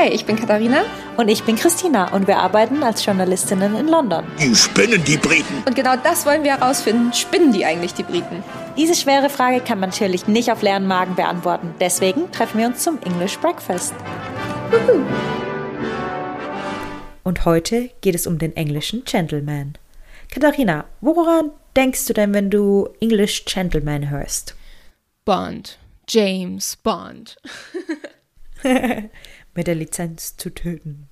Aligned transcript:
Hi, 0.00 0.08
ich 0.08 0.24
bin 0.24 0.36
Katharina. 0.36 0.86
Und 1.18 1.28
ich 1.28 1.44
bin 1.44 1.56
Christina 1.56 2.14
und 2.14 2.26
wir 2.26 2.38
arbeiten 2.38 2.82
als 2.82 3.04
Journalistinnen 3.04 3.76
in 3.76 3.86
London. 3.86 4.24
Die 4.38 4.54
spinnen 4.54 5.04
die 5.04 5.18
Briten. 5.18 5.62
Und 5.66 5.76
genau 5.76 5.94
das 5.94 6.24
wollen 6.24 6.42
wir 6.42 6.56
herausfinden. 6.56 7.12
Spinnen 7.12 7.52
die 7.52 7.66
eigentlich 7.66 7.92
die 7.92 8.04
Briten? 8.04 8.42
Diese 8.78 8.94
schwere 8.94 9.28
Frage 9.28 9.60
kann 9.60 9.78
man 9.78 9.90
natürlich 9.90 10.26
nicht 10.26 10.50
auf 10.50 10.62
leeren 10.62 10.86
Magen 10.86 11.16
beantworten. 11.16 11.74
Deswegen 11.80 12.32
treffen 12.32 12.60
wir 12.60 12.68
uns 12.68 12.82
zum 12.82 12.98
English 13.02 13.38
Breakfast. 13.40 13.92
Und 17.22 17.44
heute 17.44 17.90
geht 18.00 18.14
es 18.14 18.26
um 18.26 18.38
den 18.38 18.56
englischen 18.56 19.04
Gentleman. 19.04 19.74
Katharina, 20.30 20.86
woran 21.02 21.50
denkst 21.76 22.06
du 22.06 22.14
denn, 22.14 22.32
wenn 22.32 22.48
du 22.48 22.88
English 23.00 23.44
Gentleman 23.44 24.08
hörst? 24.08 24.56
Bond. 25.26 25.76
James 26.08 26.76
Bond. 26.76 27.36
Mit 29.60 29.66
der 29.66 29.74
Lizenz 29.74 30.38
zu 30.38 30.48
töten. 30.54 31.10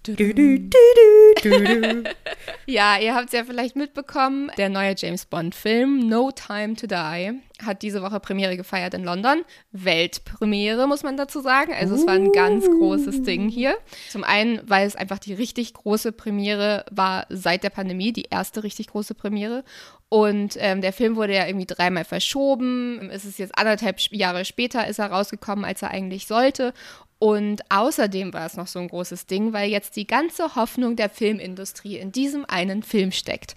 ja, 2.64 2.98
ihr 3.02 3.14
habt 3.14 3.26
es 3.26 3.32
ja 3.32 3.44
vielleicht 3.44 3.76
mitbekommen. 3.76 4.50
Der 4.56 4.70
neue 4.70 4.94
James 4.96 5.26
Bond-Film 5.26 6.08
No 6.08 6.30
Time 6.30 6.74
to 6.74 6.86
Die 6.86 7.42
hat 7.62 7.82
diese 7.82 8.00
Woche 8.00 8.20
Premiere 8.20 8.56
gefeiert 8.56 8.94
in 8.94 9.04
London. 9.04 9.42
Weltpremiere, 9.72 10.86
muss 10.86 11.02
man 11.02 11.18
dazu 11.18 11.40
sagen. 11.40 11.74
Also 11.78 11.96
es 11.96 12.06
war 12.06 12.14
ein 12.14 12.32
ganz 12.32 12.64
großes 12.64 13.22
Ding 13.22 13.50
hier. 13.50 13.76
Zum 14.08 14.24
einen, 14.24 14.60
weil 14.64 14.86
es 14.86 14.96
einfach 14.96 15.18
die 15.18 15.34
richtig 15.34 15.74
große 15.74 16.12
Premiere 16.12 16.86
war 16.90 17.26
seit 17.28 17.64
der 17.64 17.70
Pandemie, 17.70 18.14
die 18.14 18.28
erste 18.30 18.62
richtig 18.64 18.86
große 18.86 19.14
Premiere. 19.14 19.62
Und 20.08 20.56
ähm, 20.58 20.80
der 20.80 20.94
Film 20.94 21.16
wurde 21.16 21.34
ja 21.34 21.46
irgendwie 21.46 21.66
dreimal 21.66 22.04
verschoben. 22.04 23.10
Es 23.10 23.26
ist 23.26 23.38
jetzt 23.38 23.58
anderthalb 23.58 24.00
Jahre 24.10 24.46
später 24.46 24.86
ist 24.86 24.98
er 24.98 25.10
rausgekommen, 25.10 25.66
als 25.66 25.82
er 25.82 25.90
eigentlich 25.90 26.26
sollte. 26.26 26.72
Und 27.18 27.62
außerdem 27.70 28.32
war 28.32 28.46
es 28.46 28.56
noch 28.56 28.68
so 28.68 28.78
ein 28.78 28.88
großes 28.88 29.26
Ding, 29.26 29.52
weil 29.52 29.70
jetzt 29.70 29.96
die 29.96 30.06
ganze 30.06 30.54
Hoffnung 30.54 30.94
der 30.94 31.10
Filmindustrie 31.10 31.96
in 31.96 32.12
diesem 32.12 32.44
einen 32.44 32.82
Film 32.82 33.10
steckt. 33.10 33.56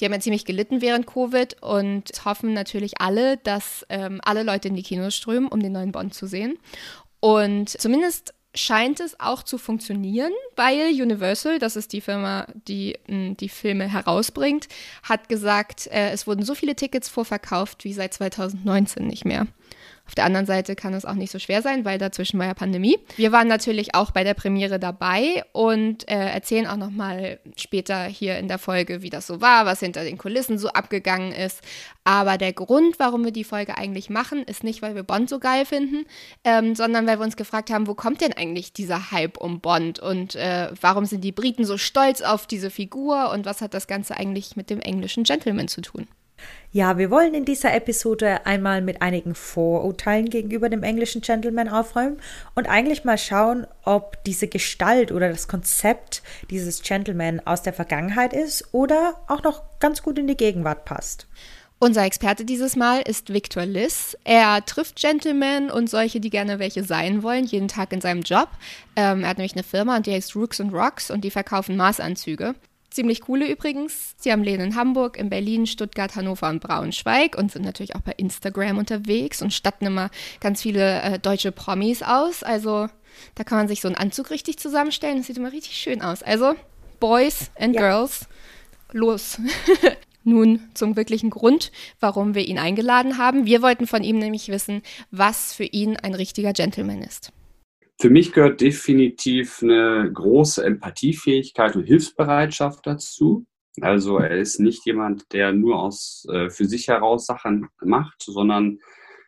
Die 0.00 0.06
haben 0.06 0.12
ja 0.12 0.20
ziemlich 0.20 0.46
gelitten 0.46 0.80
während 0.80 1.06
Covid 1.06 1.62
und 1.62 2.10
hoffen 2.24 2.54
natürlich 2.54 3.00
alle, 3.00 3.36
dass 3.36 3.86
ähm, 3.90 4.20
alle 4.24 4.42
Leute 4.42 4.68
in 4.68 4.74
die 4.74 4.82
Kinos 4.82 5.14
strömen, 5.14 5.48
um 5.48 5.60
den 5.60 5.72
neuen 5.72 5.92
Bond 5.92 6.14
zu 6.14 6.26
sehen. 6.26 6.58
Und 7.20 7.68
zumindest 7.68 8.34
scheint 8.54 9.00
es 9.00 9.18
auch 9.20 9.42
zu 9.42 9.58
funktionieren, 9.58 10.32
weil 10.56 10.88
Universal, 10.90 11.58
das 11.58 11.76
ist 11.76 11.92
die 11.92 12.00
Firma, 12.00 12.46
die 12.68 12.98
mh, 13.06 13.34
die 13.34 13.48
Filme 13.48 13.88
herausbringt, 13.88 14.68
hat 15.02 15.28
gesagt, 15.28 15.86
äh, 15.86 16.10
es 16.10 16.26
wurden 16.26 16.44
so 16.44 16.54
viele 16.54 16.74
Tickets 16.74 17.08
vorverkauft 17.08 17.84
wie 17.84 17.92
seit 17.92 18.14
2019 18.14 19.06
nicht 19.06 19.24
mehr. 19.24 19.46
Auf 20.06 20.14
der 20.14 20.24
anderen 20.24 20.46
Seite 20.46 20.74
kann 20.74 20.94
es 20.94 21.04
auch 21.04 21.14
nicht 21.14 21.30
so 21.30 21.38
schwer 21.38 21.62
sein, 21.62 21.84
weil 21.84 21.96
dazwischen 21.96 22.38
war 22.38 22.46
ja 22.46 22.54
Pandemie. 22.54 22.98
Wir 23.16 23.32
waren 23.32 23.48
natürlich 23.48 23.94
auch 23.94 24.10
bei 24.10 24.24
der 24.24 24.34
Premiere 24.34 24.78
dabei 24.78 25.44
und 25.52 26.08
äh, 26.10 26.28
erzählen 26.28 26.66
auch 26.66 26.76
noch 26.76 26.90
mal 26.90 27.38
später 27.56 28.04
hier 28.04 28.36
in 28.38 28.48
der 28.48 28.58
Folge, 28.58 29.02
wie 29.02 29.10
das 29.10 29.26
so 29.26 29.40
war, 29.40 29.64
was 29.64 29.80
hinter 29.80 30.04
den 30.04 30.18
Kulissen 30.18 30.58
so 30.58 30.68
abgegangen 30.68 31.32
ist. 31.32 31.62
Aber 32.04 32.36
der 32.36 32.52
Grund, 32.52 32.98
warum 32.98 33.24
wir 33.24 33.32
die 33.32 33.44
Folge 33.44 33.78
eigentlich 33.78 34.10
machen, 34.10 34.42
ist 34.42 34.64
nicht, 34.64 34.82
weil 34.82 34.94
wir 34.96 35.04
Bond 35.04 35.30
so 35.30 35.38
geil 35.38 35.64
finden, 35.64 36.04
ähm, 36.44 36.74
sondern 36.74 37.06
weil 37.06 37.18
wir 37.18 37.24
uns 37.24 37.36
gefragt 37.36 37.70
haben, 37.70 37.86
wo 37.86 37.94
kommt 37.94 38.20
denn 38.20 38.32
eigentlich 38.32 38.72
dieser 38.72 39.12
Hype 39.12 39.38
um 39.38 39.60
Bond 39.60 40.00
und 40.00 40.34
äh, 40.34 40.68
warum 40.80 41.06
sind 41.06 41.22
die 41.22 41.32
Briten 41.32 41.64
so 41.64 41.78
stolz 41.78 42.20
auf 42.20 42.46
diese 42.46 42.70
Figur 42.70 43.30
und 43.30 43.46
was 43.46 43.60
hat 43.60 43.72
das 43.72 43.86
Ganze 43.86 44.16
eigentlich 44.16 44.56
mit 44.56 44.68
dem 44.68 44.80
englischen 44.80 45.24
Gentleman 45.24 45.68
zu 45.68 45.80
tun? 45.80 46.08
Ja, 46.74 46.96
wir 46.96 47.10
wollen 47.10 47.34
in 47.34 47.44
dieser 47.44 47.74
Episode 47.74 48.46
einmal 48.46 48.80
mit 48.80 49.02
einigen 49.02 49.34
Vorurteilen 49.34 50.30
gegenüber 50.30 50.70
dem 50.70 50.82
englischen 50.82 51.20
Gentleman 51.20 51.68
aufräumen 51.68 52.16
und 52.54 52.66
eigentlich 52.66 53.04
mal 53.04 53.18
schauen, 53.18 53.66
ob 53.84 54.24
diese 54.24 54.48
Gestalt 54.48 55.12
oder 55.12 55.28
das 55.28 55.48
Konzept 55.48 56.22
dieses 56.48 56.80
Gentleman 56.80 57.40
aus 57.44 57.60
der 57.60 57.74
Vergangenheit 57.74 58.32
ist 58.32 58.72
oder 58.72 59.20
auch 59.28 59.42
noch 59.42 59.62
ganz 59.80 60.02
gut 60.02 60.18
in 60.18 60.26
die 60.26 60.36
Gegenwart 60.36 60.86
passt. 60.86 61.26
Unser 61.78 62.04
Experte 62.04 62.44
dieses 62.44 62.74
Mal 62.76 63.02
ist 63.02 63.32
Victor 63.32 63.66
Liss. 63.66 64.16
Er 64.24 64.64
trifft 64.64 64.96
Gentlemen 64.96 65.68
und 65.68 65.90
solche, 65.90 66.20
die 66.20 66.30
gerne 66.30 66.58
welche 66.58 66.84
sein 66.84 67.22
wollen, 67.22 67.44
jeden 67.44 67.68
Tag 67.68 67.92
in 67.92 68.00
seinem 68.00 68.22
Job. 68.22 68.48
Ähm, 68.94 69.24
er 69.24 69.30
hat 69.30 69.36
nämlich 69.36 69.56
eine 69.56 69.64
Firma 69.64 69.96
und 69.96 70.06
die 70.06 70.12
heißt 70.12 70.36
Rooks 70.36 70.60
and 70.60 70.72
Rocks 70.72 71.10
und 71.10 71.22
die 71.22 71.30
verkaufen 71.30 71.76
Maßanzüge. 71.76 72.54
Ziemlich 72.92 73.22
coole 73.22 73.50
übrigens. 73.50 74.14
Sie 74.18 74.30
haben 74.30 74.44
Läden 74.44 74.66
in 74.66 74.76
Hamburg, 74.76 75.16
in 75.16 75.30
Berlin, 75.30 75.66
Stuttgart, 75.66 76.14
Hannover 76.14 76.50
und 76.50 76.60
Braunschweig 76.60 77.38
und 77.38 77.50
sind 77.50 77.64
natürlich 77.64 77.96
auch 77.96 78.02
bei 78.02 78.12
Instagram 78.18 78.76
unterwegs 78.76 79.40
und 79.40 79.54
statten 79.54 79.86
immer 79.86 80.10
ganz 80.40 80.60
viele 80.60 81.00
äh, 81.00 81.18
deutsche 81.18 81.52
Promis 81.52 82.02
aus. 82.02 82.42
Also 82.42 82.88
da 83.34 83.44
kann 83.44 83.56
man 83.56 83.68
sich 83.68 83.80
so 83.80 83.88
einen 83.88 83.96
Anzug 83.96 84.28
richtig 84.28 84.58
zusammenstellen. 84.58 85.16
Das 85.16 85.26
sieht 85.26 85.38
immer 85.38 85.52
richtig 85.52 85.76
schön 85.76 86.02
aus. 86.02 86.22
Also 86.22 86.54
Boys 87.00 87.50
and 87.58 87.74
ja. 87.74 87.80
Girls, 87.80 88.26
los. 88.92 89.40
Nun 90.24 90.60
zum 90.74 90.94
wirklichen 90.94 91.30
Grund, 91.30 91.72
warum 91.98 92.34
wir 92.34 92.46
ihn 92.46 92.58
eingeladen 92.58 93.16
haben. 93.16 93.46
Wir 93.46 93.62
wollten 93.62 93.86
von 93.86 94.04
ihm 94.04 94.18
nämlich 94.18 94.48
wissen, 94.48 94.82
was 95.10 95.54
für 95.54 95.64
ihn 95.64 95.96
ein 95.96 96.14
richtiger 96.14 96.52
Gentleman 96.52 97.00
ist. 97.00 97.32
Für 98.02 98.10
mich 98.10 98.32
gehört 98.32 98.60
definitiv 98.60 99.62
eine 99.62 100.10
große 100.12 100.64
Empathiefähigkeit 100.64 101.76
und 101.76 101.84
Hilfsbereitschaft 101.84 102.84
dazu. 102.84 103.46
Also 103.80 104.18
er 104.18 104.38
ist 104.38 104.58
nicht 104.58 104.84
jemand, 104.86 105.32
der 105.32 105.52
nur 105.52 105.78
aus 105.78 106.26
äh, 106.28 106.50
für 106.50 106.64
sich 106.64 106.88
heraus 106.88 107.26
Sachen 107.26 107.68
macht, 107.80 108.24
sondern 108.24 108.80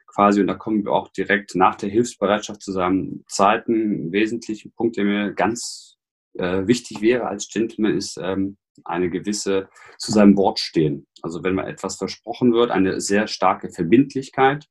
quasi, 0.08 0.40
und 0.40 0.48
da 0.48 0.54
kommen 0.54 0.84
wir 0.84 0.90
auch 0.90 1.06
direkt 1.12 1.54
nach 1.54 1.76
der 1.76 1.88
Hilfsbereitschaft 1.88 2.62
zusammen. 2.62 3.22
Zweiten 3.28 4.10
wesentlichen 4.10 4.72
Punkt, 4.72 4.96
der 4.96 5.04
mir 5.04 5.32
ganz 5.34 5.96
äh, 6.32 6.66
wichtig 6.66 7.00
wäre 7.00 7.28
als 7.28 7.48
Gentleman, 7.48 7.96
ist 7.96 8.18
ähm, 8.20 8.56
eine 8.84 9.08
gewisse 9.08 9.68
zu 9.98 10.10
seinem 10.10 10.36
Wort 10.36 10.58
stehen. 10.58 11.06
Also 11.22 11.44
wenn 11.44 11.54
mal 11.54 11.68
etwas 11.68 11.94
versprochen 11.94 12.52
wird, 12.52 12.72
eine 12.72 13.00
sehr 13.00 13.28
starke 13.28 13.70
Verbindlichkeit 13.70 14.66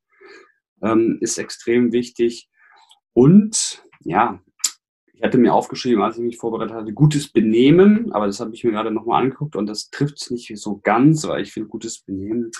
ähm, 0.81 1.19
ist 1.21 1.37
extrem 1.37 1.93
wichtig. 1.93 2.49
Und 3.13 3.81
ja, 4.03 4.39
ich 5.13 5.23
hatte 5.23 5.37
mir 5.37 5.53
aufgeschrieben, 5.53 6.03
als 6.03 6.17
ich 6.17 6.23
mich 6.23 6.37
vorbereitet 6.37 6.75
hatte, 6.75 6.93
gutes 6.93 7.31
Benehmen, 7.31 8.11
aber 8.11 8.27
das 8.27 8.39
habe 8.39 8.53
ich 8.53 8.63
mir 8.63 8.71
gerade 8.71 8.91
nochmal 8.91 9.23
angeguckt 9.23 9.55
und 9.55 9.67
das 9.67 9.89
trifft 9.89 10.21
es 10.21 10.31
nicht 10.31 10.51
so 10.55 10.79
ganz, 10.83 11.25
weil 11.27 11.43
ich 11.43 11.53
finde, 11.53 11.69
gutes 11.69 12.01
Benehmen, 12.01 12.51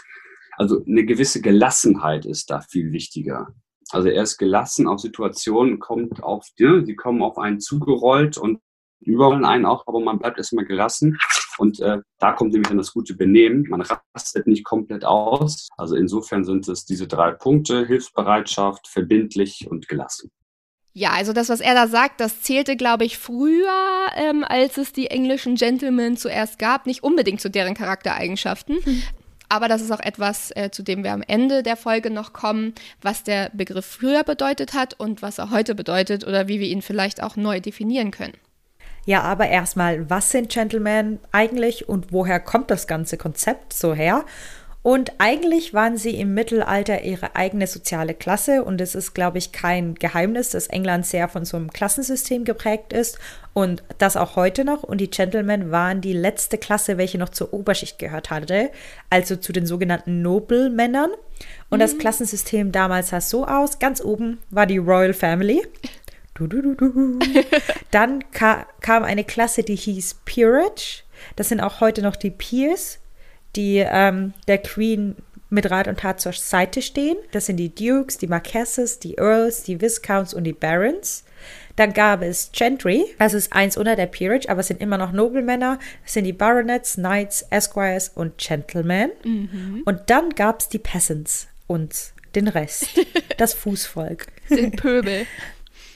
also 0.58 0.84
eine 0.86 1.04
gewisse 1.04 1.42
Gelassenheit 1.42 2.26
ist 2.26 2.50
da 2.50 2.62
viel 2.62 2.92
wichtiger. 2.92 3.54
Also 3.92 4.08
er 4.08 4.24
ist 4.24 4.38
gelassen 4.38 4.88
auf 4.88 5.00
Situationen, 5.00 5.80
kommt 5.80 6.24
auf, 6.24 6.48
ja, 6.58 6.84
sie 6.84 6.96
kommen 6.96 7.22
auf 7.22 7.38
einen 7.38 7.60
zugerollt 7.60 8.38
und 8.38 8.60
überrollen 9.02 9.46
einen 9.46 9.66
auch, 9.66 9.86
aber 9.88 10.00
man 10.00 10.20
bleibt 10.20 10.38
erstmal 10.38 10.66
gelassen. 10.66 11.18
Und 11.58 11.80
äh, 11.82 12.00
da 12.20 12.32
kommt 12.32 12.54
nämlich 12.54 12.70
dann 12.70 12.78
das 12.78 12.94
gute 12.94 13.16
Benehmen. 13.16 13.68
Man 13.70 13.82
rastet 13.82 14.48
nicht 14.48 14.64
komplett 14.64 15.06
aus. 15.06 15.70
Also 15.78 15.96
insofern 15.96 16.44
sind 16.46 16.68
es 16.68 16.86
diese 16.86 17.08
drei 17.08 17.32
Punkte, 17.32 17.86
Hilfsbereitschaft, 17.86 18.88
verbindlich 18.88 19.68
und 19.70 19.88
gelassen. 19.88 20.32
Ja, 20.94 21.12
also 21.12 21.34
das, 21.34 21.50
was 21.50 21.60
er 21.60 21.74
da 21.74 21.88
sagt, 21.88 22.20
das 22.20 22.42
zählte, 22.42 22.76
glaube 22.76 23.04
ich, 23.04 23.18
früher, 23.18 24.08
ähm, 24.16 24.44
als 24.48 24.78
es 24.78 24.94
die 24.94 25.08
englischen 25.08 25.56
Gentlemen 25.56 26.18
zuerst 26.18 26.60
gab, 26.60 26.86
nicht 26.86 27.04
unbedingt 27.04 27.42
zu 27.42 27.50
deren 27.50 27.74
Charaktereigenschaften. 27.74 28.78
Hm. 28.84 29.04
Aber 29.50 29.68
das 29.68 29.82
ist 29.82 29.92
auch 29.92 30.00
etwas, 30.00 30.52
äh, 30.56 30.70
zu 30.72 30.84
dem 30.84 31.04
wir 31.04 31.12
am 31.12 31.24
Ende 31.24 31.64
der 31.64 31.78
Folge 31.78 32.12
noch 32.12 32.32
kommen, 32.32 32.74
was 33.02 33.24
der 33.24 33.50
Begriff 33.54 33.86
früher 33.86 34.24
bedeutet 34.24 34.74
hat 34.74 35.00
und 35.00 35.22
was 35.22 35.40
er 35.40 35.50
heute 35.50 35.76
bedeutet 35.76 36.26
oder 36.26 36.48
wie 36.48 36.60
wir 36.60 36.68
ihn 36.68 36.82
vielleicht 36.82 37.22
auch 37.22 37.36
neu 37.36 37.60
definieren 37.60 38.12
können. 38.12 38.34
Ja, 39.06 39.22
aber 39.22 39.50
erstmal, 39.50 40.10
was 40.10 40.32
sind 40.32 40.50
Gentlemen 40.50 41.20
eigentlich 41.32 41.90
und 41.90 42.12
woher 42.12 42.40
kommt 42.40 42.72
das 42.72 42.88
ganze 42.88 43.18
Konzept 43.18 43.74
so 43.74 43.94
her? 43.94 44.26
Und 44.84 45.14
eigentlich 45.18 45.74
waren 45.74 45.96
sie 45.96 46.20
im 46.20 46.34
Mittelalter 46.34 47.04
ihre 47.04 47.38
eigene 47.38 47.68
soziale 47.68 48.14
Klasse 48.14 48.66
und 48.66 48.82
es 48.82 48.96
ist, 48.96 49.14
glaube 49.14 49.38
ich, 49.38 49.54
kein 49.54 49.96
Geheimnis, 49.96 50.50
dass 50.50 50.68
England 50.68 51.06
sehr 51.06 51.30
von 51.30 51.46
so 51.46 51.56
einem 51.56 51.72
Klassensystem 51.72 52.44
geprägt 52.44 52.92
ist 52.92 53.18
und 53.54 53.82
das 53.98 54.18
auch 54.18 54.36
heute 54.36 54.66
noch. 54.66 54.84
Und 54.84 55.00
die 55.00 55.10
Gentlemen 55.10 55.72
waren 55.72 56.02
die 56.02 56.12
letzte 56.12 56.58
Klasse, 56.58 56.98
welche 56.98 57.18
noch 57.18 57.30
zur 57.30 57.54
Oberschicht 57.54 57.98
gehört 57.98 58.30
hatte, 58.30 58.72
also 59.10 59.38
zu 59.38 59.54
den 59.54 59.66
sogenannten 59.66 60.22
Nobelmännern. 60.22 61.12
Und 61.70 61.78
mhm. 61.78 61.82
das 61.82 61.98
Klassensystem 61.98 62.74
damals 62.74 63.10
sah 63.10 63.22
so 63.22 63.48
aus: 63.48 63.80
ganz 63.80 64.04
oben 64.04 64.40
war 64.50 64.66
die 64.66 64.80
Royal 64.80 65.14
Family. 65.14 65.66
Du, 66.34 66.48
du, 66.48 66.74
du, 66.76 67.20
Dann 67.92 68.30
ka 68.32 68.66
kam 68.82 69.04
eine 69.04 69.24
Klasse, 69.24 69.64
die 69.64 69.76
hieß 69.76 70.18
Peerage. 70.26 71.04
Das 71.38 71.48
sind 71.48 71.62
auch 71.62 71.80
heute 71.80 72.02
noch 72.02 72.18
die 72.18 72.32
Peers 72.32 73.00
die 73.56 73.78
ähm, 73.78 74.34
der 74.48 74.58
Queen 74.60 75.16
mit 75.54 75.70
Rat 75.70 75.88
und 75.88 76.00
Tat 76.00 76.20
zur 76.20 76.34
Seite 76.34 76.82
stehen. 76.82 77.16
Das 77.32 77.46
sind 77.46 77.58
die 77.58 77.74
Dukes, 77.74 78.18
die 78.18 78.28
Marquesses, 78.28 79.00
die 79.00 79.16
Earls, 79.16 79.64
die 79.64 79.80
Viscounts 79.80 80.34
und 80.34 80.46
die 80.46 80.54
Barons. 80.54 81.24
Dann 81.76 81.94
gab 81.94 82.22
es 82.22 82.52
Gentry, 82.52 83.06
das 83.20 83.34
ist 83.34 83.54
eins 83.54 83.78
unter 83.78 83.96
der 83.96 84.08
Peerage, 84.08 84.50
aber 84.50 84.62
es 84.62 84.68
sind 84.68 84.82
immer 84.82 84.98
noch 84.98 85.12
Nobelmänner. 85.12 85.80
Das 86.04 86.14
sind 86.14 86.26
die 86.26 86.34
Baronets, 86.34 86.96
Knights, 86.96 87.46
Esquires 87.50 88.10
und 88.10 88.38
Gentlemen. 88.38 89.12
Mhm. 89.24 89.82
Und 89.86 90.02
dann 90.08 90.32
gab 90.32 90.60
es 90.60 90.70
die 90.70 90.80
Peasants 90.80 91.48
und 91.68 92.14
den 92.36 92.48
Rest, 92.48 92.90
das 93.38 93.54
Fußvolk. 93.54 94.28
Den 94.50 94.72
Pöbel. 94.72 95.26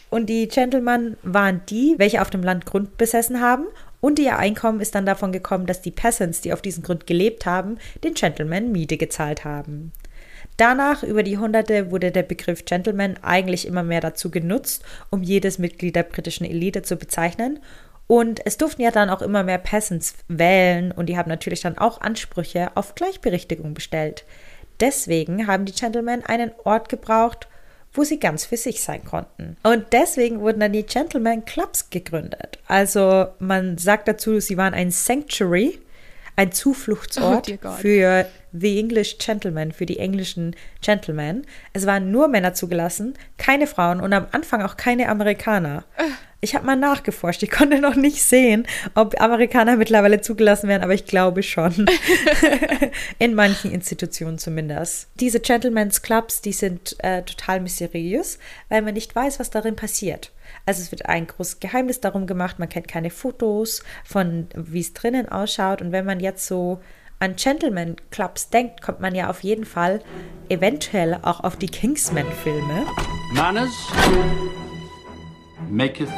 Und 0.09 0.27
die 0.27 0.47
Gentlemen 0.47 1.17
waren 1.23 1.61
die, 1.69 1.95
welche 1.97 2.21
auf 2.21 2.29
dem 2.29 2.41
Land 2.41 2.65
Grund 2.65 2.97
besessen 2.97 3.41
haben 3.41 3.65
und 3.99 4.19
ihr 4.19 4.37
Einkommen 4.37 4.79
ist 4.79 4.95
dann 4.95 5.05
davon 5.05 5.31
gekommen, 5.31 5.65
dass 5.65 5.81
die 5.81 5.91
Peasants, 5.91 6.41
die 6.41 6.53
auf 6.53 6.61
diesem 6.61 6.83
Grund 6.83 7.07
gelebt 7.07 7.45
haben, 7.45 7.77
den 8.03 8.13
Gentlemen 8.13 8.71
Miete 8.71 8.97
gezahlt 8.97 9.43
haben. 9.43 9.91
Danach, 10.57 11.03
über 11.03 11.23
die 11.23 11.31
Jahrhunderte, 11.33 11.91
wurde 11.91 12.11
der 12.11 12.23
Begriff 12.23 12.65
Gentleman 12.65 13.15
eigentlich 13.21 13.67
immer 13.67 13.83
mehr 13.83 14.01
dazu 14.01 14.31
genutzt, 14.31 14.83
um 15.11 15.21
jedes 15.21 15.59
Mitglied 15.59 15.95
der 15.95 16.03
britischen 16.03 16.45
Elite 16.45 16.81
zu 16.81 16.95
bezeichnen. 16.95 17.59
Und 18.07 18.45
es 18.45 18.57
durften 18.57 18.81
ja 18.81 18.91
dann 18.91 19.09
auch 19.09 19.21
immer 19.21 19.43
mehr 19.43 19.57
Peasants 19.57 20.15
wählen 20.27 20.91
und 20.91 21.07
die 21.07 21.17
haben 21.17 21.29
natürlich 21.29 21.61
dann 21.61 21.77
auch 21.77 22.01
Ansprüche 22.01 22.71
auf 22.75 22.95
Gleichberechtigung 22.95 23.73
bestellt. 23.73 24.23
Deswegen 24.79 25.47
haben 25.47 25.65
die 25.65 25.73
Gentlemen 25.73 26.23
einen 26.23 26.51
Ort 26.63 26.89
gebraucht, 26.89 27.47
wo 27.93 28.03
sie 28.03 28.19
ganz 28.19 28.45
für 28.45 28.57
sich 28.57 28.81
sein 28.81 29.03
konnten. 29.03 29.57
Und 29.63 29.85
deswegen 29.91 30.39
wurden 30.39 30.59
dann 30.59 30.73
die 30.73 30.85
Gentleman 30.85 31.45
Clubs 31.45 31.89
gegründet. 31.89 32.59
Also 32.67 33.27
man 33.39 33.77
sagt 33.77 34.07
dazu, 34.07 34.39
sie 34.39 34.57
waren 34.57 34.73
ein 34.73 34.91
Sanctuary, 34.91 35.79
ein 36.35 36.51
Zufluchtsort 36.51 37.57
oh, 37.63 37.71
für 37.71 38.27
The 38.53 38.79
English 38.79 39.17
Gentlemen, 39.17 39.71
für 39.71 39.85
die 39.85 39.99
englischen 39.99 40.55
Gentlemen. 40.81 41.45
Es 41.73 41.85
waren 41.85 42.11
nur 42.11 42.27
Männer 42.27 42.53
zugelassen, 42.53 43.15
keine 43.37 43.67
Frauen 43.67 43.99
und 43.99 44.13
am 44.13 44.27
Anfang 44.31 44.61
auch 44.61 44.77
keine 44.77 45.09
Amerikaner. 45.09 45.83
Ich 46.39 46.53
habe 46.53 46.65
mal 46.65 46.75
nachgeforscht. 46.75 47.41
Ich 47.41 47.49
konnte 47.49 47.81
noch 47.81 47.95
nicht 47.95 48.21
sehen, 48.21 48.67
ob 48.93 49.19
Amerikaner 49.19 49.75
mittlerweile 49.75 50.21
zugelassen 50.21 50.67
werden, 50.67 50.83
aber 50.83 50.93
ich 50.93 51.05
glaube 51.05 51.41
schon. 51.41 51.87
In 53.19 53.33
manchen 53.33 53.71
Institutionen 53.71 54.37
zumindest. 54.37 55.09
Diese 55.15 55.39
Gentlemen's 55.39 56.03
Clubs, 56.03 56.41
die 56.41 56.53
sind 56.53 56.95
äh, 56.99 57.23
total 57.23 57.59
mysteriös, 57.61 58.37
weil 58.69 58.83
man 58.83 58.93
nicht 58.93 59.15
weiß, 59.15 59.39
was 59.39 59.49
darin 59.49 59.75
passiert. 59.75 60.31
Also 60.65 60.81
es 60.81 60.91
wird 60.91 61.07
ein 61.07 61.25
großes 61.25 61.59
Geheimnis 61.59 62.01
darum 62.01 62.27
gemacht, 62.27 62.59
man 62.59 62.69
kennt 62.69 62.87
keine 62.87 63.09
Fotos 63.09 63.83
von, 64.03 64.47
wie 64.55 64.81
es 64.81 64.93
drinnen 64.93 65.27
ausschaut. 65.29 65.81
Und 65.81 65.91
wenn 65.91 66.05
man 66.05 66.19
jetzt 66.19 66.45
so 66.45 66.79
an 67.19 67.35
Gentleman 67.35 67.95
Clubs 68.11 68.49
denkt, 68.49 68.83
kommt 68.83 68.99
man 68.99 69.15
ja 69.15 69.29
auf 69.29 69.41
jeden 69.41 69.65
Fall 69.65 70.01
eventuell 70.49 71.15
auch 71.23 71.43
auf 71.43 71.55
die 71.55 71.67
Kingsman-Filme. 71.67 72.85
Manners 73.33 73.71
maketh 75.69 76.09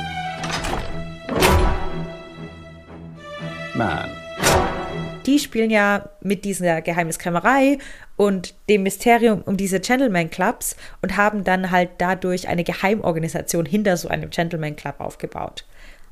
man. 3.76 4.10
Die 5.26 5.40
spielen 5.40 5.70
ja 5.70 6.10
mit 6.22 6.44
dieser 6.46 6.82
Geheimniskrämerei 6.82 7.78
und 8.16 8.56
dem 8.68 8.84
Mysterium 8.84 9.42
um 9.44 9.58
diese 9.58 9.80
Gentleman 9.80 10.30
Clubs 10.30 10.76
und 11.02 11.18
haben 11.18 11.44
dann 11.44 11.72
halt 11.72 11.92
dadurch 12.00 12.48
eine 12.48 12.64
Geheimorganisation 12.64 13.66
hinter 13.66 13.96
so 13.98 14.08
einem 14.08 14.30
Gentleman 14.30 14.76
Club 14.76 14.96
aufgebaut. 15.00 15.66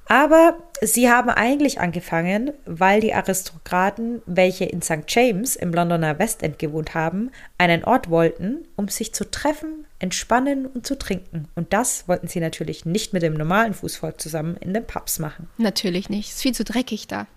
Aber 0.07 0.57
sie 0.81 1.09
haben 1.09 1.30
eigentlich 1.30 1.80
angefangen, 1.80 2.51
weil 2.65 3.01
die 3.01 3.13
Aristokraten, 3.13 4.21
welche 4.25 4.65
in 4.65 4.81
St. 4.81 5.04
James 5.07 5.56
im 5.56 5.74
Londoner 5.74 6.18
Westend 6.18 6.59
gewohnt 6.59 6.94
haben, 6.94 7.31
einen 7.57 7.83
Ort 7.83 8.09
wollten, 8.09 8.65
um 8.75 8.88
sich 8.88 9.13
zu 9.13 9.30
treffen, 9.30 9.86
entspannen 10.00 10.65
und 10.65 10.88
zu 10.88 10.98
trinken. 10.98 11.48
Und 11.56 11.74
das 11.74 12.07
wollten 12.07 12.27
sie 12.27 12.39
natürlich 12.39 12.86
nicht 12.86 13.13
mit 13.13 13.21
dem 13.21 13.33
normalen 13.33 13.74
Fußvolk 13.74 14.21
zusammen 14.21 14.56
in 14.57 14.74
den 14.74 14.86
Pubs 14.86 15.19
machen. 15.19 15.50
Natürlich 15.57 16.09
nicht. 16.09 16.30
Es 16.30 16.36
ist 16.36 16.42
viel 16.42 16.56
zu 16.56 16.63
dreckig 16.63 17.07
da. 17.07 17.27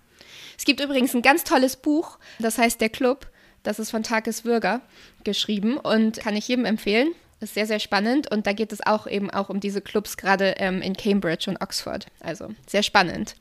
Es 0.57 0.65
gibt 0.65 0.81
übrigens 0.81 1.15
ein 1.15 1.23
ganz 1.23 1.43
tolles 1.43 1.77
Buch, 1.77 2.19
das 2.39 2.59
heißt 2.59 2.81
Der 2.81 2.91
Club. 2.91 3.27
Das 3.63 3.79
ist 3.79 3.91
von 3.91 4.03
Takis 4.03 4.45
Würger 4.45 4.81
geschrieben 5.25 5.77
und 5.77 6.19
kann 6.19 6.37
ich 6.37 6.49
jedem 6.49 6.65
empfehlen. 6.65 7.13
Ist 7.43 7.55
sehr, 7.55 7.67
sehr 7.67 7.79
spannend 7.79 8.31
und 8.31 8.47
da 8.47 8.53
geht 8.53 8.71
es 8.71 8.87
auch 8.87 9.07
eben 9.07 9.31
auch 9.31 9.49
um 9.49 9.61
diese 9.61 9.81
Clubs, 9.81 10.19
gerade 10.19 10.57
ähm, 10.59 10.83
in 10.83 10.95
Cambridge 10.95 11.49
und 11.49 11.63
Oxford. 11.63 12.07
Also 12.21 12.49
sehr 12.67 12.83
spannend. 12.83 13.35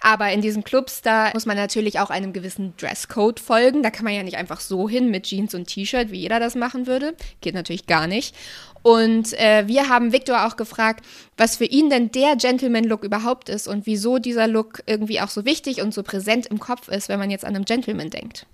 Aber 0.00 0.30
in 0.30 0.40
diesen 0.40 0.62
Clubs, 0.62 1.02
da 1.02 1.32
muss 1.34 1.46
man 1.46 1.56
natürlich 1.56 1.98
auch 1.98 2.10
einem 2.10 2.32
gewissen 2.32 2.74
Dresscode 2.76 3.40
folgen. 3.40 3.82
Da 3.82 3.90
kann 3.90 4.04
man 4.04 4.14
ja 4.14 4.22
nicht 4.22 4.36
einfach 4.36 4.60
so 4.60 4.88
hin 4.88 5.10
mit 5.10 5.24
Jeans 5.24 5.52
und 5.52 5.66
T-Shirt, 5.66 6.12
wie 6.12 6.20
jeder 6.20 6.38
das 6.38 6.54
machen 6.54 6.86
würde. 6.86 7.16
Geht 7.40 7.54
natürlich 7.54 7.86
gar 7.86 8.06
nicht. 8.06 8.36
Und 8.82 9.32
äh, 9.32 9.66
wir 9.66 9.88
haben 9.88 10.12
Victor 10.12 10.46
auch 10.46 10.56
gefragt, 10.56 11.04
was 11.36 11.56
für 11.56 11.64
ihn 11.64 11.90
denn 11.90 12.12
der 12.12 12.36
Gentleman-Look 12.36 13.02
überhaupt 13.02 13.48
ist 13.48 13.66
und 13.66 13.84
wieso 13.84 14.18
dieser 14.18 14.46
Look 14.46 14.82
irgendwie 14.86 15.20
auch 15.20 15.28
so 15.28 15.44
wichtig 15.44 15.82
und 15.82 15.92
so 15.92 16.04
präsent 16.04 16.46
im 16.46 16.60
Kopf 16.60 16.86
ist, 16.86 17.08
wenn 17.08 17.18
man 17.18 17.30
jetzt 17.30 17.44
an 17.44 17.56
einem 17.56 17.64
Gentleman 17.64 18.10
denkt. 18.10 18.46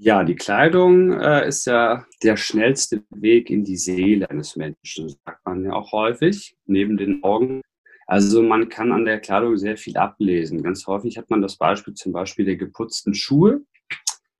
Ja, 0.00 0.22
die 0.22 0.36
Kleidung 0.36 1.10
äh, 1.20 1.48
ist 1.48 1.66
ja 1.66 2.06
der 2.22 2.36
schnellste 2.36 3.02
Weg 3.10 3.50
in 3.50 3.64
die 3.64 3.76
Seele 3.76 4.30
eines 4.30 4.54
Menschen, 4.54 5.08
sagt 5.08 5.44
man 5.44 5.64
ja 5.64 5.72
auch 5.72 5.90
häufig, 5.90 6.56
neben 6.66 6.96
den 6.96 7.24
Augen. 7.24 7.62
Also 8.06 8.40
man 8.40 8.68
kann 8.68 8.92
an 8.92 9.04
der 9.04 9.18
Kleidung 9.18 9.56
sehr 9.56 9.76
viel 9.76 9.96
ablesen. 9.96 10.62
Ganz 10.62 10.86
häufig 10.86 11.18
hat 11.18 11.30
man 11.30 11.42
das 11.42 11.56
Beispiel 11.56 11.94
zum 11.94 12.12
Beispiel 12.12 12.44
der 12.44 12.54
geputzten 12.54 13.12
Schuhe. 13.12 13.62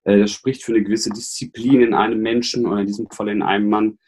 Äh, 0.05 0.19
das 0.19 0.31
spricht 0.31 0.63
für 0.63 0.71
eine 0.71 0.83
gewisse 0.83 1.09
Disziplin 1.09 1.81
in 1.81 1.93
einem 1.93 2.21
Menschen 2.21 2.65
oder 2.65 2.79
in 2.79 2.87
diesem 2.87 3.09
Fall 3.09 3.27
in 3.27 3.41
einem 3.41 3.67
Mann. 3.67 3.99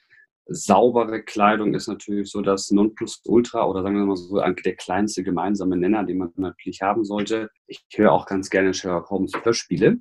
Saubere 0.46 1.22
Kleidung 1.22 1.74
ist 1.74 1.88
natürlich 1.88 2.32
so 2.32 2.42
das 2.42 2.72
Nonplusultra 2.72 3.66
oder 3.68 3.84
sagen 3.84 3.98
wir 3.98 4.06
mal 4.06 4.16
so 4.16 4.40
der 4.40 4.76
kleinste 4.78 5.22
gemeinsame 5.22 5.76
Nenner, 5.76 6.06
den 6.06 6.20
man 6.20 6.32
natürlich 6.38 6.82
haben 6.82 7.04
sollte. 7.04 7.50
Ich 7.68 7.84
höre 7.94 8.14
auch 8.14 8.26
ganz 8.26 8.50
gerne 8.50 8.74
Sherlock 8.74 9.10
Holmes 9.10 9.34
Hörspiele. 9.44 10.00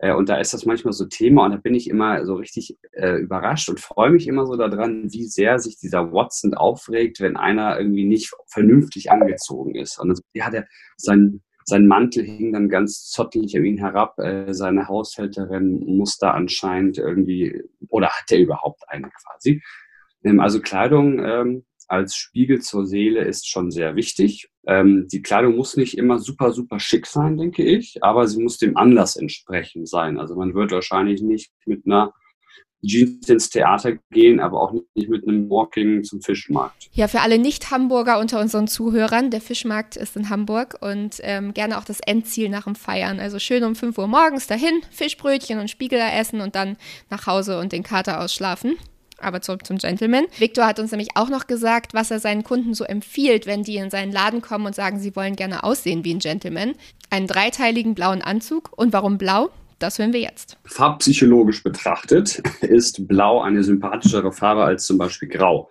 Äh, 0.00 0.14
und 0.14 0.28
da 0.28 0.36
ist 0.36 0.54
das 0.54 0.64
manchmal 0.64 0.92
so 0.92 1.06
Thema 1.06 1.44
und 1.44 1.52
da 1.52 1.56
bin 1.58 1.74
ich 1.74 1.88
immer 1.88 2.24
so 2.24 2.34
richtig 2.34 2.78
äh, 2.92 3.16
überrascht 3.16 3.68
und 3.68 3.80
freue 3.80 4.10
mich 4.10 4.26
immer 4.26 4.46
so 4.46 4.56
daran, 4.56 5.12
wie 5.12 5.26
sehr 5.26 5.58
sich 5.58 5.78
dieser 5.78 6.12
Watson 6.12 6.54
aufregt, 6.54 7.20
wenn 7.20 7.36
einer 7.36 7.78
irgendwie 7.78 8.06
nicht 8.06 8.32
vernünftig 8.48 9.10
angezogen 9.10 9.74
ist. 9.74 9.98
Und 10.00 10.08
dann 10.08 10.16
so, 10.16 10.22
ja, 10.32 10.50
der, 10.50 10.66
sein, 10.96 11.42
sein 11.64 11.86
Mantel 11.86 12.24
hing 12.24 12.52
dann 12.52 12.70
ganz 12.70 13.10
zottelig 13.10 13.56
an 13.56 13.64
ihn 13.64 13.78
herab. 13.78 14.18
Äh, 14.18 14.54
seine 14.54 14.88
Haushälterin 14.88 15.80
muss 15.86 16.16
da 16.16 16.30
anscheinend 16.32 16.98
irgendwie, 16.98 17.62
oder 17.88 18.08
hat 18.08 18.30
er 18.30 18.38
überhaupt 18.38 18.82
eine 18.88 19.10
quasi? 19.10 19.62
Ähm, 20.24 20.40
also 20.40 20.60
Kleidung 20.60 21.22
ähm, 21.22 21.64
als 21.90 22.14
Spiegel 22.14 22.60
zur 22.60 22.86
Seele 22.86 23.24
ist 23.24 23.48
schon 23.48 23.70
sehr 23.70 23.96
wichtig. 23.96 24.48
Ähm, 24.66 25.08
die 25.10 25.22
Kleidung 25.22 25.56
muss 25.56 25.76
nicht 25.76 25.98
immer 25.98 26.18
super, 26.18 26.52
super 26.52 26.78
schick 26.78 27.06
sein, 27.06 27.36
denke 27.36 27.64
ich, 27.64 28.02
aber 28.02 28.28
sie 28.28 28.42
muss 28.42 28.58
dem 28.58 28.76
Anlass 28.76 29.16
entsprechend 29.16 29.88
sein. 29.88 30.18
Also 30.18 30.36
man 30.36 30.54
wird 30.54 30.70
wahrscheinlich 30.70 31.20
nicht 31.20 31.50
mit 31.66 31.86
einer 31.86 32.12
Jeans 32.82 33.28
ins 33.28 33.50
Theater 33.50 33.98
gehen, 34.10 34.40
aber 34.40 34.60
auch 34.62 34.72
nicht 34.72 35.08
mit 35.08 35.26
einem 35.26 35.50
Walking 35.50 36.02
zum 36.02 36.22
Fischmarkt. 36.22 36.88
Ja, 36.92 37.08
für 37.08 37.20
alle 37.20 37.38
Nicht-Hamburger 37.38 38.18
unter 38.20 38.40
unseren 38.40 38.68
Zuhörern, 38.68 39.30
der 39.30 39.40
Fischmarkt 39.40 39.96
ist 39.96 40.16
in 40.16 40.30
Hamburg 40.30 40.78
und 40.80 41.16
ähm, 41.22 41.52
gerne 41.52 41.76
auch 41.76 41.84
das 41.84 42.00
Endziel 42.00 42.48
nach 42.48 42.64
dem 42.64 42.74
Feiern. 42.74 43.20
Also 43.20 43.38
schön 43.38 43.64
um 43.64 43.74
5 43.74 43.98
Uhr 43.98 44.06
morgens 44.06 44.46
dahin, 44.46 44.80
Fischbrötchen 44.90 45.58
und 45.58 45.68
Spiegeler 45.68 46.14
essen 46.14 46.40
und 46.40 46.54
dann 46.54 46.76
nach 47.10 47.26
Hause 47.26 47.58
und 47.58 47.72
den 47.72 47.82
Kater 47.82 48.22
ausschlafen. 48.22 48.76
Aber 49.20 49.40
zurück 49.42 49.66
zum 49.66 49.78
Gentleman. 49.78 50.26
Victor 50.38 50.66
hat 50.66 50.78
uns 50.78 50.90
nämlich 50.90 51.10
auch 51.14 51.28
noch 51.28 51.46
gesagt, 51.46 51.94
was 51.94 52.10
er 52.10 52.20
seinen 52.20 52.44
Kunden 52.44 52.74
so 52.74 52.84
empfiehlt, 52.84 53.46
wenn 53.46 53.62
die 53.62 53.76
in 53.76 53.90
seinen 53.90 54.12
Laden 54.12 54.40
kommen 54.40 54.66
und 54.66 54.74
sagen, 54.74 54.98
sie 54.98 55.14
wollen 55.14 55.36
gerne 55.36 55.62
aussehen 55.62 56.04
wie 56.04 56.14
ein 56.14 56.18
Gentleman. 56.20 56.74
Einen 57.10 57.26
dreiteiligen 57.26 57.94
blauen 57.94 58.22
Anzug. 58.22 58.70
Und 58.76 58.92
warum 58.92 59.18
blau? 59.18 59.50
Das 59.78 59.98
hören 59.98 60.12
wir 60.12 60.20
jetzt. 60.20 60.58
Farbpsychologisch 60.64 61.62
betrachtet 61.62 62.42
ist 62.60 63.08
Blau 63.08 63.40
eine 63.40 63.64
sympathischere 63.64 64.30
Farbe 64.30 64.62
als 64.62 64.84
zum 64.84 64.98
Beispiel 64.98 65.28
Grau. 65.28 65.70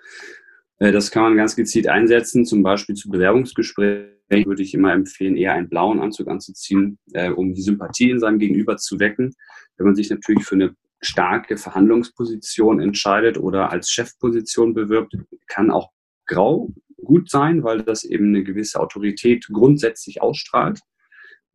Äh, 0.80 0.92
das 0.92 1.12
kann 1.12 1.24
man 1.24 1.38
ganz 1.38 1.56
gezielt 1.56 1.88
einsetzen, 1.88 2.46
zum 2.46 2.64
Beispiel 2.64 2.96
zu 2.96 3.10
Bewerbungsgesprächen 3.10 4.20
würde 4.30 4.62
ich 4.62 4.74
immer 4.74 4.94
empfehlen, 4.94 5.36
eher 5.36 5.54
einen 5.54 5.70
blauen 5.70 6.00
Anzug 6.00 6.28
anzuziehen, 6.28 7.00
äh, 7.14 7.30
um 7.30 7.54
die 7.54 7.62
Sympathie 7.62 8.12
in 8.12 8.20
seinem 8.20 8.40
Gegenüber 8.40 8.78
zu 8.78 9.00
wecken. 9.00 9.34
Wenn 9.78 9.88
man 9.88 9.96
sich 9.96 10.10
natürlich 10.10 10.44
für 10.44 10.56
eine 10.56 10.76
starke 11.02 11.58
Verhandlungsposition 11.58 12.80
entscheidet 12.80 13.38
oder 13.38 13.72
als 13.72 13.90
Chefposition 13.90 14.74
bewirbt, 14.74 15.16
kann 15.48 15.72
auch 15.72 15.92
grau 16.26 16.74
gut 17.04 17.30
sein, 17.30 17.64
weil 17.64 17.82
das 17.82 18.04
eben 18.04 18.28
eine 18.28 18.44
gewisse 18.44 18.80
Autorität 18.80 19.48
grundsätzlich 19.52 20.22
ausstrahlt. 20.22 20.80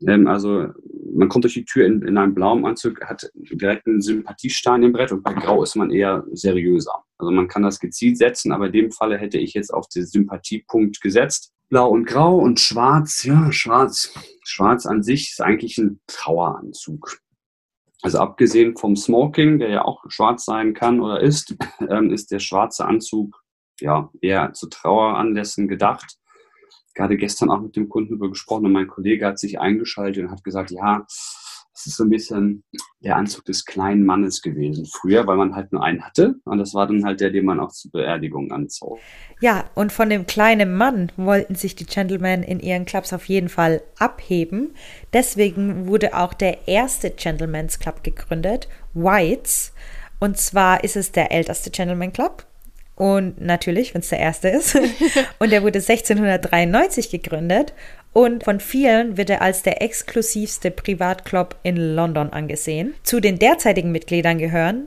Ähm, 0.07 0.27
also 0.27 0.69
man 1.15 1.29
kommt 1.29 1.45
durch 1.45 1.55
die 1.55 1.65
Tür 1.65 1.87
in, 1.87 2.03
in 2.03 2.19
einem 2.19 2.35
blauen 2.35 2.65
Anzug, 2.65 3.01
hat 3.05 3.31
direkt 3.35 3.87
einen 3.87 4.01
Sympathiestein 4.01 4.83
im 4.83 4.93
Brett 4.93 5.13
und 5.13 5.23
bei 5.23 5.33
grau 5.33 5.63
ist 5.63 5.77
man 5.77 5.91
eher 5.91 6.25
seriöser. 6.33 7.05
Also 7.19 7.31
man 7.31 7.49
kann 7.49 7.63
das 7.63 7.79
gezielt 7.79 8.19
setzen, 8.19 8.53
aber 8.53 8.67
in 8.67 8.73
dem 8.73 8.91
Falle 8.91 9.19
hätte 9.19 9.39
ich 9.39 9.55
jetzt 9.55 9.73
auf 9.73 9.89
den 9.89 10.05
Sympathiepunkt 10.05 11.01
gesetzt. 11.01 11.53
Blau 11.69 11.91
und 11.91 12.05
grau 12.05 12.37
und 12.39 12.61
schwarz, 12.61 13.25
ja, 13.25 13.51
schwarz. 13.53 14.13
Schwarz 14.45 14.87
an 14.87 15.03
sich 15.03 15.31
ist 15.31 15.41
eigentlich 15.41 15.79
ein 15.79 16.01
Traueranzug. 16.07 17.19
Also 18.05 18.19
abgesehen 18.19 18.77
vom 18.77 18.97
Smoking, 18.97 19.59
der 19.59 19.71
ja 19.71 19.85
auch 19.87 20.05
schwarz 20.09 20.45
sein 20.45 20.75
kann 20.75 21.01
oder 21.01 21.21
ist, 21.21 21.57
ähm, 21.89 22.11
ist 22.11 22.31
der 22.31 22.39
schwarze 22.39 22.85
Anzug 22.85 23.43
ja 23.81 24.11
eher 24.21 24.53
zu 24.53 24.69
Traueranlässen 24.69 25.69
gedacht. 25.69 26.19
Gerade 26.95 27.17
gestern 27.17 27.51
auch 27.51 27.63
mit 27.63 27.77
dem 27.77 27.89
Kunden 27.89 28.13
über 28.13 28.29
gesprochen 28.29 28.67
und 28.67 28.73
mein 28.73 28.89
Kollege 28.89 29.27
hat 29.27 29.39
sich 29.39 29.59
eingeschaltet 29.59 30.23
und 30.23 30.31
hat 30.31 30.45
gesagt, 30.45 30.71
ja, 30.71 31.07
ist 31.87 31.97
so 31.97 32.05
ein 32.05 32.11
bisschen 32.11 32.65
der 33.01 33.17
Anzug 33.17 33.45
des 33.45 33.65
kleinen 33.65 34.05
Mannes 34.05 34.43
gewesen 34.43 34.87
früher, 34.87 35.27
weil 35.27 35.37
man 35.37 35.55
halt 35.55 35.73
nur 35.73 35.83
einen 35.83 36.03
hatte 36.03 36.37
und 36.45 36.59
das 36.59 36.75
war 36.75 36.87
dann 36.87 37.05
halt 37.05 37.21
der, 37.21 37.31
den 37.31 37.45
man 37.45 37.61
auch 37.61 37.73
zur 37.73 37.91
Beerdigung 37.93 38.51
anzog. 38.53 38.99
Ja, 39.41 39.65
und 39.75 39.93
von 39.93 40.09
dem 40.11 40.27
kleinen 40.27 40.75
Mann 40.75 41.13
wollten 41.17 41.55
sich 41.55 41.77
die 41.77 41.87
Gentlemen 41.87 42.43
in 42.43 42.61
ihren 42.61 42.87
Clubs 42.87 43.13
auf 43.13 43.27
jeden 43.27 43.49
Fall 43.49 43.83
abheben. 43.99 44.75
Deswegen 45.13 45.87
wurde 45.87 46.17
auch 46.17 46.35
der 46.35 46.67
erste 46.67 47.11
Gentleman's 47.11 47.79
Club 47.79 48.03
gegründet, 48.03 48.69
Whites. 48.95 49.73
Und 50.21 50.39
zwar 50.39 50.85
ist 50.85 50.97
es 50.97 51.13
der 51.13 51.33
älteste 51.33 51.71
Gentleman 51.71 52.13
Club. 52.13 52.47
Und 52.97 53.41
natürlich, 53.41 53.93
wenn 53.93 54.01
es 54.01 54.09
der 54.09 54.21
erste 54.21 54.49
ist. 54.49 54.77
und 55.39 55.53
er 55.53 55.63
wurde 55.63 55.81
1693 55.81 57.11
gegründet 57.11 57.75
und 58.15 58.45
von 58.45 58.61
vielen 58.61 59.17
wird 59.19 59.29
er 59.29 59.43
als 59.43 59.63
der 59.63 59.83
exklusivste 59.83 60.71
Privatclub 60.71 61.57
in 61.65 61.77
London 61.77 62.31
angesehen. 62.31 62.95
Zu 63.03 63.21
den 63.21 63.39
derzeitigen 63.39 63.93
Mitgliedern 63.93 64.39
gehören 64.39 64.87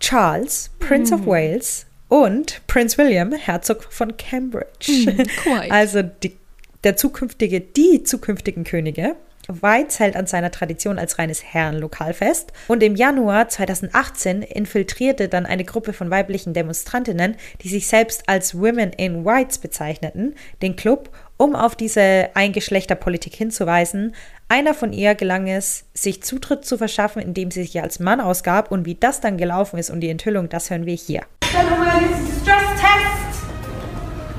Charles, 0.00 0.70
Prince 0.80 1.14
mm. 1.14 1.20
of 1.20 1.26
Wales 1.26 1.86
und 2.08 2.60
Prince 2.66 2.98
William, 2.98 3.32
Herzog 3.32 3.84
von 3.90 4.16
Cambridge. 4.16 5.14
Mm, 5.46 5.70
also 5.70 6.02
die, 6.02 6.36
der 6.82 6.96
zukünftige, 6.96 7.60
die 7.60 8.02
zukünftigen 8.02 8.64
Könige. 8.64 9.14
Weitz 9.48 9.98
hält 9.98 10.16
an 10.16 10.26
seiner 10.26 10.50
Tradition 10.50 10.98
als 10.98 11.18
reines 11.18 11.42
Herrenlokal 11.42 12.14
fest. 12.14 12.52
Und 12.68 12.82
im 12.82 12.96
Januar 12.96 13.48
2018 13.48 14.42
infiltrierte 14.42 15.28
dann 15.28 15.46
eine 15.46 15.64
Gruppe 15.64 15.92
von 15.92 16.10
weiblichen 16.10 16.54
Demonstrantinnen, 16.54 17.36
die 17.62 17.68
sich 17.68 17.86
selbst 17.86 18.28
als 18.28 18.56
Women 18.58 18.92
in 18.92 19.24
Whites 19.24 19.58
bezeichneten, 19.58 20.34
den 20.60 20.76
Club 20.76 21.10
um 21.42 21.56
auf 21.56 21.74
diese 21.74 22.30
Eingeschlechterpolitik 22.34 23.34
hinzuweisen. 23.34 24.14
Einer 24.48 24.74
von 24.74 24.92
ihr 24.92 25.16
gelang 25.16 25.48
es, 25.48 25.86
sich 25.92 26.22
Zutritt 26.22 26.64
zu 26.64 26.78
verschaffen, 26.78 27.20
indem 27.20 27.50
sie 27.50 27.62
sich 27.62 27.82
als 27.82 27.98
Mann 27.98 28.20
ausgab. 28.20 28.70
Und 28.70 28.86
wie 28.86 28.94
das 28.94 29.20
dann 29.20 29.38
gelaufen 29.38 29.76
ist 29.76 29.90
und 29.90 30.00
die 30.00 30.08
Enthüllung, 30.08 30.48
das 30.48 30.70
hören 30.70 30.86
wir 30.86 30.94
hier. 30.94 31.22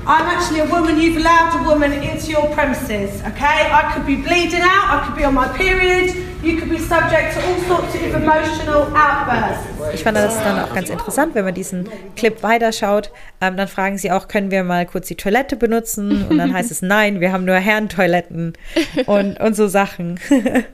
I'm 0.06 0.28
actually 0.28 0.60
a 0.60 0.70
woman, 0.70 1.00
you've 1.00 1.16
allowed 1.16 1.56
a 1.56 1.64
woman 1.66 1.94
into 1.94 2.34
your 2.34 2.50
premises, 2.54 3.22
okay? 3.26 3.72
I 3.72 3.90
could 3.94 4.06
be 4.06 4.18
bleeding 4.18 4.62
out, 4.62 4.92
I 4.92 5.02
could 5.06 5.16
be 5.16 5.26
on 5.26 5.34
my 5.34 5.48
period, 5.48 6.14
Ich 9.94 10.04
fand 10.04 10.18
das 10.18 10.38
dann 10.44 10.60
auch 10.60 10.74
ganz 10.74 10.90
interessant, 10.90 11.36
wenn 11.36 11.46
man 11.46 11.54
diesen 11.54 11.88
Clip 12.16 12.44
weiterschaut, 12.44 13.12
ähm, 13.42 13.58
dann 13.58 13.68
fragen 13.68 13.98
sie 13.98 14.12
auch, 14.12 14.28
können 14.28 14.52
wir 14.52 14.64
mal 14.64 14.86
kurz 14.86 15.08
die 15.08 15.16
Toilette 15.16 15.56
benutzen? 15.56 16.26
Und 16.30 16.38
dann 16.38 16.54
heißt 16.54 16.72
es, 16.72 16.82
nein, 16.84 17.22
wir 17.22 17.32
haben 17.32 17.46
nur 17.46 17.56
Herrentoiletten 17.56 18.54
und, 19.06 19.40
und 19.40 19.56
so 19.56 19.68
Sachen. 19.68 20.20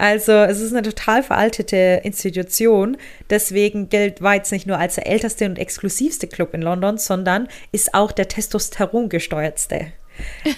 Also 0.00 0.32
es 0.32 0.60
ist 0.60 0.72
eine 0.72 0.82
total 0.82 1.24
veraltete 1.24 2.00
Institution. 2.04 2.96
Deswegen 3.30 3.88
gilt 3.88 4.22
Whites 4.22 4.52
nicht 4.52 4.64
nur 4.64 4.78
als 4.78 4.94
der 4.94 5.08
älteste 5.08 5.44
und 5.44 5.58
exklusivste 5.58 6.28
Club 6.28 6.54
in 6.54 6.62
London, 6.62 6.98
sondern 6.98 7.48
ist 7.72 7.94
auch 7.94 8.12
der 8.12 8.28
testosterongesteuertste. 8.28 9.92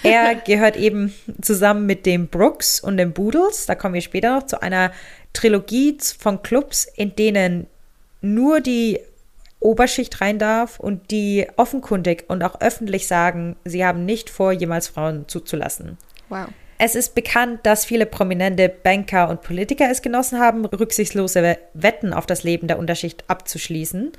Er 0.03 0.35
gehört 0.35 0.77
eben 0.77 1.13
zusammen 1.41 1.85
mit 1.85 2.05
dem 2.05 2.27
Brooks 2.27 2.79
und 2.79 2.97
dem 2.97 3.13
Boodles, 3.13 3.65
da 3.65 3.75
kommen 3.75 3.93
wir 3.93 4.01
später 4.01 4.35
noch, 4.35 4.45
zu 4.45 4.61
einer 4.61 4.91
Trilogie 5.33 5.97
von 6.17 6.41
Clubs, 6.41 6.85
in 6.95 7.15
denen 7.15 7.67
nur 8.21 8.61
die 8.61 8.99
Oberschicht 9.59 10.21
rein 10.21 10.39
darf 10.39 10.79
und 10.79 11.11
die 11.11 11.47
offenkundig 11.55 12.25
und 12.27 12.43
auch 12.43 12.59
öffentlich 12.61 13.07
sagen, 13.07 13.55
sie 13.63 13.85
haben 13.85 14.05
nicht 14.05 14.29
vor, 14.29 14.51
jemals 14.51 14.87
Frauen 14.87 15.27
zuzulassen. 15.27 15.97
Wow. 16.29 16.47
Es 16.83 16.95
ist 16.95 17.13
bekannt, 17.13 17.59
dass 17.63 17.85
viele 17.85 18.07
prominente 18.07 18.67
Banker 18.67 19.29
und 19.29 19.43
Politiker 19.43 19.91
es 19.91 20.01
genossen 20.01 20.39
haben, 20.39 20.65
rücksichtslose 20.65 21.59
Wetten 21.75 22.11
auf 22.11 22.25
das 22.25 22.41
Leben 22.41 22.67
der 22.67 22.79
Unterschicht 22.79 23.23
abzuschließen, 23.27 24.13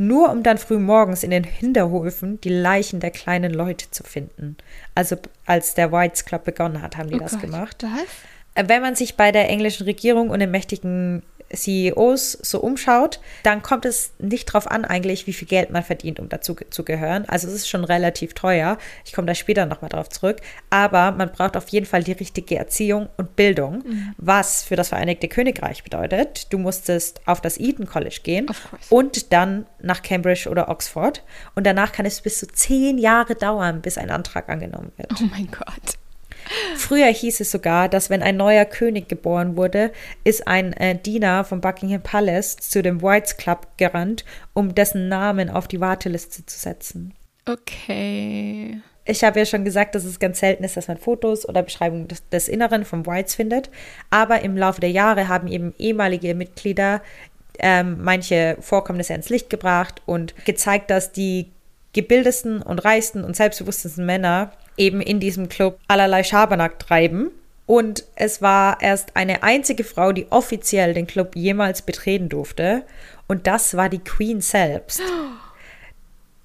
nur 0.00 0.30
um 0.30 0.42
dann 0.42 0.56
früh 0.56 0.78
morgens 0.78 1.22
in 1.22 1.30
den 1.30 1.44
Hinterhöfen 1.44 2.40
die 2.40 2.48
Leichen 2.48 3.00
der 3.00 3.10
kleinen 3.10 3.52
Leute 3.52 3.90
zu 3.90 4.02
finden. 4.02 4.56
Also 4.94 5.16
als 5.44 5.74
der 5.74 5.92
Whites 5.92 6.24
Club 6.24 6.44
begonnen 6.44 6.80
hat, 6.80 6.96
haben 6.96 7.10
die 7.10 7.16
oh 7.16 7.18
das 7.18 7.32
Gott, 7.32 7.42
gemacht. 7.42 7.84
Was? 7.84 8.66
Wenn 8.66 8.80
man 8.80 8.94
sich 8.94 9.16
bei 9.16 9.30
der 9.30 9.50
englischen 9.50 9.84
Regierung 9.84 10.30
und 10.30 10.40
den 10.40 10.50
mächtigen 10.50 11.22
CEOs 11.54 12.32
so 12.32 12.60
umschaut, 12.60 13.20
dann 13.42 13.62
kommt 13.62 13.84
es 13.84 14.12
nicht 14.18 14.48
darauf 14.48 14.70
an 14.70 14.84
eigentlich, 14.84 15.26
wie 15.26 15.32
viel 15.32 15.48
Geld 15.48 15.70
man 15.70 15.82
verdient, 15.82 16.20
um 16.20 16.28
dazu 16.28 16.56
zu 16.70 16.84
gehören. 16.84 17.24
Also 17.28 17.48
es 17.48 17.54
ist 17.54 17.68
schon 17.68 17.84
relativ 17.84 18.34
teuer. 18.34 18.78
Ich 19.04 19.12
komme 19.12 19.26
da 19.26 19.34
später 19.34 19.66
nochmal 19.66 19.90
drauf 19.90 20.08
zurück. 20.08 20.40
Aber 20.70 21.12
man 21.12 21.30
braucht 21.30 21.56
auf 21.56 21.68
jeden 21.68 21.86
Fall 21.86 22.04
die 22.04 22.12
richtige 22.12 22.56
Erziehung 22.56 23.08
und 23.16 23.36
Bildung, 23.36 23.82
mhm. 23.84 24.14
was 24.16 24.62
für 24.62 24.76
das 24.76 24.88
Vereinigte 24.88 25.28
Königreich 25.28 25.82
bedeutet. 25.82 26.52
Du 26.52 26.58
musstest 26.58 27.20
auf 27.26 27.40
das 27.40 27.58
Eton 27.58 27.86
College 27.86 28.20
gehen 28.22 28.46
und 28.88 29.32
dann 29.32 29.66
nach 29.80 30.02
Cambridge 30.02 30.48
oder 30.48 30.68
Oxford. 30.68 31.22
Und 31.54 31.66
danach 31.66 31.92
kann 31.92 32.06
es 32.06 32.20
bis 32.20 32.38
zu 32.38 32.46
zehn 32.46 32.98
Jahre 32.98 33.34
dauern, 33.34 33.80
bis 33.80 33.98
ein 33.98 34.10
Antrag 34.10 34.48
angenommen 34.48 34.92
wird. 34.96 35.12
Oh 35.20 35.24
mein 35.30 35.50
Gott. 35.50 35.99
Früher 36.76 37.06
hieß 37.06 37.40
es 37.40 37.50
sogar, 37.50 37.88
dass 37.88 38.10
wenn 38.10 38.22
ein 38.22 38.36
neuer 38.36 38.64
König 38.64 39.08
geboren 39.08 39.56
wurde, 39.56 39.92
ist 40.24 40.46
ein 40.46 40.72
äh, 40.74 40.96
Diener 40.96 41.44
vom 41.44 41.60
Buckingham 41.60 42.02
Palace 42.02 42.56
zu 42.56 42.82
dem 42.82 43.02
Whites 43.02 43.36
Club 43.36 43.66
gerannt, 43.76 44.24
um 44.52 44.74
dessen 44.74 45.08
Namen 45.08 45.50
auf 45.50 45.68
die 45.68 45.80
Warteliste 45.80 46.44
zu 46.46 46.58
setzen. 46.58 47.14
Okay. 47.46 48.80
Ich 49.04 49.24
habe 49.24 49.38
ja 49.38 49.46
schon 49.46 49.64
gesagt, 49.64 49.94
dass 49.94 50.04
es 50.04 50.20
ganz 50.20 50.40
selten 50.40 50.62
ist, 50.62 50.76
dass 50.76 50.88
man 50.88 50.98
Fotos 50.98 51.48
oder 51.48 51.62
Beschreibungen 51.62 52.06
des, 52.06 52.28
des 52.28 52.48
Inneren 52.48 52.84
vom 52.84 53.06
Whites 53.06 53.34
findet. 53.34 53.70
Aber 54.10 54.42
im 54.42 54.56
Laufe 54.56 54.80
der 54.80 54.90
Jahre 54.90 55.28
haben 55.28 55.48
eben 55.48 55.74
ehemalige 55.78 56.34
Mitglieder 56.34 57.02
ähm, 57.58 57.98
manche 58.00 58.56
Vorkommnisse 58.60 59.14
ins 59.14 59.28
Licht 59.28 59.50
gebracht 59.50 60.02
und 60.06 60.34
gezeigt, 60.44 60.90
dass 60.90 61.12
die 61.12 61.50
gebildetsten 61.92 62.62
und 62.62 62.84
reichsten 62.84 63.24
und 63.24 63.36
selbstbewusstesten 63.36 64.06
Männer 64.06 64.52
eben 64.76 65.00
in 65.00 65.20
diesem 65.20 65.48
Club 65.48 65.78
allerlei 65.88 66.24
Schabernack 66.24 66.78
treiben. 66.78 67.30
Und 67.66 68.04
es 68.16 68.42
war 68.42 68.80
erst 68.80 69.16
eine 69.16 69.42
einzige 69.42 69.84
Frau, 69.84 70.12
die 70.12 70.26
offiziell 70.30 70.94
den 70.94 71.06
Club 71.06 71.36
jemals 71.36 71.82
betreten 71.82 72.28
durfte. 72.28 72.82
Und 73.28 73.46
das 73.46 73.76
war 73.76 73.88
die 73.88 74.00
Queen 74.00 74.40
selbst. 74.40 75.00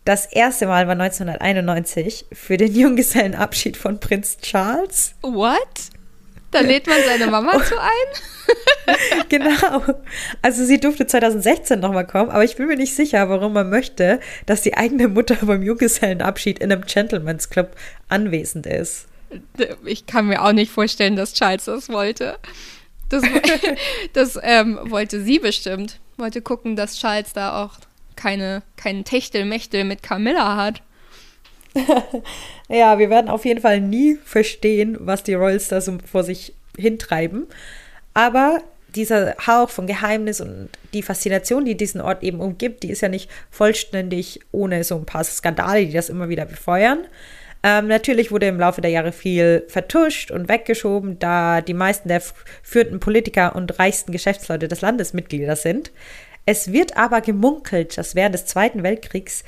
Das 0.05 0.27
erste 0.27 0.67
Mal 0.67 0.85
war 0.85 0.91
1991 0.91 2.27
für 2.31 2.57
den 2.57 2.75
Junggesellenabschied 2.75 3.75
von 3.75 3.99
Prinz 3.99 4.37
Charles. 4.37 5.15
What? 5.23 5.57
Da 6.55 6.61
lädt 6.61 6.87
man 6.87 6.97
seine 7.05 7.27
Mama 7.29 7.61
zu 7.61 7.77
ein? 7.77 8.95
genau. 9.29 9.83
Also 10.41 10.63
sie 10.63 10.79
durfte 10.79 11.05
2016 11.05 11.81
nochmal 11.81 12.07
kommen, 12.07 12.29
aber 12.29 12.45
ich 12.45 12.55
bin 12.55 12.67
mir 12.67 12.77
nicht 12.77 12.95
sicher, 12.95 13.27
warum 13.27 13.51
man 13.51 13.69
möchte, 13.69 14.21
dass 14.45 14.61
die 14.61 14.77
eigene 14.77 15.09
Mutter 15.09 15.35
beim 15.41 15.63
Junggesellenabschied 15.63 16.59
in 16.59 16.71
einem 16.71 16.85
Gentleman's 16.85 17.49
Club 17.49 17.75
anwesend 18.07 18.67
ist. 18.67 19.07
Ich 19.83 20.05
kann 20.05 20.27
mir 20.27 20.43
auch 20.45 20.53
nicht 20.53 20.71
vorstellen, 20.71 21.17
dass 21.17 21.33
Charles 21.33 21.65
das 21.65 21.89
wollte. 21.89 22.37
Das, 23.09 23.23
das 24.13 24.39
ähm, 24.41 24.79
wollte 24.83 25.21
sie 25.21 25.39
bestimmt. 25.39 25.99
Wollte 26.15 26.41
gucken, 26.41 26.77
dass 26.77 26.97
Charles 26.97 27.33
da 27.33 27.65
auch 27.65 27.73
keine, 28.15 28.63
keinen 28.77 29.03
Techtelmechtel 29.03 29.83
mit 29.83 30.03
Camilla 30.03 30.55
hat. 30.55 30.81
Ja, 32.69 32.97
wir 32.99 33.09
werden 33.09 33.29
auf 33.29 33.45
jeden 33.45 33.61
Fall 33.61 33.81
nie 33.81 34.15
verstehen, 34.23 34.97
was 34.99 35.23
die 35.23 35.33
Royals 35.33 35.67
da 35.67 35.81
so 35.81 35.97
vor 36.09 36.23
sich 36.23 36.53
hintreiben. 36.77 37.47
Aber 38.13 38.61
dieser 38.95 39.35
Hauch 39.45 39.69
von 39.69 39.87
Geheimnis 39.87 40.41
und 40.41 40.69
die 40.93 41.03
Faszination, 41.03 41.65
die 41.65 41.75
diesen 41.75 42.01
Ort 42.01 42.23
eben 42.23 42.39
umgibt, 42.39 42.83
die 42.83 42.91
ist 42.91 43.01
ja 43.01 43.09
nicht 43.09 43.29
vollständig 43.51 44.39
ohne 44.51 44.83
so 44.83 44.95
ein 44.95 45.05
paar 45.05 45.23
Skandale, 45.23 45.85
die 45.85 45.93
das 45.93 46.09
immer 46.09 46.29
wieder 46.29 46.45
befeuern. 46.45 46.99
Ähm, 47.63 47.87
natürlich 47.87 48.31
wurde 48.31 48.47
im 48.47 48.59
Laufe 48.59 48.81
der 48.81 48.91
Jahre 48.91 49.11
viel 49.11 49.65
vertuscht 49.67 50.31
und 50.31 50.47
weggeschoben, 50.47 51.19
da 51.19 51.61
die 51.61 51.73
meisten 51.73 52.09
der 52.09 52.21
führenden 52.61 52.99
Politiker 52.99 53.55
und 53.55 53.79
reichsten 53.79 54.11
Geschäftsleute 54.11 54.67
des 54.67 54.81
Landes 54.81 55.13
Mitglieder 55.13 55.55
sind. 55.55 55.91
Es 56.45 56.71
wird 56.71 56.95
aber 56.95 57.21
gemunkelt, 57.21 57.97
dass 57.97 58.13
während 58.13 58.35
des 58.35 58.45
Zweiten 58.45 58.83
Weltkriegs 58.83 59.43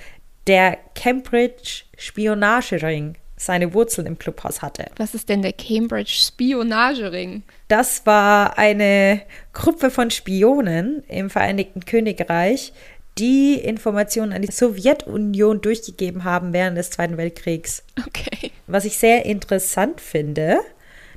der 0.47 0.77
Cambridge 0.95 1.83
Spionagering 1.97 3.15
seine 3.35 3.73
Wurzeln 3.73 4.07
im 4.07 4.17
Clubhaus 4.17 4.61
hatte. 4.61 4.85
Was 4.97 5.13
ist 5.13 5.29
denn 5.29 5.43
der 5.43 5.53
Cambridge 5.53 6.11
Spionagering? 6.11 7.43
Das 7.67 8.05
war 8.05 8.57
eine 8.57 9.21
Gruppe 9.53 9.91
von 9.91 10.09
Spionen 10.09 11.03
im 11.07 11.29
Vereinigten 11.29 11.85
Königreich, 11.85 12.73
die 13.19 13.55
Informationen 13.55 14.33
an 14.33 14.41
die 14.41 14.51
Sowjetunion 14.51 15.61
durchgegeben 15.61 16.23
haben 16.23 16.53
während 16.53 16.77
des 16.77 16.89
Zweiten 16.89 17.17
Weltkriegs. 17.17 17.83
Okay. 18.07 18.51
Was 18.67 18.85
ich 18.85 18.97
sehr 18.97 19.25
interessant 19.25 20.01
finde, 20.01 20.59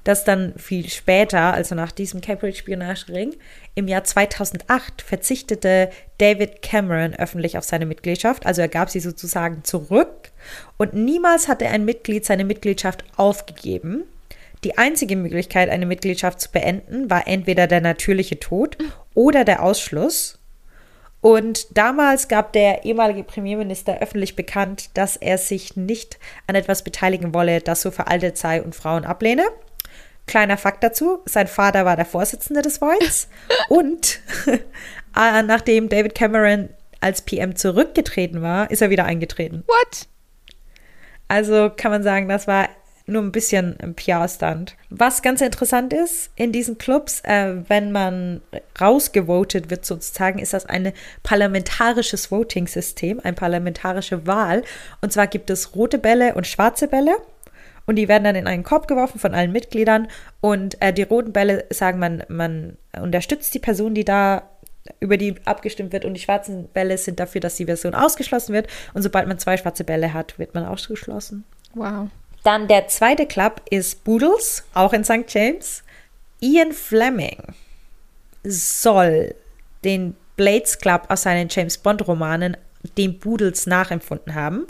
dass 0.05 0.25
dann 0.25 0.55
viel 0.57 0.89
später, 0.89 1.55
also 1.55 1.75
nach 1.75 1.93
diesem 1.93 2.21
Cambridge-Spionagering, 2.21 3.35
im 3.75 3.89
Jahr 3.89 4.05
2008 4.05 5.03
verzichtete 5.03 5.91
David 6.19 6.63
Cameron 6.63 7.15
öffentlich 7.15 7.59
auf 7.59 7.65
seine 7.65 7.87
Mitgliedschaft, 7.87 8.47
also 8.47 8.63
er 8.63 8.69
gab 8.69 8.91
sie 8.91 9.01
sozusagen 9.01 9.65
zurück 9.65 10.31
und 10.79 10.95
niemals 10.95 11.49
hatte 11.49 11.69
ein 11.69 11.85
Mitglied 11.85 12.25
seine 12.25 12.45
Mitgliedschaft 12.45 13.05
aufgegeben. 13.17 14.05
Die 14.65 14.77
einzige 14.77 15.17
Möglichkeit, 15.17 15.71
eine 15.71 15.87
Mitgliedschaft 15.87 16.41
zu 16.41 16.51
beenden, 16.51 17.09
war 17.09 17.27
entweder 17.27 17.67
der 17.67 17.81
natürliche 17.81 18.39
Tod 18.39 18.77
oder 19.15 19.45
der 19.45 19.63
Ausschluss. 19.63 20.39
Und 21.23 21.77
damals 21.77 22.29
gab 22.29 22.53
der 22.53 22.85
ehemalige 22.85 23.25
Premierminister 23.25 23.99
öffentlich 24.01 24.37
bekannt, 24.37 24.91
dass 24.95 25.17
er 25.17 25.39
sich 25.39 25.77
nicht 25.77 26.19
an 26.47 26.55
etwas 26.55 26.83
beteiligen 26.83 27.35
wolle, 27.35 27.61
das 27.61 27.83
so 27.83 27.91
veraltet 27.91 28.39
sei 28.39 28.63
und 28.63 28.75
Frauen 28.75 29.05
ablehne. 29.05 29.45
Kleiner 30.31 30.57
Fakt 30.57 30.85
dazu: 30.85 31.19
Sein 31.27 31.49
Vater 31.49 31.85
war 31.85 31.97
der 31.97 32.05
Vorsitzende 32.07 32.63
des 32.63 32.81
Voids. 32.81 33.29
und 33.69 34.21
äh, 34.47 35.43
nachdem 35.43 35.89
David 35.89 36.15
Cameron 36.15 36.69
als 37.01 37.23
PM 37.23 37.57
zurückgetreten 37.57 38.41
war, 38.41 38.71
ist 38.71 38.81
er 38.81 38.91
wieder 38.91 39.07
eingetreten. 39.07 39.65
What? 39.67 40.07
Also 41.27 41.71
kann 41.77 41.91
man 41.91 42.05
sagen, 42.05 42.29
das 42.29 42.47
war 42.47 42.69
nur 43.07 43.23
ein 43.23 43.33
bisschen 43.33 43.79
ein 43.81 43.95
PR-Stand. 43.95 44.77
Was 44.89 45.21
ganz 45.23 45.41
interessant 45.41 45.93
ist 45.93 46.31
in 46.37 46.53
diesen 46.53 46.79
Clubs, 46.79 47.23
äh, 47.25 47.57
wenn 47.67 47.91
man 47.91 48.41
rausgevotet 48.81 49.69
wird 49.69 49.85
sozusagen, 49.85 50.39
ist 50.39 50.53
das 50.53 50.65
ein 50.67 50.93
parlamentarisches 51.25 52.31
Voting-System, 52.31 53.19
eine 53.25 53.35
parlamentarische 53.35 54.29
Wahl. 54.29 54.63
Und 55.01 55.13
zwar 55.13 55.27
gibt 55.27 55.51
es 55.51 55.75
rote 55.75 55.99
Bälle 55.99 56.35
und 56.35 56.47
schwarze 56.47 56.87
Bälle. 56.87 57.17
Und 57.91 57.97
die 57.97 58.07
werden 58.07 58.23
dann 58.23 58.37
in 58.37 58.47
einen 58.47 58.63
Korb 58.63 58.87
geworfen 58.87 59.19
von 59.19 59.35
allen 59.35 59.51
Mitgliedern. 59.51 60.07
Und 60.41 60.81
äh, 60.81 60.93
die 60.93 61.03
roten 61.03 61.33
Bälle 61.33 61.65
sagen, 61.71 61.99
man, 61.99 62.23
man 62.29 62.77
unterstützt 62.93 63.53
die 63.53 63.59
Person, 63.59 63.97
die 63.97 64.05
da 64.05 64.49
über 65.01 65.17
die 65.17 65.35
abgestimmt 65.45 65.93
wird 65.93 66.05
und 66.05 66.15
die 66.15 66.21
schwarzen 66.21 66.69
Bälle 66.69 66.97
sind 66.99 67.19
dafür, 67.19 67.41
dass 67.41 67.57
die 67.57 67.65
Version 67.65 67.97
ausgeschlossen 67.97 68.53
wird. 68.53 68.69
Und 68.95 69.03
sobald 69.03 69.27
man 69.27 69.41
zwei 69.41 69.57
schwarze 69.57 69.83
Bälle 69.83 70.15
hat, 70.15 70.39
wird 70.39 70.55
man 70.55 70.67
ausgeschlossen. 70.67 71.43
Wow. 71.75 72.11
Dann 72.45 72.69
der 72.69 72.87
zweite 72.87 73.27
Club 73.27 73.61
ist 73.71 74.05
Boodles, 74.05 74.63
auch 74.73 74.93
in 74.93 75.03
St. 75.03 75.25
James. 75.27 75.83
Ian 76.41 76.71
Fleming 76.71 77.43
soll 78.45 79.35
den 79.83 80.15
Blades 80.37 80.79
Club 80.79 81.07
aus 81.09 81.23
seinen 81.23 81.49
James 81.51 81.77
Bond 81.77 82.07
Romanen 82.07 82.57
den 82.97 83.19
Boodles 83.19 83.67
nachempfunden 83.67 84.37
haben. 84.37 84.69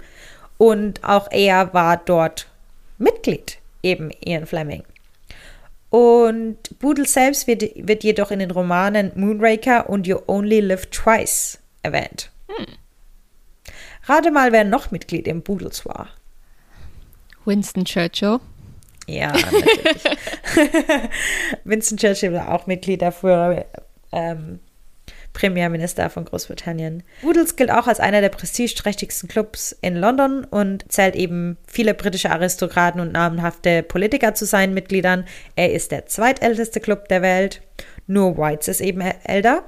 Und 0.56 1.04
auch 1.04 1.28
er 1.30 1.74
war 1.74 1.98
dort 1.98 2.50
Mitglied, 3.00 3.59
eben 3.83 4.11
Ian 4.25 4.47
Fleming. 4.47 4.85
Und 5.88 6.78
Boodle 6.78 7.07
selbst 7.07 7.47
wird, 7.47 7.62
wird 7.75 8.04
jedoch 8.04 8.30
in 8.30 8.38
den 8.38 8.50
Romanen 8.50 9.11
Moonraker 9.16 9.88
und 9.88 10.07
You 10.07 10.19
Only 10.26 10.61
Live 10.61 10.87
Twice 10.87 11.59
erwähnt. 11.83 12.30
Hm. 12.47 12.66
Rate 14.04 14.30
mal, 14.30 14.52
wer 14.52 14.64
noch 14.64 14.90
Mitglied 14.90 15.26
im 15.26 15.42
Boodles 15.42 15.85
war. 15.87 16.09
Winston 17.45 17.85
Churchill. 17.85 18.38
Ja, 19.09 19.33
natürlich. 19.33 20.04
Winston 21.64 21.99
Churchill 21.99 22.35
war 22.35 22.52
auch 22.52 22.66
Mitglied 22.66 23.00
der 23.00 23.12
frühere 23.12 23.66
ähm, 24.12 24.61
Premierminister 25.32 26.10
von 26.10 26.25
Großbritannien. 26.25 27.02
Boodles 27.22 27.56
gilt 27.56 27.70
auch 27.70 27.87
als 27.87 28.00
einer 28.00 28.20
der 28.20 28.28
prestigeträchtigsten 28.30 29.28
Clubs 29.28 29.76
in 29.80 29.96
London 29.96 30.44
und 30.44 30.90
zählt 30.90 31.14
eben 31.14 31.56
viele 31.66 31.94
britische 31.94 32.30
Aristokraten 32.30 33.00
und 33.00 33.12
namenhafte 33.12 33.82
Politiker 33.82 34.34
zu 34.34 34.44
seinen 34.44 34.75
Mitgliedern. 34.75 35.25
Er 35.56 35.72
ist 35.72 35.92
der 35.92 36.06
zweitälteste 36.06 36.80
Club 36.80 37.08
der 37.08 37.22
Welt. 37.22 37.62
Nur 38.06 38.37
Whites 38.37 38.68
ist 38.68 38.80
eben 38.80 39.00
älter. 39.00 39.64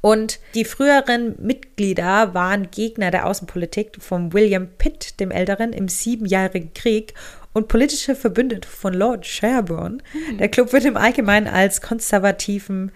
Und 0.00 0.38
die 0.54 0.64
früheren 0.64 1.34
Mitglieder 1.40 2.32
waren 2.32 2.70
Gegner 2.70 3.10
der 3.10 3.26
Außenpolitik 3.26 3.96
von 4.00 4.32
William 4.32 4.68
Pitt, 4.78 5.18
dem 5.18 5.32
Älteren, 5.32 5.72
im 5.72 5.88
Siebenjährigen 5.88 6.72
Krieg 6.72 7.14
und 7.52 7.66
politische 7.66 8.14
Verbündete 8.14 8.68
von 8.68 8.94
Lord 8.94 9.26
Sherborne. 9.26 9.98
Mhm. 10.12 10.38
Der 10.38 10.48
Club 10.48 10.72
wird 10.72 10.84
im 10.84 10.96
Allgemeinen 10.96 11.48
als 11.48 11.80
konservativen 11.80 12.92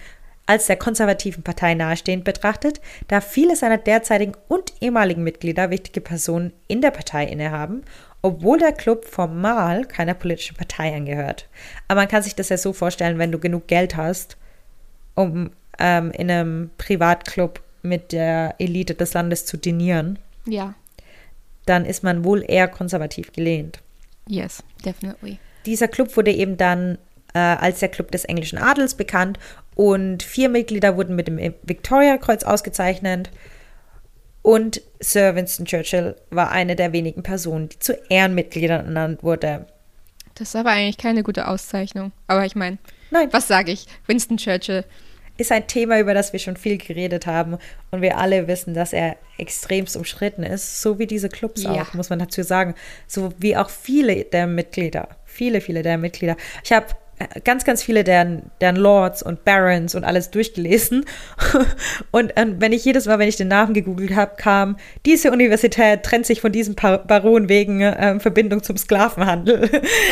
als 0.53 0.67
der 0.67 0.77
konservativen 0.77 1.43
Partei 1.43 1.73
nahestehend 1.73 2.25
betrachtet, 2.25 2.83
da 3.09 3.23
viele 3.23 3.57
seiner 3.57 3.79
derzeitigen 3.79 4.35
und 4.49 4.75
ehemaligen 4.83 5.25
Mitglieder 5.25 5.71
wichtige 5.71 6.03
Personen 6.03 6.53
in 6.69 6.83
der 6.83 6.91
Partei 6.91 7.25
innehaben, 7.25 7.85
obwohl 8.21 8.59
der 8.59 8.73
Club 8.73 9.07
formal 9.07 9.87
keiner 9.87 10.13
politischen 10.13 10.55
Partei 10.55 10.95
angehört. 10.95 11.49
Aber 11.89 12.03
man 12.03 12.09
kann 12.09 12.23
sich 12.23 12.35
das 12.35 12.51
ja 12.51 12.59
so 12.59 12.75
vorstellen, 12.75 13.19
wenn 13.19 13.33
du 13.33 13.39
genug 13.39 13.67
Geld 13.67 13.97
hast, 13.97 14.37
um 15.15 15.53
ähm, 15.79 16.11
in 16.11 16.31
einem 16.31 16.71
Privatclub 16.77 17.63
mit 17.81 18.13
der 18.13 18.55
Elite 18.59 18.95
des 18.95 19.15
Landes 19.15 19.47
zu 19.47 19.57
dinieren. 19.57 20.19
Ja. 20.45 20.75
Dann 21.65 21.87
ist 21.87 22.05
man 22.05 22.27
wohl 22.27 22.45
eher 22.47 22.69
konservativ 22.69 23.33
gelehnt. 23.33 23.81
Yes, 24.29 24.63
definitely. 24.85 25.39
Dieser 25.65 25.89
Club 25.89 26.15
wurde 26.15 26.31
eben 26.31 26.59
dann 26.59 26.99
äh, 27.35 27.39
als 27.39 27.81
der 27.81 27.89
Club 27.89 28.11
des 28.11 28.27
englischen 28.27 28.59
Adels 28.59 28.95
bekannt 28.95 29.39
und 29.75 30.23
vier 30.23 30.49
Mitglieder 30.49 30.97
wurden 30.97 31.17
mit 31.17 31.29
dem 31.29 31.39
Victoria-Kreuz 31.63 32.45
ausgezeichnet. 32.45 33.31
Und 34.43 34.83
Sir 35.01 35.35
Winston 35.37 35.67
Churchill 35.67 36.17
war 36.31 36.51
eine 36.51 36.77
der 36.77 36.93
wenigen 36.93 37.23
Personen, 37.23 37.69
die 37.69 37.79
zu 37.79 37.93
Ehrenmitgliedern 38.09 38.87
ernannt 38.87 39.23
wurde. 39.23 39.67
Das 40.35 40.49
ist 40.49 40.57
aber 40.57 40.71
eigentlich 40.71 40.99
keine 40.99 41.23
gute 41.23 41.47
Auszeichnung. 41.47 42.13
Aber 42.27 42.45
ich 42.45 42.57
meine, 42.57 42.79
was 43.31 43.49
sage 43.49 43.71
ich? 43.71 43.87
Winston 44.07 44.39
Churchill. 44.39 44.85
Ist 45.39 45.53
ein 45.53 45.67
Thema, 45.67 45.99
über 45.99 46.13
das 46.13 46.33
wir 46.33 46.41
schon 46.41 46.57
viel 46.57 46.77
geredet 46.77 47.27
haben. 47.27 47.57
Und 47.91 48.03
wir 48.03 48.19
alle 48.19 48.49
wissen, 48.49 48.75
dass 48.75 48.93
er 48.93 49.17
extremst 49.39 49.97
umstritten 49.97 50.43
ist. 50.43 50.83
So 50.83 50.99
wie 50.99 51.07
diese 51.07 51.29
Clubs 51.29 51.63
ja. 51.63 51.83
auch, 51.83 51.95
muss 51.95 52.11
man 52.11 52.19
dazu 52.19 52.43
sagen. 52.43 52.75
So 53.07 53.33
wie 53.39 53.57
auch 53.57 53.71
viele 53.71 54.25
der 54.25 54.47
Mitglieder. 54.47 55.09
Viele, 55.25 55.61
viele 55.61 55.83
der 55.83 55.99
Mitglieder. 55.99 56.37
Ich 56.65 56.73
habe 56.73 56.87
ganz, 57.45 57.65
ganz 57.65 57.83
viele 57.83 58.05
deren, 58.05 58.51
deren 58.61 58.77
Lords 58.77 59.23
und 59.23 59.45
Barons 59.45 59.95
und 59.95 60.05
alles 60.05 60.31
durchgelesen. 60.31 61.05
Und 62.11 62.37
äh, 62.37 62.47
wenn 62.59 62.73
ich 62.73 62.85
jedes 62.85 63.07
Mal, 63.07 63.19
wenn 63.19 63.29
ich 63.29 63.37
den 63.37 63.49
Namen 63.49 63.75
gegoogelt 63.75 64.15
habe, 64.15 64.37
kam, 64.37 64.77
diese 65.07 65.31
Universität 65.31 66.03
trennt 66.03 66.27
sich 66.27 66.41
von 66.41 66.53
diesem 66.53 66.75
Baron 66.75 67.49
wegen 67.49 67.81
äh, 67.81 68.19
Verbindung 68.21 68.63
zum 68.63 68.77
Sklavenhandel. 68.77 69.69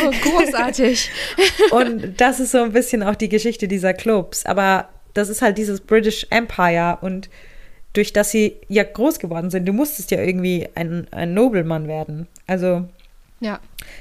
Oh, 0.06 0.10
großartig. 0.22 1.10
und 1.70 2.20
das 2.20 2.40
ist 2.40 2.52
so 2.52 2.62
ein 2.62 2.72
bisschen 2.72 3.02
auch 3.02 3.14
die 3.14 3.28
Geschichte 3.28 3.68
dieser 3.68 3.94
Clubs. 3.94 4.46
Aber 4.46 4.88
das 5.14 5.28
ist 5.28 5.42
halt 5.42 5.58
dieses 5.58 5.80
British 5.80 6.26
Empire 6.30 6.98
und 7.00 7.28
durch 7.92 8.12
das 8.12 8.30
sie 8.30 8.56
ja 8.68 8.84
groß 8.84 9.18
geworden 9.18 9.50
sind, 9.50 9.66
du 9.66 9.72
musstest 9.72 10.10
ja 10.10 10.20
irgendwie 10.20 10.68
ein, 10.74 11.08
ein 11.10 11.34
Nobelmann 11.34 11.88
werden. 11.88 12.28
Also, 12.46 12.88
ja. 13.40 13.58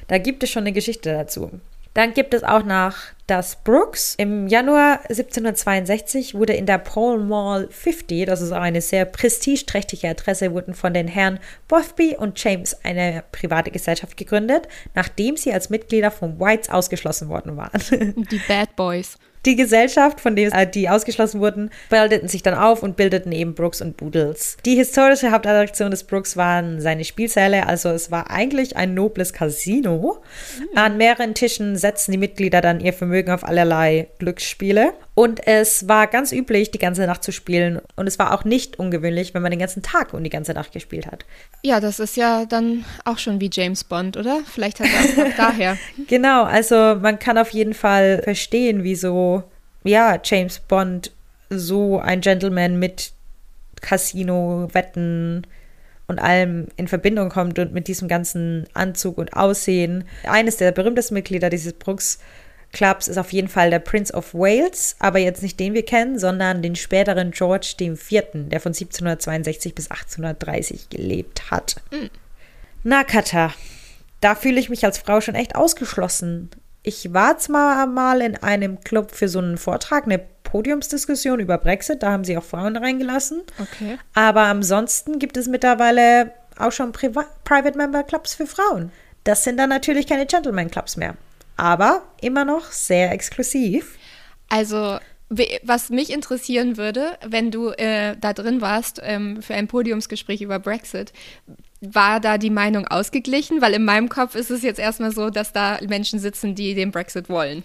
da 0.08 0.18
gibt 0.18 0.44
es 0.44 0.52
schon 0.52 0.64
eine 0.64 0.74
Geschichte 0.74 1.12
dazu. 1.12 1.60
Dann 2.00 2.14
gibt 2.14 2.34
es 2.34 2.46
auch 2.46 2.64
noch 2.64 2.96
das 3.30 3.58
Brooks. 3.58 4.16
Im 4.18 4.48
Januar 4.48 5.02
1762 5.10 6.34
wurde 6.34 6.54
in 6.54 6.66
der 6.66 6.80
Pall 6.80 7.20
Mall 7.20 7.68
50, 7.70 8.26
das 8.26 8.42
ist 8.42 8.52
auch 8.52 8.62
eine 8.62 8.82
sehr 8.82 9.06
prestigeträchtige 9.06 10.10
Adresse, 10.10 10.52
wurden 10.54 10.74
von 10.74 10.94
den 10.94 11.08
Herren 11.08 11.40
Bothby 11.68 12.16
und 12.18 12.42
James 12.44 12.76
eine 12.84 13.24
private 13.32 13.72
Gesellschaft 13.72 14.18
gegründet, 14.18 14.68
nachdem 14.96 15.38
sie 15.38 15.54
als 15.54 15.70
Mitglieder 15.70 16.12
von 16.12 16.40
Whites 16.40 16.70
ausgeschlossen 16.70 17.30
worden 17.30 17.56
waren. 17.58 18.26
Die 18.32 18.42
Bad 18.48 18.76
Boys. 18.76 19.18
Die 19.46 19.56
Gesellschaft, 19.56 20.20
von 20.20 20.36
der 20.36 20.54
äh, 20.54 20.70
die 20.70 20.90
ausgeschlossen 20.90 21.40
wurden, 21.40 21.70
bildeten 21.90 22.28
sich 22.28 22.44
dann 22.44 22.56
auf 22.56 22.84
und 22.84 22.98
bildeten 22.98 23.32
eben 23.32 23.56
Brooks 23.56 23.82
und 23.82 23.96
Boodles. 23.96 24.58
Die 24.66 24.76
historische 24.76 25.32
Hauptattraktion 25.32 25.92
des 25.92 26.04
Brooks 26.04 26.36
waren 26.36 26.82
seine 26.82 27.06
Spielsäle, 27.06 27.66
also 27.66 27.90
es 27.90 28.12
war 28.12 28.30
eigentlich 28.30 28.76
ein 28.76 28.94
nobles 28.94 29.32
Casino. 29.32 30.22
Mhm. 30.60 30.78
An 30.78 30.98
mehreren 30.98 31.36
Tischen 31.36 31.78
setzten 31.78 32.12
die 32.12 32.18
Mitglieder 32.18 32.60
dann 32.60 32.82
ihr 32.82 32.92
Vermögen 32.92 33.19
auf 33.28 33.44
allerlei 33.44 34.08
Glücksspiele. 34.20 34.94
Und 35.16 35.46
es 35.46 35.88
war 35.90 36.08
ganz 36.08 36.32
üblich, 36.32 36.72
die 36.72 36.80
ganze 36.80 37.06
Nacht 37.06 37.24
zu 37.24 37.32
spielen. 37.32 37.82
Und 37.96 38.08
es 38.08 38.20
war 38.20 38.34
auch 38.34 38.46
nicht 38.46 38.80
ungewöhnlich, 38.80 39.34
wenn 39.34 39.42
man 39.42 39.52
den 39.52 39.60
ganzen 39.60 39.84
Tag 39.84 40.14
und 40.14 40.24
die 40.24 40.30
ganze 40.30 40.54
Nacht 40.54 40.72
gespielt 40.72 41.08
hat. 41.08 41.26
Ja, 41.64 41.80
das 41.80 42.00
ist 42.00 42.16
ja 42.16 42.46
dann 42.46 42.86
auch 43.04 43.18
schon 43.18 43.42
wie 43.42 43.50
James 43.52 43.84
Bond, 43.84 44.16
oder? 44.16 44.40
Vielleicht 44.46 44.80
hat 44.80 44.88
er 44.88 45.26
auch 45.26 45.30
daher. 45.38 45.78
Genau, 46.08 46.44
also 46.44 46.96
man 46.96 47.20
kann 47.20 47.38
auf 47.38 47.50
jeden 47.50 47.74
Fall 47.74 48.22
verstehen, 48.24 48.84
wieso, 48.84 49.44
ja, 49.84 50.20
James 50.24 50.60
Bond 50.60 51.12
so 51.50 52.00
ein 52.00 52.22
Gentleman 52.22 52.80
mit 52.80 53.12
Casino, 53.82 54.70
Wetten 54.72 55.46
und 56.10 56.20
allem 56.20 56.68
in 56.76 56.88
Verbindung 56.88 57.30
kommt 57.30 57.60
und 57.60 57.72
mit 57.72 57.88
diesem 57.88 58.08
ganzen 58.08 58.66
Anzug 58.74 59.18
und 59.18 59.34
Aussehen. 59.34 60.06
Eines 60.24 60.58
der 60.58 60.72
berühmtesten 60.72 61.14
Mitglieder 61.14 61.50
dieses 61.50 61.74
Brooks 61.74 62.20
Clubs 62.72 63.08
ist 63.08 63.18
auf 63.18 63.34
jeden 63.34 63.48
Fall 63.48 63.70
der 63.70 63.80
Prince 63.80 64.14
of 64.14 64.34
Wales, 64.34 64.96
aber 65.00 65.20
jetzt 65.20 65.42
nicht 65.42 65.60
den 65.60 65.74
wir 65.74 65.84
kennen, 65.84 66.20
sondern 66.20 66.62
den 66.62 66.76
späteren 66.76 67.32
George 67.32 67.76
IV., 67.80 68.30
der 68.34 68.60
von 68.60 68.72
1762 68.72 69.74
bis 69.74 69.90
1830 69.90 70.90
gelebt 70.90 71.50
hat. 71.52 71.78
Mhm. 71.92 72.10
Na, 72.84 73.04
Katha, 73.04 73.54
da 74.22 74.36
fühle 74.36 74.60
ich 74.60 74.70
mich 74.70 74.86
als 74.86 75.00
Frau 75.00 75.20
schon 75.22 75.36
echt 75.36 75.56
ausgeschlossen. 75.56 76.50
Ich 76.84 77.14
war 77.14 77.38
zwar 77.38 77.88
mal 77.88 78.22
in 78.22 78.38
einem 78.38 78.80
Club 78.82 79.12
für 79.12 79.28
so 79.28 79.40
einen 79.40 79.58
Vortrag, 79.58 80.06
eine 80.06 80.22
Podiumsdiskussion 80.44 81.40
über 81.40 81.58
Brexit, 81.58 82.04
da 82.04 82.12
haben 82.12 82.24
sie 82.24 82.38
auch 82.38 82.44
Frauen 82.44 82.78
reingelassen. 82.78 83.42
Okay. 83.60 83.98
Aber 84.14 84.44
ansonsten 84.44 85.20
gibt 85.20 85.38
es 85.38 85.48
mittlerweile 85.48 86.32
auch 86.58 86.72
schon 86.72 86.92
Priva 86.92 87.26
Private 87.44 87.78
Member 87.78 88.04
Clubs 88.04 88.34
für 88.34 88.48
Frauen. 88.48 88.92
Das 89.24 89.44
sind 89.44 89.58
dann 89.58 89.70
natürlich 89.70 90.08
keine 90.08 90.26
Gentleman 90.26 90.72
Clubs 90.72 90.98
mehr. 90.98 91.16
Aber 91.60 92.04
immer 92.22 92.46
noch 92.46 92.72
sehr 92.72 93.12
exklusiv. 93.12 93.98
Also, 94.50 95.00
was 95.64 95.90
mich 95.90 96.12
interessieren 96.12 96.78
würde, 96.78 97.18
wenn 97.28 97.52
du 97.52 97.70
äh, 97.70 98.16
da 98.20 98.34
drin 98.34 98.62
warst 98.62 99.00
ähm, 99.04 99.42
für 99.44 99.54
ein 99.54 99.68
Podiumsgespräch 99.68 100.42
über 100.42 100.58
Brexit, 100.58 101.14
war 101.82 102.20
da 102.20 102.38
die 102.38 102.50
Meinung 102.50 102.88
ausgeglichen? 102.88 103.62
Weil 103.62 103.74
in 103.74 103.86
meinem 103.86 104.10
Kopf 104.10 104.36
ist 104.36 104.50
es 104.50 104.64
jetzt 104.64 104.80
erstmal 104.80 105.12
so, 105.12 105.30
dass 105.30 105.54
da 105.54 105.78
Menschen 105.88 106.20
sitzen, 106.20 106.56
die 106.56 106.74
den 106.74 106.92
Brexit 106.92 107.30
wollen. 107.30 107.64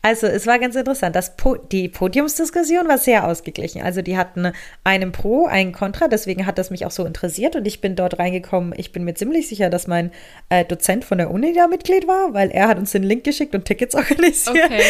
Also 0.00 0.28
es 0.28 0.46
war 0.46 0.60
ganz 0.60 0.76
interessant. 0.76 1.16
Das 1.16 1.36
po 1.36 1.56
die 1.56 1.88
Podiumsdiskussion 1.88 2.86
war 2.86 2.98
sehr 2.98 3.26
ausgeglichen. 3.26 3.82
Also 3.82 4.00
die 4.00 4.16
hatten 4.16 4.52
einen 4.84 5.10
Pro, 5.10 5.46
einen 5.46 5.72
Contra, 5.72 6.06
deswegen 6.06 6.46
hat 6.46 6.56
das 6.56 6.70
mich 6.70 6.86
auch 6.86 6.92
so 6.92 7.04
interessiert 7.04 7.56
und 7.56 7.66
ich 7.66 7.80
bin 7.80 7.96
dort 7.96 8.18
reingekommen. 8.18 8.72
Ich 8.76 8.92
bin 8.92 9.04
mir 9.04 9.14
ziemlich 9.14 9.48
sicher, 9.48 9.70
dass 9.70 9.88
mein 9.88 10.12
äh, 10.50 10.64
Dozent 10.64 11.04
von 11.04 11.18
der 11.18 11.32
Uni 11.32 11.52
da 11.52 11.66
Mitglied 11.66 12.06
war, 12.06 12.32
weil 12.32 12.50
er 12.50 12.68
hat 12.68 12.78
uns 12.78 12.92
den 12.92 13.02
Link 13.02 13.24
geschickt 13.24 13.54
und 13.56 13.64
Tickets 13.64 13.94
organisiert. 13.96 14.66
Okay. 14.66 14.82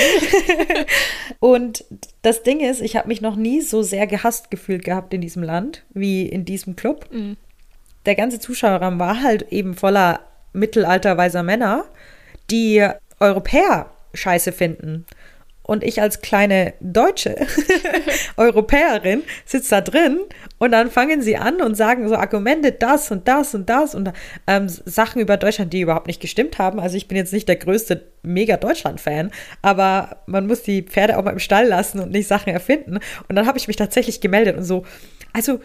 und 1.40 1.84
das 2.20 2.42
Ding 2.42 2.60
ist, 2.60 2.82
ich 2.82 2.94
habe 2.96 3.08
mich 3.08 3.22
noch 3.22 3.36
nie 3.36 3.62
so 3.62 3.82
sehr 3.82 4.06
gehasst 4.06 4.50
gefühlt 4.50 4.84
gehabt 4.84 5.14
in 5.14 5.22
diesem 5.22 5.42
Land 5.42 5.84
wie 5.90 6.26
in 6.26 6.44
diesem 6.44 6.76
Club. 6.76 7.06
Mhm. 7.10 7.38
Der 8.04 8.14
ganze 8.14 8.40
Zuschauerraum 8.40 8.98
war 8.98 9.22
halt 9.22 9.52
eben 9.52 9.74
voller 9.74 10.20
mittelalterweiser 10.52 11.42
Männer, 11.42 11.84
die 12.50 12.86
Europäer 13.20 13.90
scheiße 14.14 14.52
finden. 14.52 15.06
Und 15.68 15.84
ich 15.84 16.00
als 16.00 16.22
kleine 16.22 16.72
deutsche 16.80 17.36
Europäerin 18.38 19.22
sitze 19.44 19.68
da 19.68 19.80
drin 19.82 20.20
und 20.56 20.72
dann 20.72 20.90
fangen 20.90 21.20
sie 21.20 21.36
an 21.36 21.60
und 21.60 21.74
sagen 21.74 22.08
so 22.08 22.14
Argumente 22.14 22.72
das 22.72 23.10
und 23.10 23.28
das 23.28 23.54
und 23.54 23.68
das 23.68 23.94
und 23.94 24.10
ähm, 24.46 24.66
Sachen 24.66 25.20
über 25.20 25.36
Deutschland, 25.36 25.74
die 25.74 25.82
überhaupt 25.82 26.06
nicht 26.06 26.22
gestimmt 26.22 26.58
haben. 26.58 26.80
Also 26.80 26.96
ich 26.96 27.06
bin 27.06 27.18
jetzt 27.18 27.34
nicht 27.34 27.48
der 27.48 27.56
größte 27.56 28.02
Mega-Deutschland-Fan, 28.22 29.30
aber 29.60 30.22
man 30.24 30.46
muss 30.46 30.62
die 30.62 30.80
Pferde 30.80 31.18
auch 31.18 31.24
mal 31.24 31.32
im 31.32 31.38
Stall 31.38 31.66
lassen 31.66 32.00
und 32.00 32.12
nicht 32.12 32.28
Sachen 32.28 32.50
erfinden. 32.50 32.98
Und 33.28 33.36
dann 33.36 33.46
habe 33.46 33.58
ich 33.58 33.68
mich 33.68 33.76
tatsächlich 33.76 34.22
gemeldet 34.22 34.56
und 34.56 34.64
so, 34.64 34.86
also 35.34 35.60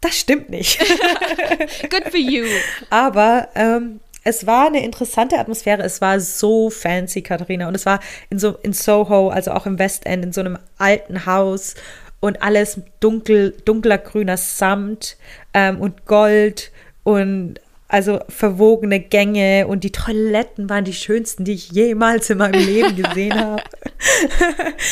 das 0.00 0.18
stimmt 0.18 0.50
nicht. 0.50 0.80
Good 1.88 2.10
for 2.10 2.18
you. 2.18 2.46
Aber 2.88 3.48
ähm, 3.54 4.00
es 4.24 4.46
war 4.46 4.66
eine 4.66 4.84
interessante 4.84 5.38
Atmosphäre. 5.38 5.82
Es 5.82 6.00
war 6.00 6.20
so 6.20 6.70
fancy, 6.70 7.22
Katharina. 7.22 7.68
Und 7.68 7.74
es 7.74 7.86
war 7.86 8.00
in 8.28 8.38
so 8.38 8.56
in 8.62 8.72
Soho, 8.72 9.28
also 9.28 9.52
auch 9.52 9.66
im 9.66 9.78
Westend, 9.78 10.24
in 10.24 10.32
so 10.32 10.40
einem 10.40 10.58
alten 10.78 11.26
Haus 11.26 11.74
und 12.20 12.42
alles 12.42 12.80
dunkel, 13.00 13.56
dunkler 13.64 13.98
grüner 13.98 14.36
Samt 14.36 15.16
ähm, 15.54 15.80
und 15.80 16.06
Gold 16.06 16.70
und 17.02 17.60
also 17.88 18.20
verwogene 18.28 19.00
Gänge 19.00 19.66
und 19.66 19.82
die 19.82 19.90
Toiletten 19.90 20.70
waren 20.70 20.84
die 20.84 20.92
schönsten, 20.92 21.44
die 21.44 21.54
ich 21.54 21.72
jemals 21.72 22.30
in 22.30 22.38
meinem 22.38 22.64
Leben 22.64 22.94
gesehen 22.94 23.34
habe. 23.40 23.62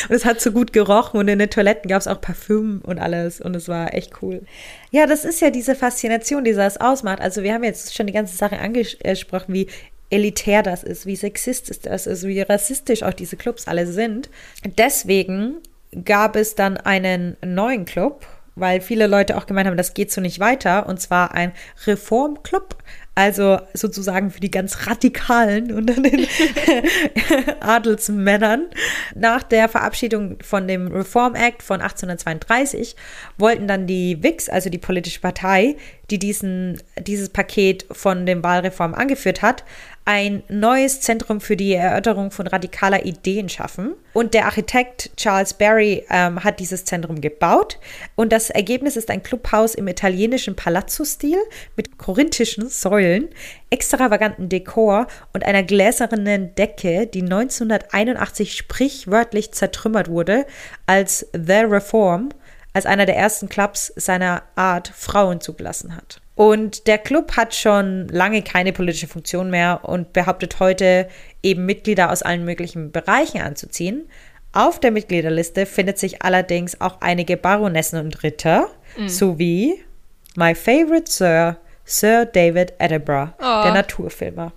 Und 0.09 0.15
es 0.15 0.25
hat 0.25 0.41
so 0.41 0.53
gut 0.53 0.73
gerochen 0.73 1.19
und 1.19 1.29
in 1.29 1.39
den 1.39 1.51
Toiletten 1.51 1.89
gab 1.89 2.01
es 2.01 2.07
auch 2.07 2.21
Parfüm 2.21 2.83
und 2.85 2.99
alles 2.99 3.41
und 3.41 3.55
es 3.57 3.69
war 3.69 3.95
echt 3.95 4.23
cool. 4.23 4.43
Ja, 4.91 5.07
das 5.07 5.25
ist 5.25 5.41
ja 5.41 5.51
diese 5.51 5.75
Faszination, 5.75 6.45
die 6.45 6.53
das 6.53 6.81
ausmacht. 6.81 7.21
Also 7.21 7.43
wir 7.43 7.55
haben 7.55 7.65
jetzt 7.65 7.95
schon 7.95 8.07
die 8.07 8.13
ganze 8.13 8.37
Sache 8.37 8.59
angesprochen, 8.59 9.55
wie 9.55 9.69
elitär 10.11 10.63
das 10.63 10.85
ist, 10.85 11.07
wie 11.07 11.17
sexistisch 11.17 11.81
das 11.81 12.07
ist, 12.07 12.27
wie 12.27 12.41
rassistisch 12.41 13.03
auch 13.03 13.13
diese 13.15 13.37
Clubs 13.37 13.69
alle 13.69 13.87
sind. 13.87 14.31
Deswegen 14.79 15.57
gab 16.05 16.37
es 16.37 16.55
dann 16.55 16.77
einen 16.77 17.37
neuen 17.43 17.85
Club 17.85 18.27
weil 18.61 18.81
viele 18.81 19.07
Leute 19.07 19.37
auch 19.37 19.47
gemeint 19.47 19.67
haben, 19.67 19.77
das 19.77 19.95
geht 19.95 20.11
so 20.11 20.21
nicht 20.21 20.41
weiter. 20.41 20.87
Und 20.87 21.01
zwar 21.01 21.33
ein 21.33 21.53
Reformclub, 21.87 22.77
also 23.19 23.59
sozusagen 23.75 24.31
für 24.31 24.39
die 24.39 24.51
ganz 24.51 24.87
Radikalen 24.87 25.73
unter 25.73 25.95
den 25.95 26.25
Adelsmännern. 27.61 28.69
Nach 29.17 29.43
der 29.43 29.69
Verabschiedung 29.69 30.39
von 30.41 30.69
dem 30.69 30.87
Reform 30.87 31.35
Act 31.35 31.65
von 31.65 31.81
1832 31.81 32.95
wollten 33.37 33.67
dann 33.67 33.89
die 33.89 34.23
WIX, 34.23 34.49
also 34.49 34.71
die 34.71 34.79
politische 34.79 35.21
Partei, 35.21 35.75
die 36.11 36.19
diesen, 36.19 36.83
dieses 36.99 37.29
Paket 37.29 37.87
von 37.93 38.25
dem 38.25 38.43
Wahlreform 38.43 38.95
angeführt 38.95 39.43
hat, 39.43 39.65
ein 40.09 40.43
neues 40.49 41.03
Zentrum 41.03 41.39
für 41.39 41.55
die 41.55 41.75
Erörterung 41.75 42.31
von 42.31 42.47
radikaler 42.47 43.05
Ideen 43.05 43.51
schaffen. 43.51 43.93
Und 44.15 44.33
der 44.33 44.47
Architekt 44.47 45.11
Charles 45.19 45.53
Barry 45.53 46.03
ähm, 46.09 46.43
hat 46.43 46.61
dieses 46.61 46.87
Zentrum 46.87 47.21
gebaut. 47.21 47.79
Und 48.17 48.33
das 48.33 48.49
Ergebnis 48.49 48.97
ist 48.97 49.11
ein 49.11 49.23
Clubhaus 49.23 49.75
im 49.75 49.87
italienischen 49.87 50.57
Palazzo-Stil 50.57 51.37
mit 51.77 51.99
korinthischen 51.99 52.71
Säulen, 52.71 53.29
extravaganten 53.69 54.49
Dekor 54.49 55.09
und 55.35 55.45
einer 55.45 55.63
gläsernen 55.63 56.55
Decke, 56.55 57.07
die 57.07 57.21
1981 57.21 58.57
sprichwörtlich 58.57 59.53
zertrümmert 59.53 60.09
wurde, 60.09 60.47
als 60.87 61.29
The 61.35 61.65
Reform, 61.67 62.31
als 62.73 62.87
einer 62.87 63.07
der 63.07 63.17
ersten 63.17 63.49
Clubs 63.49 63.93
seiner 63.97 64.43
Art 64.55 64.89
Frauen 64.95 65.41
zugelassen 65.41 65.97
hat. 65.97 66.21
Und 66.35 66.87
der 66.87 66.99
Club 66.99 67.37
hat 67.37 67.55
schon 67.55 68.07
lange 68.09 68.43
keine 68.43 68.73
politische 68.73 69.09
Funktion 69.09 69.51
mehr 69.51 69.81
und 69.83 70.13
behauptet 70.13 70.61
heute 70.61 71.09
eben 71.43 71.67
Mitglieder 71.67 72.13
aus 72.13 72.23
allen 72.23 72.45
möglichen 72.45 72.93
Bereichen 72.93 73.41
anzuziehen. 73.41 74.09
Auf 74.53 74.79
der 74.79 74.93
Mitgliederliste 74.93 75.67
findet 75.67 75.99
sich 75.99 76.23
allerdings 76.23 76.81
auch 76.81 77.01
einige 77.01 77.37
Baronessen 77.37 77.99
und 77.99 78.23
Ritter, 78.23 78.69
mhm. 78.97 79.09
sowie 79.09 79.85
My 80.37 80.55
Favorite 80.55 81.11
Sir, 81.11 81.57
Sir 81.85 82.25
David 82.27 82.75
Attenborough, 82.79 83.31
oh. 83.39 83.63
der 83.65 83.73
Naturfilmer. 83.73 84.53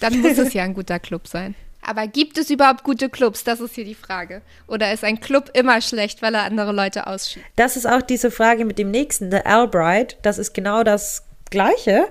Dann 0.00 0.20
muss 0.20 0.38
es 0.38 0.54
ja 0.54 0.62
ein 0.62 0.74
guter 0.74 1.00
Club 1.00 1.26
sein. 1.26 1.56
Aber 1.86 2.06
gibt 2.06 2.38
es 2.38 2.50
überhaupt 2.50 2.84
gute 2.84 3.08
Clubs? 3.08 3.44
Das 3.44 3.60
ist 3.60 3.74
hier 3.74 3.84
die 3.84 3.94
Frage. 3.94 4.42
Oder 4.66 4.92
ist 4.92 5.04
ein 5.04 5.20
Club 5.20 5.50
immer 5.54 5.80
schlecht, 5.80 6.22
weil 6.22 6.34
er 6.34 6.44
andere 6.44 6.72
Leute 6.72 7.06
ausschiebt? 7.06 7.46
Das 7.56 7.76
ist 7.76 7.86
auch 7.86 8.02
diese 8.02 8.30
Frage 8.30 8.64
mit 8.64 8.78
dem 8.78 8.90
nächsten, 8.90 9.30
der 9.30 9.46
Albright. 9.46 10.16
Das 10.22 10.38
ist 10.38 10.54
genau 10.54 10.82
das 10.82 11.24
Gleiche. 11.50 12.06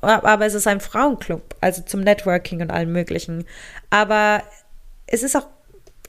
Aber 0.00 0.44
es 0.44 0.54
ist 0.54 0.66
ein 0.66 0.80
Frauenclub, 0.80 1.56
also 1.62 1.82
zum 1.82 2.00
Networking 2.00 2.60
und 2.60 2.70
allem 2.70 2.92
Möglichen. 2.92 3.46
Aber 3.88 4.42
es 5.06 5.22
ist 5.22 5.34
auch 5.34 5.48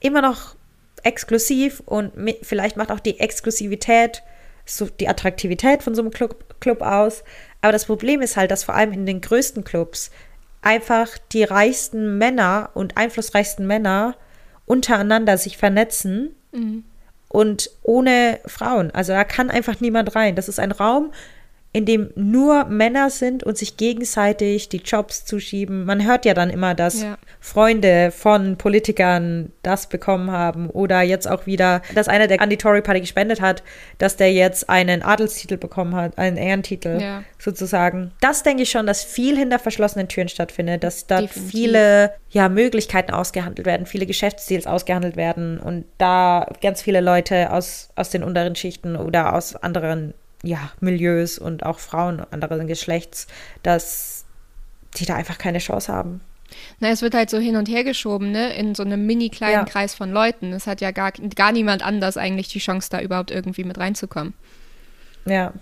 immer 0.01 0.21
noch 0.21 0.55
exklusiv 1.03 1.81
und 1.85 2.11
vielleicht 2.41 2.75
macht 2.75 2.91
auch 2.91 2.99
die 2.99 3.19
Exklusivität 3.19 4.23
so 4.65 4.87
die 4.87 5.07
Attraktivität 5.07 5.83
von 5.83 5.95
so 5.95 6.01
einem 6.01 6.11
Club, 6.11 6.59
Club 6.59 6.81
aus. 6.81 7.23
Aber 7.61 7.71
das 7.71 7.85
Problem 7.85 8.21
ist 8.21 8.35
halt, 8.35 8.51
dass 8.51 8.63
vor 8.63 8.75
allem 8.75 8.91
in 8.91 9.05
den 9.05 9.21
größten 9.21 9.63
Clubs 9.63 10.11
einfach 10.65 11.17
die 11.31 11.43
reichsten 11.43 12.17
Männer 12.17 12.71
und 12.73 12.97
einflussreichsten 12.97 13.67
Männer 13.67 14.15
untereinander 14.65 15.37
sich 15.37 15.57
vernetzen 15.57 16.35
mhm. 16.51 16.83
und 17.29 17.69
ohne 17.83 18.39
Frauen. 18.47 18.89
Also 18.91 19.13
da 19.13 19.23
kann 19.23 19.51
einfach 19.51 19.79
niemand 19.79 20.15
rein. 20.15 20.35
Das 20.35 20.49
ist 20.49 20.59
ein 20.59 20.71
Raum, 20.71 21.11
in 21.75 21.85
dem 21.85 22.09
nur 22.15 22.63
Männer 22.63 23.09
sind 23.09 23.43
und 23.43 23.57
sich 23.57 23.75
gegenseitig 23.75 24.69
die 24.69 24.77
Jobs 24.77 25.25
zuschieben. 25.25 25.83
Man 25.83 26.05
hört 26.05 26.23
ja 26.23 26.33
dann 26.33 26.49
immer, 26.49 26.73
dass 26.73 27.01
ja. 27.01 27.17
Freunde 27.41 28.11
von 28.11 28.55
Politikern 28.55 29.51
das 29.61 29.87
bekommen 29.87 30.31
haben 30.31 30.69
oder 30.69 31.01
jetzt 31.01 31.29
auch 31.29 31.47
wieder, 31.47 31.81
dass 31.93 32.07
einer, 32.07 32.27
der 32.27 32.39
an 32.39 32.49
die 32.49 32.55
Tory 32.55 32.81
Party 32.81 33.01
gespendet 33.01 33.41
hat, 33.41 33.61
dass 33.97 34.15
der 34.15 34.31
jetzt 34.31 34.69
einen 34.69 35.01
Adelstitel 35.01 35.57
bekommen 35.57 35.95
hat, 35.95 36.17
einen 36.17 36.37
Ehrentitel 36.37 37.01
ja. 37.01 37.23
sozusagen. 37.39 38.11
Das 38.21 38.41
denke 38.43 38.63
ich 38.63 38.69
schon, 38.69 38.87
dass 38.87 39.03
viel 39.03 39.37
hinter 39.37 39.59
verschlossenen 39.59 40.07
Türen 40.07 40.29
stattfindet, 40.29 40.81
dass 40.81 41.07
da 41.07 41.19
Definitiv. 41.19 41.51
viele 41.51 42.13
ja, 42.29 42.47
Möglichkeiten 42.47 43.11
ausgehandelt 43.11 43.65
werden, 43.65 43.85
viele 43.85 44.05
Geschäftsdeals 44.05 44.65
ausgehandelt 44.65 45.17
werden 45.17 45.59
und 45.59 45.83
da 45.97 46.47
ganz 46.61 46.81
viele 46.81 47.01
Leute 47.01 47.51
aus, 47.51 47.89
aus 47.97 48.11
den 48.11 48.23
unteren 48.23 48.55
Schichten 48.55 48.95
oder 48.95 49.33
aus 49.33 49.57
anderen 49.57 50.13
ja, 50.45 50.71
Milieus 50.79 51.37
und 51.37 51.65
auch 51.65 51.79
Frauen 51.79 52.21
anderen 52.31 52.67
Geschlechts, 52.67 53.27
dass 53.63 54.25
die 54.95 55.05
da 55.05 55.15
einfach 55.15 55.37
keine 55.37 55.59
Chance 55.59 55.91
haben. 55.91 56.21
Na, 56.79 56.89
es 56.89 57.01
wird 57.01 57.15
halt 57.15 57.29
so 57.29 57.37
hin 57.37 57.55
und 57.55 57.67
her 57.67 57.83
geschoben, 57.83 58.31
ne, 58.31 58.53
in 58.55 58.75
so 58.75 58.83
einem 58.83 59.05
mini 59.05 59.29
kleinen 59.29 59.53
ja. 59.53 59.65
Kreis 59.65 59.95
von 59.95 60.11
Leuten. 60.11 60.53
Es 60.53 60.67
hat 60.67 60.79
ja 60.81 60.91
gar, 60.91 61.11
gar 61.11 61.51
niemand 61.51 61.83
anders 61.83 62.17
eigentlich 62.17 62.47
die 62.49 62.59
Chance, 62.59 62.89
da 62.89 63.01
überhaupt 63.01 63.31
irgendwie 63.31 63.63
mit 63.63 63.77
reinzukommen. 63.77 64.33
Ja. 65.25 65.53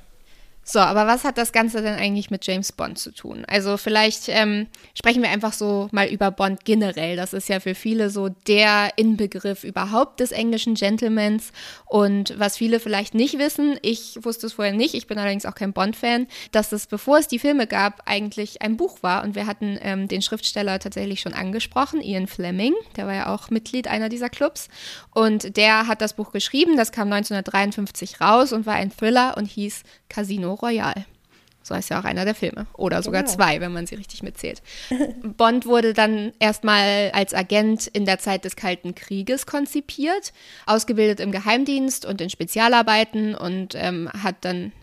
So, 0.66 0.80
aber 0.80 1.08
was 1.08 1.26
hat 1.26 1.38
das 1.38 1.52
Ganze 1.52 1.82
denn 1.82 1.96
eigentlich 1.96 2.32
mit 2.32 2.48
James 2.48 2.72
Bond 2.72 2.98
zu 2.98 3.12
tun? 3.12 3.44
Also 3.48 3.76
vielleicht 3.76 4.30
ähm, 4.30 4.68
sprechen 4.98 5.22
wir 5.22 5.30
einfach 5.30 5.52
so 5.52 5.90
mal 5.92 6.08
über 6.08 6.32
Bond 6.32 6.64
generell. 6.64 7.18
Das 7.18 7.34
ist 7.34 7.50
ja 7.50 7.60
für 7.60 7.76
viele 7.76 8.10
so 8.10 8.30
der 8.30 8.92
Inbegriff 8.96 9.66
überhaupt 9.66 10.22
des 10.22 10.32
englischen 10.32 10.76
Gentlemans. 10.76 11.52
Und 11.86 12.40
was 12.40 12.58
viele 12.58 12.80
vielleicht 12.80 13.14
nicht 13.14 13.38
wissen, 13.40 13.78
ich 13.82 14.18
wusste 14.22 14.48
es 14.48 14.54
vorher 14.54 14.74
nicht, 14.74 14.94
ich 14.94 15.08
bin 15.08 15.20
allerdings 15.20 15.46
auch 15.46 15.56
kein 15.56 15.74
Bond-Fan, 15.74 16.28
dass 16.54 16.72
es, 16.72 16.88
bevor 16.88 17.18
es 17.18 17.28
die 17.28 17.40
Filme 17.40 17.68
gab, 17.68 18.04
eigentlich 18.06 18.62
ein 18.62 18.78
Buch 18.78 19.00
war. 19.02 19.24
Und 19.24 19.36
wir 19.36 19.48
hatten 19.48 19.78
ähm, 19.82 20.08
den 20.08 20.22
Schriftsteller 20.22 20.80
tatsächlich 20.80 21.20
schon 21.20 21.34
angesprochen, 21.34 22.02
Ian 22.02 22.28
Fleming, 22.28 22.74
der 22.96 23.06
war 23.06 23.14
ja 23.14 23.34
auch 23.34 23.50
Mitglied 23.50 23.90
einer 23.90 24.08
dieser 24.08 24.30
Clubs. 24.30 24.70
Und 25.12 25.58
der 25.58 25.88
hat 25.88 26.00
das 26.00 26.14
Buch 26.14 26.32
geschrieben, 26.32 26.78
das 26.78 26.94
kam 26.94 27.12
1953 27.12 28.22
raus 28.22 28.54
und 28.54 28.66
war 28.66 28.76
ein 28.76 28.92
Thriller 28.96 29.36
und 29.36 29.46
hieß 29.46 29.84
Casino 30.08 30.53
Royale. 30.54 31.06
So 31.64 31.74
heißt 31.74 31.90
ja 31.90 32.00
auch 32.00 32.04
einer 32.04 32.26
der 32.26 32.36
Filme. 32.36 32.68
Oder 32.74 33.02
sogar 33.02 33.24
genau. 33.24 33.34
zwei, 33.34 33.62
wenn 33.62 33.72
man 33.72 33.88
sie 33.88 33.96
richtig 33.96 34.22
mitzählt. 34.22 34.62
Bond 35.24 35.66
wurde 35.66 35.94
dann 35.94 36.34
erstmal 36.40 37.12
als 37.14 37.34
Agent 37.34 37.88
in 37.88 38.06
der 38.06 38.20
Zeit 38.20 38.44
des 38.44 38.58
Kalten 38.58 38.96
Krieges 38.96 39.46
konzipiert, 39.46 40.34
ausgebildet 40.66 41.22
im 41.22 41.32
Geheimdienst 41.32 42.06
und 42.06 42.20
in 42.20 42.30
Spezialarbeiten 42.30 43.34
und 43.34 43.76
ähm, 43.76 44.10
hat 44.12 44.36
dann 44.42 44.74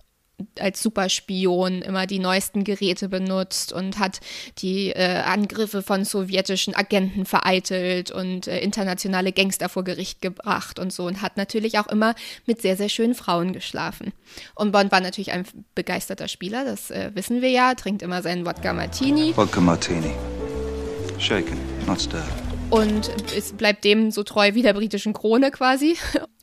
als 0.59 0.83
Superspion 0.83 1.83
immer 1.83 2.07
die 2.07 2.19
neuesten 2.19 2.65
Geräte 2.65 3.09
benutzt 3.09 3.73
und 3.73 3.99
hat 3.99 4.21
die 4.59 4.91
äh, 4.91 5.23
Angriffe 5.25 5.83
von 5.83 6.05
sowjetischen 6.05 6.75
Agenten 6.75 7.25
vereitelt 7.25 8.11
und 8.11 8.47
äh, 8.47 8.61
internationale 8.61 9.33
Gangster 9.33 9.69
vor 9.69 9.85
Gericht 9.85 10.23
gebracht 10.23 10.79
und 10.79 10.93
so 10.93 11.07
und 11.07 11.23
hat 11.23 11.37
natürlich 11.37 11.79
auch 11.79 11.87
immer 11.87 12.15
mit 12.47 12.63
sehr, 12.63 12.77
sehr 12.77 12.89
schönen 12.89 13.15
Frauen 13.15 13.53
geschlafen. 13.53 14.13
Und 14.55 14.73
Bond 14.73 14.93
war 14.93 15.01
natürlich 15.01 15.33
ein 15.33 15.45
begeisterter 15.75 16.29
Spieler, 16.29 16.65
das 16.65 16.91
äh, 16.91 17.11
wissen 17.15 17.43
wir 17.43 17.51
ja, 17.51 17.75
trinkt 17.75 18.03
immer 18.03 18.23
seinen 18.23 18.47
Wodka 18.47 18.73
Martini. 18.73 19.37
Wodka 19.37 19.61
Martini. 19.61 20.13
Shaken, 21.19 21.59
not 21.87 22.01
stirred. 22.01 22.25
Und 22.71 23.11
es 23.37 23.53
bleibt 23.53 23.85
dem 23.85 24.13
so 24.13 24.23
treu 24.23 24.55
wie 24.55 24.63
der 24.63 24.75
britischen 24.75 25.13
Krone 25.13 25.51
quasi. 25.51 25.97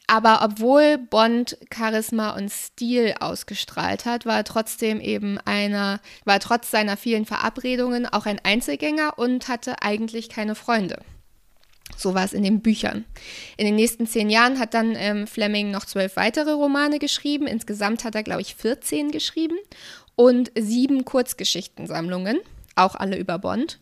Aber 0.07 0.39
obwohl 0.41 0.97
Bond 0.97 1.57
Charisma 1.73 2.31
und 2.31 2.49
Stil 2.49 3.15
ausgestrahlt 3.19 4.05
hat, 4.05 4.25
war 4.25 4.37
er 4.37 4.43
trotzdem 4.45 5.01
eben 5.01 5.37
einer, 5.39 5.99
war 6.23 6.39
trotz 6.39 6.71
seiner 6.71 6.95
vielen 6.95 7.25
Verabredungen 7.25 8.05
auch 8.05 8.25
ein 8.25 8.39
Einzelgänger 8.41 9.19
und 9.19 9.49
hatte 9.49 9.81
eigentlich 9.81 10.29
keine 10.29 10.55
Freunde. 10.55 11.01
So 11.97 12.13
war 12.13 12.23
es 12.23 12.33
in 12.33 12.43
den 12.43 12.61
Büchern. 12.61 13.05
In 13.57 13.65
den 13.65 13.75
nächsten 13.75 14.07
zehn 14.07 14.29
Jahren 14.29 14.59
hat 14.59 14.73
dann 14.73 14.95
ähm, 14.95 15.27
Fleming 15.27 15.71
noch 15.71 15.85
zwölf 15.85 16.15
weitere 16.15 16.51
Romane 16.51 16.99
geschrieben. 16.99 17.45
Insgesamt 17.45 18.05
hat 18.05 18.15
er, 18.15 18.23
glaube 18.23 18.41
ich, 18.41 18.55
14 18.55 19.11
geschrieben 19.11 19.57
und 20.15 20.51
sieben 20.57 21.03
Kurzgeschichtensammlungen, 21.03 22.39
auch 22.75 22.95
alle 22.95 23.17
über 23.17 23.39
Bond. 23.39 23.79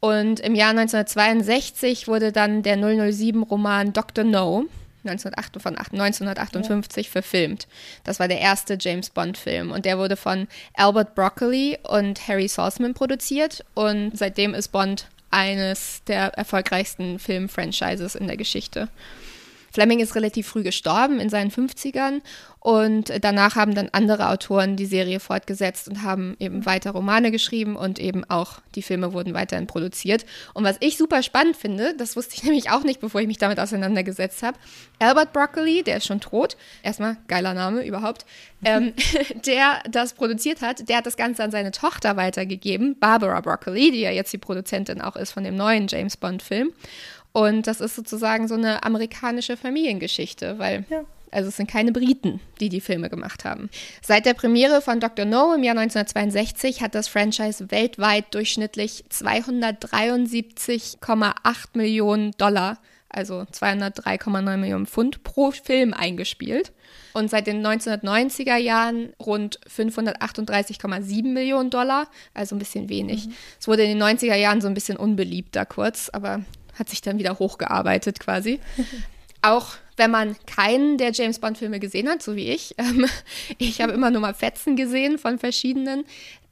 Und 0.00 0.40
im 0.40 0.54
Jahr 0.54 0.70
1962 0.70 2.06
wurde 2.06 2.32
dann 2.32 2.62
der 2.62 2.76
007-Roman 2.76 3.94
Dr. 3.94 4.24
No 4.24 4.66
1958 5.08 7.06
ja. 7.06 7.12
verfilmt. 7.12 7.66
Das 8.04 8.20
war 8.20 8.28
der 8.28 8.40
erste 8.40 8.76
James 8.80 9.10
Bond-Film 9.10 9.70
und 9.70 9.84
der 9.84 9.98
wurde 9.98 10.16
von 10.16 10.48
Albert 10.74 11.14
Broccoli 11.14 11.78
und 11.82 12.26
Harry 12.28 12.48
Saltzman 12.48 12.94
produziert 12.94 13.64
und 13.74 14.16
seitdem 14.16 14.54
ist 14.54 14.68
Bond 14.68 15.08
eines 15.30 16.02
der 16.06 16.34
erfolgreichsten 16.34 17.18
Film-Franchises 17.18 18.14
in 18.14 18.28
der 18.28 18.36
Geschichte. 18.36 18.88
Fleming 19.74 19.98
ist 19.98 20.14
relativ 20.14 20.46
früh 20.46 20.62
gestorben, 20.62 21.18
in 21.18 21.28
seinen 21.28 21.50
50ern. 21.50 22.20
Und 22.60 23.12
danach 23.22 23.56
haben 23.56 23.74
dann 23.74 23.90
andere 23.90 24.30
Autoren 24.30 24.76
die 24.76 24.86
Serie 24.86 25.18
fortgesetzt 25.18 25.88
und 25.88 26.02
haben 26.02 26.36
eben 26.38 26.64
weiter 26.64 26.92
Romane 26.92 27.32
geschrieben 27.32 27.74
und 27.74 27.98
eben 27.98 28.24
auch 28.30 28.60
die 28.76 28.82
Filme 28.82 29.12
wurden 29.12 29.34
weiterhin 29.34 29.66
produziert. 29.66 30.24
Und 30.54 30.62
was 30.62 30.76
ich 30.78 30.96
super 30.96 31.24
spannend 31.24 31.56
finde, 31.56 31.94
das 31.98 32.14
wusste 32.14 32.36
ich 32.36 32.42
nämlich 32.44 32.70
auch 32.70 32.84
nicht, 32.84 33.00
bevor 33.00 33.20
ich 33.20 33.26
mich 33.26 33.38
damit 33.38 33.58
auseinandergesetzt 33.58 34.44
habe, 34.44 34.56
Albert 35.00 35.32
Broccoli, 35.32 35.82
der 35.82 35.96
ist 35.96 36.06
schon 36.06 36.20
tot, 36.20 36.56
erstmal 36.84 37.16
geiler 37.26 37.52
Name 37.52 37.84
überhaupt, 37.84 38.24
ähm, 38.64 38.94
der 39.46 39.82
das 39.90 40.14
produziert 40.14 40.62
hat, 40.62 40.88
der 40.88 40.98
hat 40.98 41.06
das 41.06 41.16
Ganze 41.16 41.42
an 41.42 41.50
seine 41.50 41.72
Tochter 41.72 42.16
weitergegeben, 42.16 42.96
Barbara 42.98 43.40
Broccoli, 43.40 43.90
die 43.90 44.02
ja 44.02 44.10
jetzt 44.10 44.32
die 44.32 44.38
Produzentin 44.38 45.00
auch 45.00 45.16
ist 45.16 45.32
von 45.32 45.42
dem 45.42 45.56
neuen 45.56 45.88
James 45.88 46.16
Bond-Film. 46.16 46.72
Und 47.36 47.66
das 47.66 47.80
ist 47.80 47.96
sozusagen 47.96 48.46
so 48.46 48.54
eine 48.54 48.84
amerikanische 48.84 49.56
Familiengeschichte, 49.56 50.56
weil 50.60 50.84
ja. 50.88 51.00
also 51.32 51.48
es 51.48 51.56
sind 51.56 51.68
keine 51.68 51.90
Briten, 51.90 52.38
die 52.60 52.68
die 52.68 52.80
Filme 52.80 53.10
gemacht 53.10 53.44
haben. 53.44 53.70
Seit 54.02 54.24
der 54.24 54.34
Premiere 54.34 54.80
von 54.80 55.00
Dr. 55.00 55.24
No 55.24 55.52
im 55.52 55.64
Jahr 55.64 55.76
1962 55.76 56.80
hat 56.80 56.94
das 56.94 57.08
Franchise 57.08 57.72
weltweit 57.72 58.32
durchschnittlich 58.32 59.02
273,8 59.10 61.34
Millionen 61.72 62.30
Dollar, 62.38 62.78
also 63.08 63.46
203,9 63.52 64.56
Millionen 64.56 64.86
Pfund 64.86 65.24
pro 65.24 65.50
Film 65.50 65.92
eingespielt. 65.92 66.70
Und 67.14 67.30
seit 67.30 67.48
den 67.48 67.66
1990er 67.66 68.58
Jahren 68.58 69.12
rund 69.18 69.58
538,7 69.68 71.32
Millionen 71.32 71.70
Dollar, 71.70 72.06
also 72.32 72.54
ein 72.54 72.60
bisschen 72.60 72.88
wenig. 72.88 73.26
Mhm. 73.26 73.34
Es 73.58 73.66
wurde 73.66 73.82
in 73.82 73.98
den 73.98 74.06
90er 74.06 74.36
Jahren 74.36 74.60
so 74.60 74.68
ein 74.68 74.74
bisschen 74.74 74.96
unbeliebter 74.96 75.66
kurz, 75.66 76.10
aber 76.12 76.44
hat 76.78 76.88
sich 76.88 77.00
dann 77.00 77.18
wieder 77.18 77.38
hochgearbeitet 77.38 78.20
quasi. 78.20 78.60
Auch 79.42 79.74
wenn 79.96 80.10
man 80.10 80.36
keinen 80.46 80.98
der 80.98 81.12
James 81.12 81.38
Bond-Filme 81.38 81.78
gesehen 81.78 82.08
hat, 82.08 82.22
so 82.22 82.36
wie 82.36 82.50
ich, 82.50 82.74
ähm, 82.78 83.06
ich 83.58 83.80
habe 83.80 83.92
immer 83.92 84.10
nur 84.10 84.20
mal 84.20 84.34
Fetzen 84.34 84.76
gesehen 84.76 85.18
von 85.18 85.38
verschiedenen, 85.38 86.04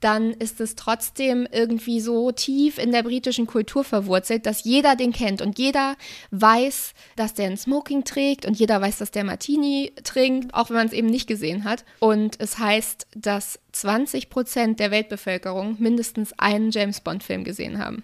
dann 0.03 0.33
ist 0.33 0.61
es 0.61 0.75
trotzdem 0.75 1.47
irgendwie 1.51 2.01
so 2.01 2.33
tief 2.33 2.79
in 2.79 2.91
der 2.91 3.05
britischen 3.05 3.47
Kultur 3.47 3.85
verwurzelt, 3.85 4.47
dass 4.47 4.65
jeder 4.65 4.97
den 4.97 5.13
kennt 5.13 5.41
und 5.41 5.59
jeder 5.59 5.97
weiß, 6.33 6.93
dass 7.15 7.35
der 7.35 7.47
ein 7.47 7.57
Smoking 7.57 8.03
trägt 8.03 8.45
und 8.45 8.59
jeder 8.59 8.81
weiß, 8.81 8.99
dass 8.99 9.13
der 9.13 9.23
Martini 9.23 9.93
trinkt, 10.03 10.53
auch 10.55 10.71
wenn 10.71 10.77
man 10.77 10.89
es 10.89 10.93
eben 10.93 11.07
nicht 11.07 11.29
gesehen 11.29 11.63
hat. 11.63 11.85
Und 12.01 12.41
es 12.41 12.59
heißt, 12.59 13.07
dass 13.15 13.61
20 13.71 14.29
Prozent 14.29 14.81
der 14.81 14.91
Weltbevölkerung 14.91 15.77
mindestens 15.79 16.37
einen 16.37 16.73
James 16.73 17.01
Bond-Film 17.01 17.45
gesehen 17.45 17.79
haben. 17.79 18.03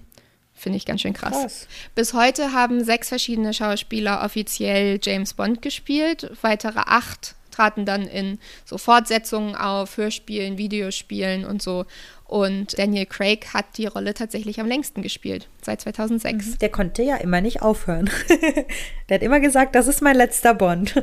Finde 0.58 0.76
ich 0.76 0.84
ganz 0.86 1.00
schön 1.02 1.12
krass. 1.12 1.32
krass. 1.32 1.68
Bis 1.94 2.12
heute 2.14 2.52
haben 2.52 2.84
sechs 2.84 3.08
verschiedene 3.08 3.54
Schauspieler 3.54 4.22
offiziell 4.24 4.98
James 5.02 5.34
Bond 5.34 5.62
gespielt. 5.62 6.30
Weitere 6.42 6.80
acht 6.80 7.36
traten 7.58 7.84
dann 7.84 8.06
in 8.06 8.38
so 8.64 8.78
Fortsetzungen 8.78 9.56
auf, 9.56 9.96
Hörspielen, 9.96 10.58
Videospielen 10.58 11.44
und 11.44 11.60
so. 11.60 11.86
Und 12.24 12.78
Daniel 12.78 13.06
Craig 13.06 13.54
hat 13.54 13.78
die 13.78 13.86
Rolle 13.86 14.12
tatsächlich 14.12 14.60
am 14.60 14.66
längsten 14.66 15.00
gespielt, 15.00 15.48
seit 15.62 15.80
2006. 15.80 16.46
Mhm. 16.46 16.58
Der 16.58 16.68
konnte 16.68 17.02
ja 17.02 17.16
immer 17.16 17.40
nicht 17.40 17.62
aufhören. 17.62 18.10
Der 19.08 19.14
hat 19.14 19.22
immer 19.22 19.40
gesagt, 19.40 19.74
das 19.74 19.88
ist 19.88 20.02
mein 20.02 20.14
letzter 20.14 20.52
Bond. 20.52 20.94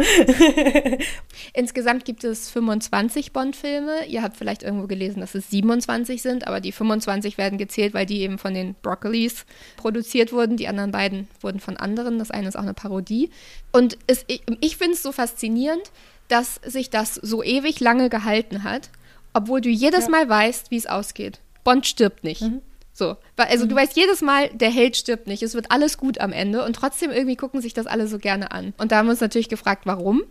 Insgesamt 1.54 2.06
gibt 2.06 2.24
es 2.24 2.52
25 2.52 3.34
Bond-Filme. 3.34 4.06
Ihr 4.08 4.22
habt 4.22 4.38
vielleicht 4.38 4.62
irgendwo 4.62 4.86
gelesen, 4.86 5.20
dass 5.20 5.34
es 5.34 5.50
27 5.50 6.22
sind, 6.22 6.46
aber 6.46 6.62
die 6.62 6.72
25 6.72 7.39
werden 7.39 7.58
gezählt, 7.58 7.96
weil 7.96 8.06
die 8.06 8.22
eben 8.22 8.38
von 8.38 8.54
den 8.54 8.76
Broccolis 8.84 9.48
produziert 9.78 10.32
wurden. 10.32 10.58
Die 10.58 10.68
anderen 10.68 10.91
beiden 10.91 11.28
wurden 11.41 11.60
von 11.60 11.76
anderen. 11.76 12.20
Das 12.20 12.30
eine 12.30 12.48
ist 12.48 12.56
auch 12.56 12.62
eine 12.62 12.76
Parodie. 12.76 13.32
Und 13.72 13.98
es, 14.06 14.26
ich, 14.28 14.44
ich 14.62 14.78
finde 14.78 14.94
es 14.94 15.02
so 15.02 15.12
faszinierend, 15.12 15.91
dass 16.28 16.60
sich 16.66 16.90
das 16.90 17.16
so 17.16 17.44
ewig 17.44 17.80
lange 17.80 18.10
gehalten 18.10 18.64
hat 18.64 18.90
obwohl 19.36 19.60
du 19.60 19.70
jedes 19.70 20.06
ja. 20.06 20.10
Mal 20.10 20.30
weißt, 20.30 20.72
wie 20.72 20.78
es 20.78 20.88
ausgeht. 20.88 21.40
Bond 21.66 21.86
stirbt 21.86 22.24
nicht. 22.24 22.42
Mhm. 22.42 22.62
So, 22.94 23.18
also 23.36 23.66
mhm. 23.66 23.70
du 23.70 23.76
weißt 23.76 23.98
jedes 23.98 24.22
Mal, 24.22 24.48
der 24.54 24.72
Held 24.72 24.96
stirbt 24.96 25.28
nicht. 25.28 25.44
Es 25.44 25.54
wird 25.54 25.72
alles 25.72 25.98
gut 25.98 26.22
am 26.22 26.32
Ende 26.32 26.64
und 26.64 26.74
trotzdem 26.74 27.12
irgendwie 27.12 27.36
gucken 27.36 27.60
sich 27.60 27.74
das 27.74 27.86
alle 27.86 28.08
so 28.08 28.18
gerne 28.18 28.52
an. 28.52 28.74
Und 28.78 28.94
da 28.94 28.98
haben 28.98 29.08
wir 29.08 29.12
uns 29.12 29.20
natürlich 29.20 29.50
gefragt, 29.50 29.82
warum. 29.86 30.24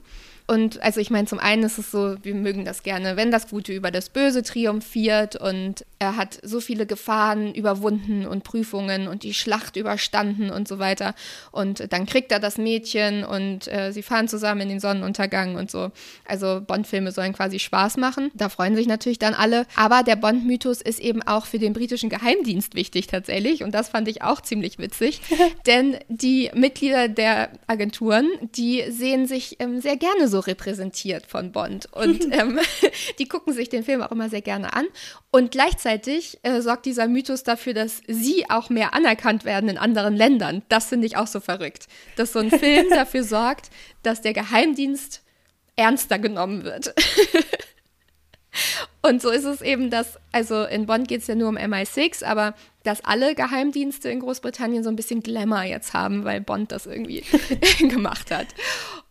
Und 0.47 0.83
also 0.83 1.01
ich 1.01 1.11
meine, 1.11 1.27
zum 1.27 1.39
einen 1.39 1.63
ist 1.63 1.79
es 1.79 1.91
so, 1.91 2.17
wir 2.23 2.35
mögen 2.35 2.67
das 2.67 2.83
gerne, 2.83 3.17
wenn 3.17 3.31
das 3.31 3.49
Gute 3.49 3.73
über 3.73 3.91
das 3.91 4.11
Böse 4.11 4.43
triumphiert 4.43 5.37
und 5.37 5.87
er 5.99 6.17
hat 6.17 6.39
so 6.43 6.61
viele 6.61 6.85
Gefahren 6.85 7.55
überwunden 7.55 8.27
und 8.27 8.45
Prüfungen 8.45 9.09
und 9.09 9.23
die 9.23 9.33
Schlacht 9.33 9.77
überstanden 9.77 10.51
und 10.51 10.69
so 10.69 10.79
weiter. 10.79 11.15
Und 11.51 11.91
dann 11.93 12.05
kriegt 12.05 12.31
er 12.31 12.41
das 12.41 12.59
Mädchen 12.59 13.25
und 13.25 13.69
äh, 13.69 13.91
sie 13.91 14.03
fahren 14.03 14.29
zusammen 14.29 14.61
in 14.63 14.69
den 14.69 14.81
Sonnenuntergang 14.81 15.55
und 15.55 15.71
so. 15.71 15.93
Also 16.27 16.61
Bond-Filme 16.61 17.11
sollen 17.11 17.33
quasi 17.33 17.59
Spaß 17.59 17.97
machen. 17.97 18.31
Da 18.35 18.51
freuen 18.51 18.77
sich 18.77 18.87
natürlich 18.87 19.19
dann 19.19 19.33
alle. 19.33 19.65
Aber 19.77 20.03
der 20.03 20.17
Bond-Mythos 20.17 20.83
ist 20.83 21.01
eben 21.01 21.23
auch 21.23 21.47
für 21.47 21.59
den 21.59 21.73
britischen 21.73 22.11
Geheimdienst 22.11 22.75
wichtig 22.75 23.07
tatsächlich. 23.07 23.63
Und 23.65 23.75
das 23.75 23.89
fand 23.89 24.09
ich 24.09 24.21
auch 24.21 24.43
ziemlich 24.43 24.79
witzig. 24.79 25.23
Denn 25.67 25.97
die 26.09 26.51
Mitglieder 26.55 27.09
der 27.09 27.49
Agenturen, 27.67 28.29
die 28.55 28.85
sehen 28.91 29.27
sich 29.27 29.57
ähm, 29.61 29.81
sehr 29.81 29.97
gerne 29.97 30.29
so 30.29 30.34
so 30.35 30.41
repräsentiert 30.41 31.27
von 31.27 31.53
Bond. 31.53 31.87
Und 31.93 32.25
ähm, 32.33 32.59
die 33.19 33.29
gucken 33.29 33.53
sich 33.53 33.69
den 33.69 33.85
Film 33.85 34.03
auch 34.03 34.11
immer 34.11 34.29
sehr 34.29 34.43
gerne 34.43 34.75
an. 34.75 34.87
Und 35.31 35.53
gleichzeitig 35.53 36.39
äh, 36.43 36.61
sorgt 36.61 36.87
dieser 36.87 37.07
Mythos 37.07 37.45
dafür, 37.45 37.73
dass 37.73 38.03
sie 38.09 38.51
auch 38.51 38.69
mehr 38.69 38.95
anerkannt 38.95 39.45
werden 39.45 39.69
in 39.69 39.79
anderen 39.79 40.17
Ländern. 40.17 40.63
Das 40.69 40.87
finde 40.87 41.07
ich 41.07 41.17
auch 41.17 41.29
so 41.29 41.39
verrückt. 41.39 41.87
Dass 42.17 42.33
so 42.33 42.41
ein 42.41 42.51
Film 42.65 42.91
dafür 42.91 43.23
sorgt, 43.23 43.71
dass 44.03 44.23
der 44.23 44.33
Geheimdienst 44.33 45.23
ernster 45.77 46.19
genommen 46.19 46.65
wird. 46.65 46.95
Und 49.03 49.21
so 49.21 49.31
ist 49.31 49.45
es 49.45 49.61
eben, 49.61 49.91
dass, 49.91 50.19
also 50.33 50.65
in 50.65 50.87
Bonn 50.87 51.05
geht 51.05 51.21
es 51.21 51.27
ja 51.27 51.35
nur 51.35 51.49
um 51.49 51.57
MI6, 51.57 52.25
aber 52.25 52.55
dass 52.85 53.05
alle 53.05 53.35
Geheimdienste 53.35 54.09
in 54.09 54.21
Großbritannien 54.21 54.83
so 54.83 54.91
ein 54.91 54.97
bisschen 54.97 55.23
Glamour 55.23 55.63
jetzt 55.63 55.93
haben, 55.95 56.25
weil 56.25 56.41
Bond 56.41 56.73
das 56.73 56.87
irgendwie 56.87 57.25
gemacht 57.81 58.31
hat. 58.31 58.47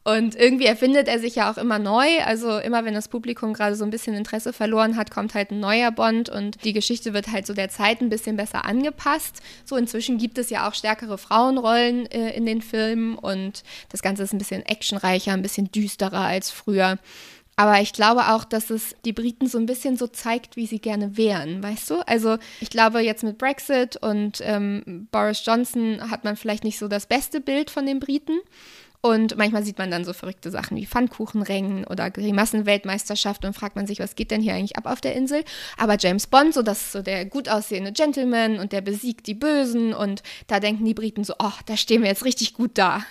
Und 0.05 0.35
irgendwie 0.35 0.65
erfindet 0.65 1.07
er 1.07 1.19
sich 1.19 1.35
ja 1.35 1.49
auch 1.49 1.57
immer 1.57 1.79
neu. 1.79 2.19
Also 2.25 2.57
immer 2.57 2.83
wenn 2.83 2.93
das 2.93 3.07
Publikum 3.07 3.53
gerade 3.53 3.75
so 3.75 3.85
ein 3.85 3.89
bisschen 3.89 4.13
Interesse 4.13 4.51
verloren 4.51 4.97
hat, 4.97 5.11
kommt 5.11 5.33
halt 5.33 5.51
ein 5.51 5.61
neuer 5.61 5.91
Bond 5.91 6.29
und 6.29 6.63
die 6.65 6.73
Geschichte 6.73 7.13
wird 7.13 7.31
halt 7.31 7.47
so 7.47 7.53
der 7.53 7.69
Zeit 7.69 8.01
ein 8.01 8.09
bisschen 8.09 8.35
besser 8.35 8.65
angepasst. 8.65 9.41
So 9.63 9.77
inzwischen 9.77 10.17
gibt 10.17 10.37
es 10.37 10.49
ja 10.49 10.67
auch 10.67 10.73
stärkere 10.73 11.17
Frauenrollen 11.17 12.05
äh, 12.07 12.31
in 12.31 12.45
den 12.45 12.61
Filmen 12.61 13.15
und 13.15 13.63
das 13.89 14.01
Ganze 14.01 14.23
ist 14.23 14.33
ein 14.33 14.39
bisschen 14.39 14.65
actionreicher, 14.65 15.31
ein 15.31 15.41
bisschen 15.41 15.71
düsterer 15.71 16.19
als 16.19 16.51
früher. 16.51 16.97
Aber 17.55 17.79
ich 17.81 17.93
glaube 17.93 18.29
auch, 18.29 18.45
dass 18.45 18.71
es 18.71 18.95
die 19.05 19.13
Briten 19.13 19.47
so 19.47 19.59
ein 19.59 19.67
bisschen 19.67 19.95
so 19.95 20.07
zeigt, 20.07 20.55
wie 20.55 20.65
sie 20.65 20.79
gerne 20.79 21.17
wären, 21.17 21.61
weißt 21.61 21.91
du? 21.91 22.07
Also 22.07 22.37
ich 22.59 22.71
glaube, 22.71 23.01
jetzt 23.01 23.23
mit 23.23 23.37
Brexit 23.37 23.95
und 23.97 24.39
ähm, 24.41 25.07
Boris 25.11 25.43
Johnson 25.45 26.09
hat 26.09 26.23
man 26.23 26.35
vielleicht 26.35 26.63
nicht 26.63 26.79
so 26.79 26.87
das 26.87 27.05
beste 27.05 27.41
Bild 27.41 27.69
von 27.69 27.85
den 27.85 27.99
Briten. 27.99 28.39
Und 29.05 29.35
manchmal 29.35 29.65
sieht 29.65 29.79
man 29.79 29.91
dann 29.91 30.05
so 30.05 30.13
verrückte 30.13 30.49
Sachen 30.49 30.77
wie 30.77 30.85
Pfannkuchenrängen 30.85 31.83
oder 31.83 32.09
Grimassenweltmeisterschaft 32.09 33.43
und 33.43 33.53
fragt 33.53 33.75
man 33.75 33.85
sich, 33.85 33.99
was 33.99 34.15
geht 34.15 34.31
denn 34.31 34.41
hier 34.41 34.53
eigentlich 34.53 34.77
ab 34.77 34.85
auf 34.85 35.01
der 35.01 35.13
Insel? 35.13 35.43
Aber 35.77 35.97
James 35.99 36.25
Bond, 36.27 36.53
so 36.53 36.61
das 36.61 36.81
ist 36.83 36.91
so 36.93 37.01
der 37.01 37.25
gut 37.25 37.49
aussehende 37.49 37.91
Gentleman 37.91 38.59
und 38.59 38.71
der 38.71 38.79
besiegt 38.79 39.27
die 39.27 39.33
Bösen 39.33 39.93
und 39.93 40.23
da 40.47 40.61
denken 40.61 40.85
die 40.85 40.93
Briten 40.93 41.25
so, 41.25 41.33
oh, 41.37 41.51
da 41.65 41.75
stehen 41.75 42.01
wir 42.01 42.07
jetzt 42.07 42.23
richtig 42.23 42.53
gut 42.53 42.77
da. 42.77 43.03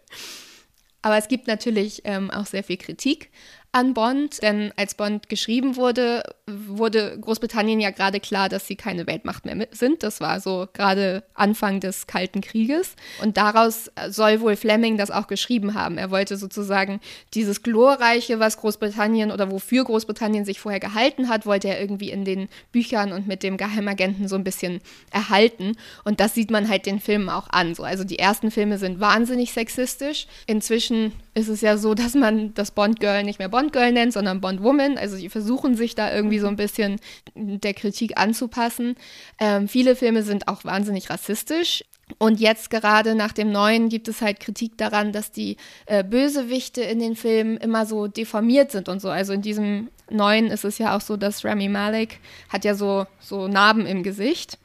Aber 1.02 1.18
es 1.18 1.28
gibt 1.28 1.46
natürlich 1.46 2.00
ähm, 2.04 2.30
auch 2.30 2.46
sehr 2.46 2.64
viel 2.64 2.78
Kritik 2.78 3.30
an 3.72 3.94
Bond, 3.94 4.42
denn 4.42 4.70
als 4.76 4.94
Bond 4.94 5.30
geschrieben 5.30 5.76
wurde, 5.76 6.22
wurde 6.46 7.18
Großbritannien 7.18 7.80
ja 7.80 7.90
gerade 7.90 8.20
klar, 8.20 8.50
dass 8.50 8.66
sie 8.66 8.76
keine 8.76 9.06
Weltmacht 9.06 9.46
mehr 9.46 9.66
sind. 9.70 10.02
Das 10.02 10.20
war 10.20 10.40
so 10.40 10.68
gerade 10.74 11.24
Anfang 11.32 11.80
des 11.80 12.06
Kalten 12.06 12.42
Krieges. 12.42 12.96
Und 13.22 13.38
daraus 13.38 13.90
soll 14.10 14.42
wohl 14.42 14.56
Fleming 14.56 14.98
das 14.98 15.10
auch 15.10 15.26
geschrieben 15.26 15.72
haben. 15.72 15.96
Er 15.96 16.10
wollte 16.10 16.36
sozusagen 16.36 17.00
dieses 17.32 17.62
Glorreiche, 17.62 18.38
was 18.38 18.58
Großbritannien 18.58 19.30
oder 19.30 19.50
wofür 19.50 19.84
Großbritannien 19.84 20.44
sich 20.44 20.60
vorher 20.60 20.80
gehalten 20.80 21.30
hat, 21.30 21.46
wollte 21.46 21.68
er 21.68 21.80
irgendwie 21.80 22.10
in 22.10 22.26
den 22.26 22.48
Büchern 22.72 23.12
und 23.12 23.26
mit 23.26 23.42
dem 23.42 23.56
Geheimagenten 23.56 24.28
so 24.28 24.36
ein 24.36 24.44
bisschen 24.44 24.80
erhalten. 25.10 25.78
Und 26.04 26.20
das 26.20 26.34
sieht 26.34 26.50
man 26.50 26.68
halt 26.68 26.84
den 26.84 27.00
Filmen 27.00 27.30
auch 27.30 27.48
an. 27.48 27.74
So, 27.74 27.84
also 27.84 28.04
die 28.04 28.18
ersten 28.18 28.50
Filme 28.50 28.76
sind 28.76 29.00
wahnsinnig 29.00 29.52
sexistisch. 29.52 30.26
Inzwischen 30.46 31.12
ist 31.34 31.48
es 31.48 31.60
ja 31.60 31.76
so, 31.76 31.94
dass 31.94 32.14
man 32.14 32.52
das 32.54 32.70
Bond-Girl 32.70 33.24
nicht 33.24 33.38
mehr 33.38 33.48
Bond-Girl 33.48 33.92
nennt, 33.92 34.12
sondern 34.12 34.40
Bond-Woman. 34.40 34.98
Also 34.98 35.16
die 35.16 35.28
versuchen 35.28 35.76
sich 35.76 35.94
da 35.94 36.14
irgendwie 36.14 36.38
so 36.38 36.46
ein 36.46 36.56
bisschen 36.56 37.00
der 37.34 37.74
Kritik 37.74 38.18
anzupassen. 38.18 38.96
Ähm, 39.38 39.68
viele 39.68 39.96
Filme 39.96 40.22
sind 40.22 40.48
auch 40.48 40.64
wahnsinnig 40.64 41.10
rassistisch. 41.10 41.84
Und 42.18 42.40
jetzt 42.40 42.68
gerade 42.68 43.14
nach 43.14 43.32
dem 43.32 43.52
Neuen 43.52 43.88
gibt 43.88 44.08
es 44.08 44.20
halt 44.20 44.40
Kritik 44.40 44.76
daran, 44.76 45.12
dass 45.12 45.30
die 45.30 45.56
äh, 45.86 46.04
Bösewichte 46.04 46.82
in 46.82 46.98
den 46.98 47.16
Filmen 47.16 47.56
immer 47.56 47.86
so 47.86 48.06
deformiert 48.06 48.70
sind 48.70 48.88
und 48.88 49.00
so. 49.00 49.08
Also 49.08 49.32
in 49.32 49.40
diesem 49.40 49.88
Neuen 50.10 50.48
ist 50.48 50.64
es 50.64 50.76
ja 50.78 50.94
auch 50.94 51.00
so, 51.00 51.16
dass 51.16 51.44
Rami 51.44 51.68
Malek 51.68 52.18
hat 52.50 52.64
ja 52.64 52.74
so, 52.74 53.06
so 53.20 53.48
Narben 53.48 53.86
im 53.86 54.02
Gesicht. 54.02 54.58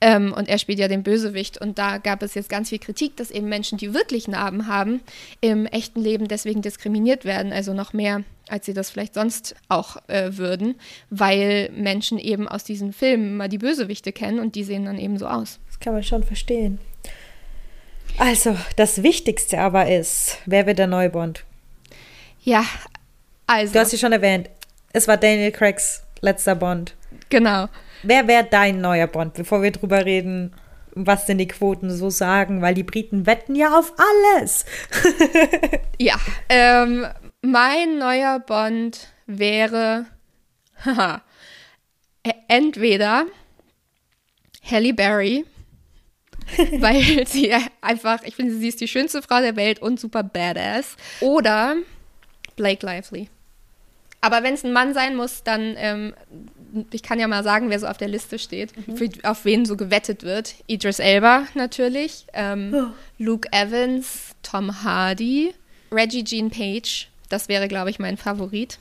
Ähm, 0.00 0.34
und 0.34 0.48
er 0.48 0.58
spielt 0.58 0.78
ja 0.78 0.88
den 0.88 1.02
Bösewicht. 1.02 1.58
Und 1.58 1.78
da 1.78 1.98
gab 1.98 2.22
es 2.22 2.34
jetzt 2.34 2.48
ganz 2.48 2.68
viel 2.68 2.78
Kritik, 2.78 3.16
dass 3.16 3.30
eben 3.30 3.48
Menschen, 3.48 3.78
die 3.78 3.94
wirklich 3.94 4.28
Narben 4.28 4.66
haben, 4.66 5.00
im 5.40 5.66
echten 5.66 6.00
Leben 6.00 6.28
deswegen 6.28 6.62
diskriminiert 6.62 7.24
werden. 7.24 7.52
Also 7.52 7.72
noch 7.72 7.92
mehr, 7.92 8.22
als 8.48 8.66
sie 8.66 8.74
das 8.74 8.90
vielleicht 8.90 9.14
sonst 9.14 9.54
auch 9.68 9.96
äh, 10.08 10.36
würden, 10.36 10.74
weil 11.08 11.70
Menschen 11.74 12.18
eben 12.18 12.46
aus 12.46 12.64
diesen 12.64 12.92
Filmen 12.92 13.36
mal 13.36 13.48
die 13.48 13.58
Bösewichte 13.58 14.12
kennen 14.12 14.38
und 14.38 14.54
die 14.54 14.64
sehen 14.64 14.84
dann 14.84 14.98
eben 14.98 15.18
so 15.18 15.26
aus. 15.26 15.58
Das 15.68 15.80
kann 15.80 15.94
man 15.94 16.02
schon 16.02 16.22
verstehen. 16.22 16.78
Also, 18.18 18.56
das 18.76 19.02
Wichtigste 19.02 19.58
aber 19.58 19.90
ist, 19.90 20.38
wer 20.46 20.66
wird 20.66 20.78
der 20.78 20.86
neue 20.86 21.10
Bond? 21.10 21.44
Ja, 22.42 22.64
also. 23.46 23.74
Du 23.74 23.80
hast 23.80 23.90
sie 23.90 23.98
schon 23.98 24.12
erwähnt. 24.12 24.48
Es 24.92 25.06
war 25.06 25.16
Daniel 25.16 25.52
Craigs 25.52 26.02
letzter 26.20 26.54
Bond. 26.54 26.94
Genau. 27.28 27.68
Wer 28.02 28.28
wäre 28.28 28.44
dein 28.44 28.80
neuer 28.80 29.06
Bond, 29.06 29.34
bevor 29.34 29.62
wir 29.62 29.72
drüber 29.72 30.04
reden, 30.04 30.54
was 30.94 31.26
denn 31.26 31.38
die 31.38 31.48
Quoten 31.48 31.90
so 31.90 32.10
sagen? 32.10 32.62
Weil 32.62 32.74
die 32.74 32.82
Briten 32.82 33.26
wetten 33.26 33.54
ja 33.54 33.78
auf 33.78 33.92
alles. 33.96 34.64
ja, 35.98 36.16
ähm, 36.48 37.06
mein 37.42 37.98
neuer 37.98 38.40
Bond 38.40 39.08
wäre 39.26 40.06
haha, 40.84 41.22
entweder 42.48 43.26
Halle 44.68 44.94
Berry, 44.94 45.44
weil 46.78 47.26
sie 47.26 47.52
einfach, 47.80 48.22
ich 48.24 48.34
finde, 48.34 48.54
sie 48.54 48.68
ist 48.68 48.80
die 48.80 48.88
schönste 48.88 49.22
Frau 49.22 49.40
der 49.40 49.56
Welt 49.56 49.80
und 49.80 50.00
super 50.00 50.22
badass. 50.22 50.96
Oder 51.20 51.76
Blake 52.56 52.84
Lively. 52.84 53.28
Aber 54.20 54.42
wenn 54.42 54.54
es 54.54 54.64
ein 54.64 54.72
Mann 54.72 54.94
sein 54.94 55.14
muss, 55.14 55.44
dann 55.44 55.74
ähm, 55.76 56.14
ich 56.90 57.02
kann 57.02 57.18
ja 57.18 57.28
mal 57.28 57.44
sagen, 57.44 57.70
wer 57.70 57.78
so 57.78 57.86
auf 57.86 57.98
der 57.98 58.08
Liste 58.08 58.38
steht, 58.38 58.72
mhm. 58.86 58.96
für, 58.96 59.08
auf 59.22 59.44
wen 59.44 59.64
so 59.64 59.76
gewettet 59.76 60.22
wird. 60.22 60.54
Idris 60.66 60.98
Elba 60.98 61.44
natürlich, 61.54 62.26
ähm, 62.32 62.74
oh. 62.74 62.86
Luke 63.18 63.48
Evans, 63.52 64.34
Tom 64.42 64.82
Hardy, 64.82 65.54
Reggie 65.90 66.24
Jean 66.24 66.50
Page, 66.50 67.08
das 67.28 67.48
wäre, 67.48 67.68
glaube 67.68 67.90
ich, 67.90 67.98
mein 67.98 68.16
Favorit. 68.16 68.78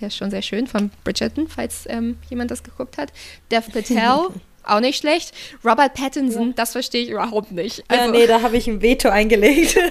Der 0.00 0.08
ist 0.08 0.16
schon 0.16 0.30
sehr 0.30 0.42
schön, 0.42 0.66
von 0.66 0.90
Bridgerton, 1.04 1.48
falls 1.48 1.84
ähm, 1.88 2.18
jemand 2.28 2.50
das 2.50 2.62
geguckt 2.62 2.98
hat. 2.98 3.12
Dev 3.50 3.70
Patel, 3.70 4.30
auch 4.64 4.80
nicht 4.80 4.98
schlecht. 4.98 5.32
Robert 5.64 5.94
Pattinson, 5.94 6.48
ja. 6.48 6.54
das 6.56 6.72
verstehe 6.72 7.02
ich 7.02 7.10
überhaupt 7.10 7.52
nicht. 7.52 7.84
Also, 7.88 8.04
ja, 8.04 8.10
nee, 8.10 8.26
da 8.26 8.42
habe 8.42 8.56
ich 8.56 8.66
ein 8.66 8.82
Veto 8.82 9.08
eingelegt. 9.08 9.76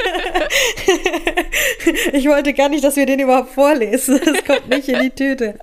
ich 2.13 2.27
wollte 2.27 2.53
gar 2.53 2.69
nicht, 2.69 2.83
dass 2.83 2.95
wir 2.95 3.05
den 3.05 3.19
überhaupt 3.19 3.51
vorlesen. 3.51 4.19
Das 4.23 4.43
kommt 4.43 4.69
nicht 4.69 4.87
in 4.89 5.01
die 5.01 5.09
Tüte. 5.11 5.59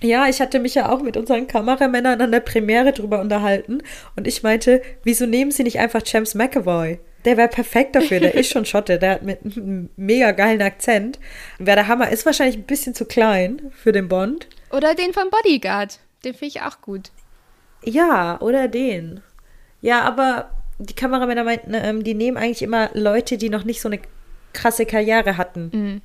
Ja, 0.00 0.28
ich 0.28 0.40
hatte 0.40 0.60
mich 0.60 0.74
ja 0.74 0.90
auch 0.90 1.02
mit 1.02 1.16
unseren 1.16 1.46
Kameramännern 1.46 2.20
an 2.20 2.30
der 2.30 2.40
Premiere 2.40 2.92
drüber 2.92 3.20
unterhalten 3.20 3.82
und 4.16 4.28
ich 4.28 4.42
meinte, 4.42 4.80
wieso 5.02 5.26
nehmen 5.26 5.50
sie 5.50 5.64
nicht 5.64 5.80
einfach 5.80 6.02
James 6.04 6.34
McAvoy? 6.34 7.00
Der 7.24 7.36
wäre 7.36 7.48
perfekt 7.48 7.96
dafür, 7.96 8.20
der 8.20 8.34
ist 8.34 8.50
schon 8.50 8.64
Schotte, 8.66 8.98
der 8.98 9.12
hat 9.12 9.22
mit 9.22 9.40
einem 9.44 9.90
mega 9.96 10.30
geilen 10.30 10.62
Akzent. 10.62 11.18
Wäre 11.58 11.78
der 11.78 11.88
Hammer, 11.88 12.10
ist 12.10 12.26
wahrscheinlich 12.26 12.56
ein 12.56 12.62
bisschen 12.64 12.94
zu 12.94 13.06
klein 13.06 13.72
für 13.72 13.90
den 13.90 14.08
Bond. 14.08 14.46
Oder 14.70 14.94
den 14.94 15.12
von 15.12 15.30
Bodyguard, 15.30 15.98
den 16.24 16.34
finde 16.34 16.46
ich 16.46 16.62
auch 16.62 16.80
gut. 16.80 17.10
Ja, 17.82 18.40
oder 18.40 18.68
den. 18.68 19.20
Ja, 19.80 20.02
aber 20.02 20.50
die 20.78 20.94
Kameramänner 20.94 21.42
meinten, 21.42 21.74
ähm, 21.74 22.04
die 22.04 22.14
nehmen 22.14 22.36
eigentlich 22.36 22.62
immer 22.62 22.90
Leute, 22.94 23.36
die 23.36 23.50
noch 23.50 23.64
nicht 23.64 23.80
so 23.80 23.88
eine 23.88 24.00
krasse 24.52 24.86
Karriere 24.86 25.36
hatten. 25.36 25.70
Mhm. 25.72 26.00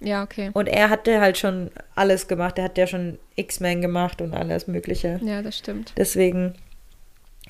Ja, 0.00 0.22
okay. 0.22 0.50
Und 0.54 0.66
er 0.66 0.90
hatte 0.90 1.20
halt 1.20 1.38
schon 1.38 1.70
alles 1.94 2.26
gemacht. 2.26 2.58
Er 2.58 2.64
hat 2.64 2.78
ja 2.78 2.86
schon 2.86 3.18
X-Men 3.36 3.82
gemacht 3.82 4.20
und 4.22 4.34
alles 4.34 4.66
Mögliche. 4.66 5.20
Ja, 5.22 5.42
das 5.42 5.58
stimmt. 5.58 5.92
Deswegen 5.96 6.54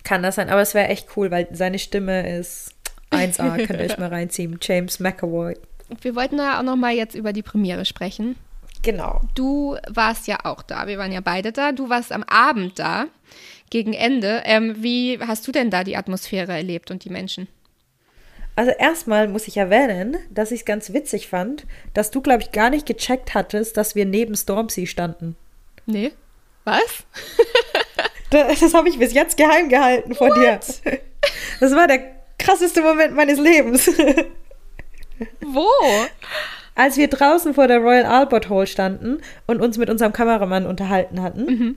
kann 0.02 0.22
das 0.22 0.34
sein. 0.34 0.50
Aber 0.50 0.60
es 0.60 0.74
wäre 0.74 0.88
echt 0.88 1.16
cool, 1.16 1.30
weil 1.30 1.48
seine 1.52 1.78
Stimme 1.78 2.28
ist 2.38 2.74
1A, 3.10 3.56
könnt 3.66 3.80
ihr 3.80 3.86
euch 3.86 3.98
mal 3.98 4.08
reinziehen. 4.08 4.58
James 4.60 4.98
McAvoy. 4.98 5.56
Wir 6.00 6.16
wollten 6.16 6.38
ja 6.38 6.58
auch 6.58 6.64
noch 6.64 6.76
mal 6.76 6.92
jetzt 6.92 7.14
über 7.14 7.32
die 7.32 7.42
Premiere 7.42 7.84
sprechen. 7.84 8.36
Genau. 8.82 9.20
Du 9.34 9.76
warst 9.88 10.26
ja 10.26 10.38
auch 10.44 10.62
da. 10.62 10.86
Wir 10.86 10.98
waren 10.98 11.12
ja 11.12 11.20
beide 11.20 11.52
da. 11.52 11.72
Du 11.72 11.88
warst 11.88 12.12
am 12.12 12.22
Abend 12.24 12.78
da, 12.78 13.06
gegen 13.70 13.92
Ende. 13.92 14.42
Ähm, 14.44 14.76
wie 14.78 15.18
hast 15.20 15.46
du 15.46 15.52
denn 15.52 15.70
da 15.70 15.84
die 15.84 15.96
Atmosphäre 15.96 16.52
erlebt 16.52 16.90
und 16.90 17.04
die 17.04 17.10
Menschen? 17.10 17.48
Also 18.56 18.72
erstmal 18.72 19.28
muss 19.28 19.48
ich 19.48 19.56
erwähnen, 19.56 20.16
dass 20.30 20.50
ich 20.50 20.60
es 20.60 20.66
ganz 20.66 20.92
witzig 20.92 21.28
fand, 21.28 21.66
dass 21.94 22.10
du, 22.10 22.20
glaube 22.20 22.42
ich, 22.42 22.52
gar 22.52 22.70
nicht 22.70 22.86
gecheckt 22.86 23.34
hattest, 23.34 23.76
dass 23.76 23.94
wir 23.94 24.04
neben 24.04 24.34
Stormzy 24.34 24.86
standen. 24.86 25.36
Nee. 25.86 26.12
Was? 26.64 27.04
das, 28.30 28.60
das 28.60 28.74
habe 28.74 28.88
ich 28.88 28.98
bis 28.98 29.14
jetzt 29.14 29.36
geheim 29.36 29.68
gehalten 29.68 30.14
vor 30.14 30.34
dir. 30.34 30.60
Das 31.60 31.74
war 31.74 31.86
der 31.86 32.00
krasseste 32.38 32.80
Moment 32.80 33.14
meines 33.14 33.38
Lebens. 33.38 33.86
Wo? 35.40 35.66
Als 36.74 36.96
wir 36.96 37.08
draußen 37.08 37.52
vor 37.52 37.68
der 37.68 37.78
Royal 37.78 38.06
Albert 38.06 38.48
Hall 38.48 38.66
standen 38.66 39.20
und 39.46 39.60
uns 39.60 39.76
mit 39.76 39.90
unserem 39.90 40.14
Kameramann 40.14 40.64
unterhalten 40.64 41.20
hatten. 41.20 41.44
Mhm. 41.44 41.76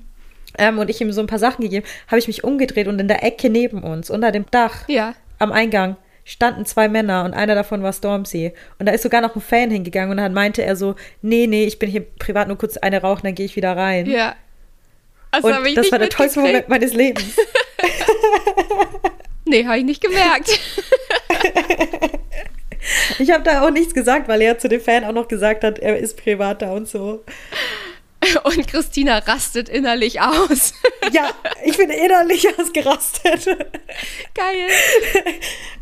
Ähm, 0.58 0.80
und 0.80 0.90
ich 0.90 1.02
ihm 1.02 1.12
so 1.12 1.20
ein 1.20 1.28
paar 1.28 1.40
Sachen 1.40 1.64
gegeben, 1.64 1.86
habe 2.08 2.20
ich 2.20 2.28
mich 2.28 2.44
umgedreht 2.44 2.88
und 2.88 3.00
in 3.00 3.08
der 3.10 3.24
Ecke 3.24 3.50
neben 3.50 3.84
uns, 3.84 4.10
unter 4.10 4.32
dem 4.32 4.46
Dach, 4.50 4.88
ja. 4.88 5.16
am 5.40 5.52
Eingang, 5.52 5.98
standen 6.26 6.66
zwei 6.66 6.88
Männer 6.88 7.26
und 7.26 7.34
einer 7.34 7.56
davon 7.56 7.84
war 7.84 7.94
Stormzy. 7.94 8.54
Und 8.80 8.86
da 8.86 8.94
ist 8.94 9.04
sogar 9.04 9.22
noch 9.22 9.36
ein 9.36 9.42
Fan 9.42 9.72
hingegangen 9.72 10.12
und 10.12 10.18
dann 10.18 10.34
meinte 10.34 10.64
er 10.64 10.76
so, 10.76 10.96
nee, 11.22 11.48
nee, 11.48 11.66
ich 11.66 11.80
bin 11.80 11.90
hier 11.90 12.02
privat 12.02 12.48
nur 12.48 12.58
kurz 12.58 12.78
eine 12.78 13.02
rauchen, 13.02 13.24
dann 13.24 13.36
gehe 13.36 13.46
ich 13.46 13.56
wieder 13.56 13.76
rein. 13.76 14.06
Ja. 14.06 14.36
Also 15.32 15.48
und 15.48 15.76
das 15.76 15.92
war 15.92 16.00
der 16.00 16.10
tollste 16.10 16.42
Moment 16.42 16.70
meines 16.70 16.94
Lebens. 16.94 17.36
nee, 19.46 19.66
habe 19.66 19.80
ich 19.80 19.84
nicht 19.84 20.02
gemerkt. 20.02 20.60
ich 23.20 23.32
habe 23.32 23.44
da 23.44 23.66
auch 23.66 23.72
nichts 23.72 23.94
gesagt, 23.94 24.28
weil 24.28 24.42
er 24.42 24.58
zu 24.60 24.70
dem 24.70 24.82
Fan 24.82 25.06
auch 25.06 25.14
noch 25.14 25.28
gesagt 25.28 25.64
hat, 25.64 25.80
er 25.80 25.98
ist 25.98 26.22
privat 26.22 26.62
da 26.62 26.72
und 26.72 26.88
so. 26.88 27.24
Und 28.44 28.68
Christina 28.68 29.20
rastet 29.20 29.70
innerlich 29.70 30.22
aus. 30.22 30.74
Ja, 31.12 31.30
ich 31.64 31.78
bin 31.78 31.90
innerlich 31.90 32.48
ausgerastet. 32.58 33.46
Geil. 34.34 34.68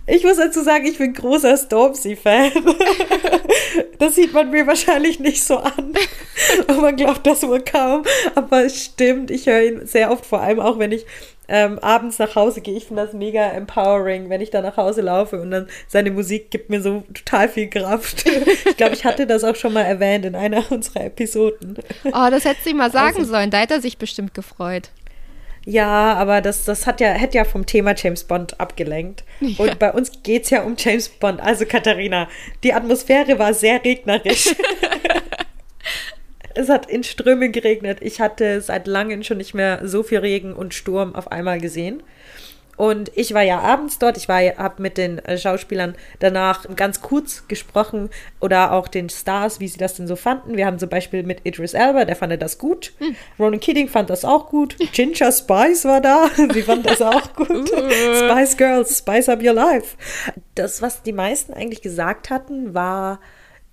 Ich 0.07 0.23
muss 0.23 0.37
dazu 0.37 0.61
sagen, 0.61 0.85
ich 0.85 0.97
bin 0.97 1.13
großer 1.13 1.57
Stormzy-Fan. 1.57 2.51
Das 3.99 4.15
sieht 4.15 4.33
man 4.33 4.49
mir 4.49 4.65
wahrscheinlich 4.65 5.19
nicht 5.19 5.43
so 5.43 5.57
an. 5.57 5.93
Und 6.67 6.81
man 6.81 6.95
glaubt 6.95 7.25
das 7.25 7.43
wohl 7.43 7.61
kaum. 7.61 8.03
Aber 8.35 8.65
es 8.65 8.85
stimmt, 8.85 9.29
ich 9.29 9.45
höre 9.45 9.61
ihn 9.61 9.85
sehr 9.85 10.11
oft, 10.11 10.25
vor 10.25 10.41
allem 10.41 10.59
auch 10.59 10.79
wenn 10.79 10.91
ich 10.91 11.05
ähm, 11.51 11.79
abends 11.79 12.17
nach 12.17 12.35
Hause 12.35 12.61
gehe. 12.61 12.77
Ich 12.77 12.85
finde 12.85 13.03
das 13.05 13.13
mega 13.13 13.45
empowering, 13.51 14.29
wenn 14.29 14.39
ich 14.39 14.51
da 14.51 14.61
nach 14.61 14.77
Hause 14.77 15.01
laufe 15.01 15.39
und 15.41 15.51
dann 15.51 15.67
seine 15.85 16.09
Musik 16.09 16.49
gibt 16.49 16.69
mir 16.69 16.81
so 16.81 17.03
total 17.13 17.49
viel 17.49 17.69
Kraft. 17.69 18.25
ich 18.65 18.77
glaube, 18.77 18.93
ich 18.93 19.03
hatte 19.03 19.27
das 19.27 19.43
auch 19.43 19.55
schon 19.55 19.73
mal 19.73 19.81
erwähnt 19.81 20.25
in 20.25 20.35
einer 20.35 20.63
unserer 20.71 21.05
Episoden. 21.05 21.77
Oh, 22.05 22.27
das 22.31 22.45
hätte 22.45 22.61
sie 22.63 22.73
mal 22.73 22.89
sagen 22.91 23.17
also, 23.17 23.29
sollen. 23.29 23.51
Da 23.51 23.59
hätte 23.59 23.75
er 23.75 23.81
sich 23.81 23.97
bestimmt 23.97 24.33
gefreut. 24.33 24.91
Ja, 25.65 26.13
aber 26.13 26.41
das, 26.41 26.63
das 26.63 26.87
hat 26.87 27.01
ja, 27.01 27.09
hätte 27.09 27.37
ja 27.37 27.43
vom 27.43 27.65
Thema 27.65 27.93
James 27.95 28.23
Bond 28.23 28.59
abgelenkt. 28.59 29.23
Ja. 29.41 29.65
Und 29.65 29.77
bei 29.77 29.91
uns 29.91 30.23
geht 30.23 30.45
es 30.45 30.49
ja 30.49 30.63
um 30.63 30.75
James 30.77 31.09
Bond. 31.09 31.41
Also 31.41 31.65
Katharina, 31.65 32.29
die 32.63 32.73
Atmosphäre 32.73 33.37
war 33.37 33.53
sehr 33.53 33.83
regnerisch. 33.83 34.55
es 36.55 36.69
hat 36.69 36.89
in 36.89 37.03
Strömen 37.03 37.51
geregnet. 37.51 37.99
Ich 38.01 38.21
hatte 38.21 38.61
seit 38.61 38.87
langem 38.87 39.23
schon 39.23 39.37
nicht 39.37 39.53
mehr 39.53 39.81
so 39.87 40.03
viel 40.03 40.19
Regen 40.19 40.53
und 40.53 40.73
Sturm 40.73 41.15
auf 41.15 41.31
einmal 41.31 41.59
gesehen. 41.59 42.03
Und 42.81 43.11
ich 43.15 43.33
war 43.35 43.43
ja 43.43 43.59
abends 43.59 43.99
dort, 43.99 44.17
ich 44.17 44.27
habe 44.27 44.81
mit 44.81 44.97
den 44.97 45.19
äh, 45.19 45.37
Schauspielern 45.37 45.93
danach 46.17 46.65
ganz 46.75 47.01
kurz 47.01 47.47
gesprochen 47.47 48.09
oder 48.39 48.71
auch 48.71 48.87
den 48.87 49.07
Stars, 49.07 49.59
wie 49.59 49.67
sie 49.67 49.77
das 49.77 49.93
denn 49.93 50.07
so 50.07 50.15
fanden. 50.15 50.57
Wir 50.57 50.65
haben 50.65 50.79
zum 50.79 50.89
Beispiel 50.89 51.21
mit 51.21 51.41
Idris 51.43 51.75
Elba, 51.75 52.05
der 52.05 52.15
fand 52.15 52.41
das 52.41 52.57
gut. 52.57 52.93
Hm. 52.97 53.15
Ronan 53.37 53.59
Keating 53.59 53.87
fand 53.87 54.09
das 54.09 54.25
auch 54.25 54.49
gut. 54.49 54.77
Ginger 54.93 55.31
Spice 55.31 55.85
war 55.85 56.01
da, 56.01 56.27
sie 56.53 56.63
fand 56.63 56.87
das 56.87 57.03
auch 57.03 57.35
gut. 57.35 57.69
Spice 57.69 58.57
Girls, 58.57 58.97
Spice 58.97 59.29
Up 59.29 59.43
Your 59.43 59.53
Life. 59.53 59.95
Das, 60.55 60.81
was 60.81 61.03
die 61.03 61.13
meisten 61.13 61.53
eigentlich 61.53 61.83
gesagt 61.83 62.31
hatten, 62.31 62.73
war, 62.73 63.19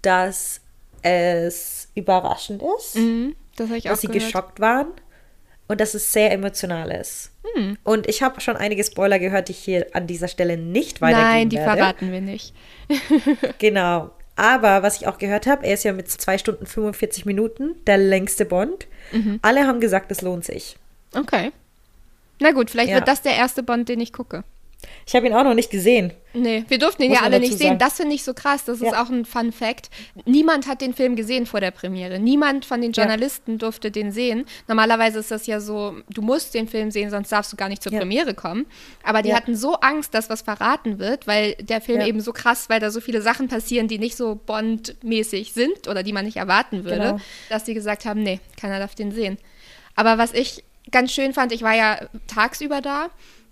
dass 0.02 0.60
es 1.00 1.77
überraschend 1.94 2.62
ist, 2.78 2.96
mhm, 2.96 3.34
das 3.56 3.68
dass 3.68 4.00
sie 4.00 4.06
gehört. 4.06 4.24
geschockt 4.24 4.60
waren 4.60 4.88
und 5.68 5.80
dass 5.80 5.94
es 5.94 6.12
sehr 6.12 6.32
emotional 6.32 6.90
ist. 6.90 7.30
Hm. 7.54 7.76
Und 7.84 8.08
ich 8.08 8.22
habe 8.22 8.40
schon 8.40 8.56
einige 8.56 8.82
Spoiler 8.82 9.18
gehört, 9.18 9.48
die 9.48 9.52
ich 9.52 9.58
hier 9.58 9.86
an 9.92 10.06
dieser 10.06 10.28
Stelle 10.28 10.56
nicht 10.56 11.00
weitergeben 11.00 11.28
Nein, 11.28 11.48
die 11.50 11.56
werde. 11.56 11.76
verraten 11.76 12.12
wir 12.12 12.20
nicht. 12.20 12.54
genau. 13.58 14.10
Aber 14.34 14.82
was 14.82 15.00
ich 15.00 15.06
auch 15.06 15.18
gehört 15.18 15.46
habe, 15.46 15.66
er 15.66 15.74
ist 15.74 15.84
ja 15.84 15.92
mit 15.92 16.08
2 16.08 16.38
Stunden 16.38 16.66
45 16.66 17.26
Minuten 17.26 17.74
der 17.86 17.98
längste 17.98 18.44
Bond. 18.44 18.86
Mhm. 19.12 19.40
Alle 19.42 19.66
haben 19.66 19.80
gesagt, 19.80 20.10
es 20.10 20.22
lohnt 20.22 20.44
sich. 20.44 20.76
Okay. 21.14 21.52
Na 22.40 22.52
gut, 22.52 22.70
vielleicht 22.70 22.90
ja. 22.90 22.96
wird 22.96 23.08
das 23.08 23.22
der 23.22 23.34
erste 23.34 23.62
Bond, 23.62 23.88
den 23.88 24.00
ich 24.00 24.12
gucke. 24.12 24.44
Ich 25.06 25.16
habe 25.16 25.26
ihn 25.26 25.32
auch 25.32 25.42
noch 25.42 25.54
nicht 25.54 25.70
gesehen. 25.70 26.12
Nee, 26.34 26.64
wir 26.68 26.78
durften 26.78 27.02
ihn 27.02 27.10
Muss 27.10 27.18
ja 27.18 27.24
alle 27.24 27.40
nicht 27.40 27.56
sehen. 27.56 27.68
Sagen. 27.68 27.78
Das 27.78 27.96
finde 27.96 28.14
ich 28.14 28.22
so 28.22 28.34
krass. 28.34 28.64
Das 28.64 28.80
ja. 28.80 28.88
ist 28.88 28.96
auch 28.96 29.08
ein 29.08 29.24
Fun 29.24 29.52
Fact. 29.52 29.90
Niemand 30.24 30.68
hat 30.68 30.80
den 30.80 30.94
Film 30.94 31.16
gesehen 31.16 31.46
vor 31.46 31.60
der 31.60 31.70
Premiere. 31.70 32.18
Niemand 32.18 32.64
von 32.64 32.80
den 32.80 32.92
Journalisten 32.92 33.52
ja. 33.52 33.56
durfte 33.58 33.90
den 33.90 34.12
sehen. 34.12 34.44
Normalerweise 34.68 35.18
ist 35.18 35.30
das 35.30 35.46
ja 35.46 35.60
so, 35.60 35.96
du 36.10 36.22
musst 36.22 36.54
den 36.54 36.68
Film 36.68 36.90
sehen, 36.90 37.10
sonst 37.10 37.32
darfst 37.32 37.52
du 37.52 37.56
gar 37.56 37.68
nicht 37.68 37.82
zur 37.82 37.92
ja. 37.92 37.98
Premiere 37.98 38.34
kommen. 38.34 38.66
Aber 39.02 39.22
die 39.22 39.34
hatten 39.34 39.56
so 39.56 39.74
Angst, 39.76 40.14
dass 40.14 40.30
was 40.30 40.42
verraten 40.42 40.98
wird, 40.98 41.26
weil 41.26 41.54
der 41.54 41.80
Film 41.80 42.00
eben 42.02 42.20
so 42.20 42.32
krass, 42.32 42.68
weil 42.68 42.78
da 42.78 42.90
so 42.90 43.00
viele 43.00 43.22
Sachen 43.22 43.48
passieren, 43.48 43.88
die 43.88 43.98
nicht 43.98 44.16
so 44.16 44.34
Bond-mäßig 44.34 45.54
sind 45.54 45.88
oder 45.88 46.02
die 46.02 46.12
man 46.12 46.24
nicht 46.24 46.36
erwarten 46.36 46.84
würde, 46.84 47.12
genau. 47.12 47.20
dass 47.48 47.66
sie 47.66 47.74
gesagt 47.74 48.04
haben, 48.04 48.22
nee, 48.22 48.40
keiner 48.60 48.78
darf 48.78 48.94
den 48.94 49.10
sehen. 49.10 49.38
Aber 49.96 50.18
was 50.18 50.32
ich 50.32 50.62
ganz 50.90 51.12
schön 51.12 51.32
fand, 51.32 51.52
ich 51.52 51.62
war 51.62 51.74
ja 51.74 51.98
tagsüber 52.26 52.80
da 52.80 53.08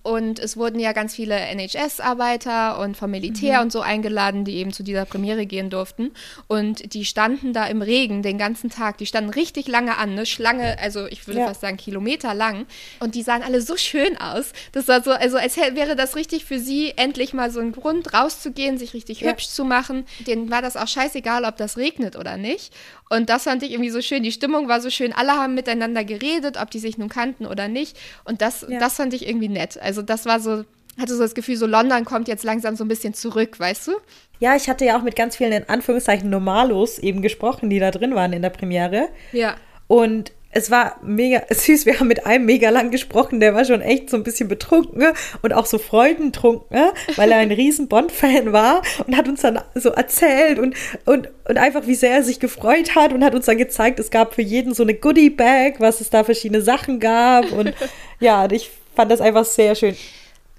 und 0.06 0.38
es 0.38 0.56
wurden 0.56 0.78
ja 0.78 0.92
ganz 0.92 1.16
viele 1.16 1.34
NHS-Arbeiter 1.34 2.78
und 2.78 2.96
vom 2.96 3.10
Militär 3.10 3.56
mhm. 3.56 3.62
und 3.64 3.72
so 3.72 3.80
eingeladen, 3.80 4.44
die 4.44 4.54
eben 4.54 4.72
zu 4.72 4.84
dieser 4.84 5.04
Premiere 5.04 5.46
gehen 5.46 5.68
durften. 5.68 6.12
Und 6.46 6.94
die 6.94 7.04
standen 7.04 7.52
da 7.52 7.66
im 7.66 7.82
Regen 7.82 8.22
den 8.22 8.38
ganzen 8.38 8.70
Tag. 8.70 8.98
Die 8.98 9.06
standen 9.06 9.30
richtig 9.30 9.66
lange 9.66 9.98
an, 9.98 10.10
eine 10.10 10.24
Schlange, 10.24 10.78
also 10.78 11.06
ich 11.06 11.26
würde 11.26 11.40
ja. 11.40 11.48
fast 11.48 11.60
sagen 11.60 11.76
Kilometer 11.76 12.34
lang. 12.34 12.66
Und 13.00 13.16
die 13.16 13.22
sahen 13.22 13.42
alle 13.42 13.60
so 13.60 13.76
schön 13.76 14.16
aus. 14.16 14.52
Das 14.70 14.86
war 14.86 15.02
so, 15.02 15.10
also 15.10 15.38
als 15.38 15.56
wäre 15.56 15.96
das 15.96 16.14
richtig 16.14 16.44
für 16.44 16.60
sie, 16.60 16.92
endlich 16.94 17.34
mal 17.34 17.50
so 17.50 17.58
ein 17.58 17.72
Grund 17.72 18.14
rauszugehen, 18.14 18.78
sich 18.78 18.94
richtig 18.94 19.22
ja. 19.22 19.30
hübsch 19.32 19.48
zu 19.48 19.64
machen. 19.64 20.04
Denen 20.24 20.52
war 20.52 20.62
das 20.62 20.76
auch 20.76 20.86
scheißegal, 20.86 21.44
ob 21.44 21.56
das 21.56 21.78
regnet 21.78 22.14
oder 22.14 22.36
nicht. 22.36 22.72
Und 23.08 23.30
das 23.30 23.44
fand 23.44 23.62
ich 23.62 23.70
irgendwie 23.70 23.90
so 23.90 24.02
schön. 24.02 24.22
Die 24.22 24.32
Stimmung 24.32 24.68
war 24.68 24.80
so 24.80 24.90
schön. 24.90 25.12
Alle 25.12 25.32
haben 25.32 25.54
miteinander 25.54 26.04
geredet, 26.04 26.56
ob 26.60 26.70
die 26.70 26.80
sich 26.80 26.98
nun 26.98 27.08
kannten 27.08 27.46
oder 27.46 27.68
nicht. 27.68 27.96
Und 28.24 28.42
das, 28.42 28.66
ja. 28.68 28.80
das 28.80 28.94
fand 28.94 29.14
ich 29.14 29.28
irgendwie 29.28 29.48
nett. 29.48 29.80
Also 29.80 29.95
das 30.02 30.26
war 30.26 30.40
so, 30.40 30.64
hatte 30.98 31.14
so 31.14 31.22
das 31.22 31.34
Gefühl, 31.34 31.56
so 31.56 31.66
London 31.66 32.04
kommt 32.04 32.28
jetzt 32.28 32.44
langsam 32.44 32.76
so 32.76 32.84
ein 32.84 32.88
bisschen 32.88 33.14
zurück, 33.14 33.58
weißt 33.58 33.88
du? 33.88 33.92
Ja, 34.38 34.54
ich 34.56 34.68
hatte 34.68 34.84
ja 34.84 34.98
auch 34.98 35.02
mit 35.02 35.16
ganz 35.16 35.36
vielen 35.36 35.52
in 35.52 35.68
Anführungszeichen 35.68 36.28
Normalos 36.28 36.98
eben 36.98 37.22
gesprochen, 37.22 37.70
die 37.70 37.78
da 37.78 37.90
drin 37.90 38.14
waren 38.14 38.32
in 38.32 38.42
der 38.42 38.50
Premiere. 38.50 39.08
Ja. 39.32 39.56
Und 39.88 40.32
es 40.56 40.70
war 40.70 40.96
mega 41.02 41.42
süß. 41.50 41.84
Wir 41.84 42.00
haben 42.00 42.08
mit 42.08 42.24
einem 42.24 42.46
mega 42.46 42.70
lang 42.70 42.90
gesprochen, 42.90 43.40
der 43.40 43.54
war 43.54 43.64
schon 43.64 43.82
echt 43.82 44.08
so 44.08 44.16
ein 44.16 44.22
bisschen 44.22 44.48
betrunken 44.48 45.04
und 45.42 45.52
auch 45.52 45.66
so 45.66 45.78
freudentrunken, 45.78 46.78
weil 47.16 47.30
er 47.30 47.38
ein 47.38 47.52
riesen 47.62 47.88
Bond-Fan 47.88 48.52
war 48.52 48.82
und 49.06 49.16
hat 49.16 49.28
uns 49.28 49.42
dann 49.42 49.60
so 49.74 49.90
erzählt 49.90 50.58
und, 50.58 50.74
und, 51.04 51.28
und 51.48 51.58
einfach, 51.58 51.86
wie 51.86 51.94
sehr 51.94 52.12
er 52.12 52.22
sich 52.22 52.40
gefreut 52.40 52.94
hat 52.94 53.12
und 53.12 53.22
hat 53.22 53.34
uns 53.34 53.46
dann 53.46 53.58
gezeigt, 53.58 54.00
es 54.00 54.10
gab 54.10 54.34
für 54.34 54.42
jeden 54.42 54.72
so 54.72 54.82
eine 54.82 54.94
Goodie-Bag, 54.94 55.78
was 55.78 56.00
es 56.00 56.08
da 56.08 56.24
verschiedene 56.24 56.62
Sachen 56.62 57.00
gab 57.00 57.52
und 57.52 57.74
ja, 58.20 58.50
ich 58.50 58.70
fand 58.96 59.10
das 59.10 59.20
einfach 59.20 59.44
sehr 59.44 59.74
schön. 59.74 59.94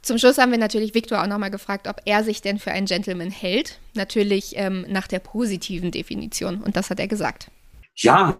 Zum 0.02 0.18
Schluss 0.18 0.38
haben 0.38 0.52
wir 0.52 0.58
natürlich 0.58 0.94
Victor 0.94 1.22
auch 1.22 1.28
nochmal 1.28 1.52
gefragt, 1.52 1.88
ob 1.90 1.98
er 2.06 2.24
sich 2.24 2.42
denn 2.42 2.60
für 2.60 2.72
einen 2.72 2.86
Gentleman 2.86 3.30
hält. 3.30 3.80
Natürlich 3.94 4.54
ähm, 4.56 4.86
nach 4.88 5.08
der 5.08 5.20
positiven 5.20 5.92
Definition. 5.92 6.62
Und 6.62 6.78
das 6.78 6.90
hat 6.90 7.00
er 7.00 7.08
gesagt. 7.08 7.52
Ja, 7.96 8.40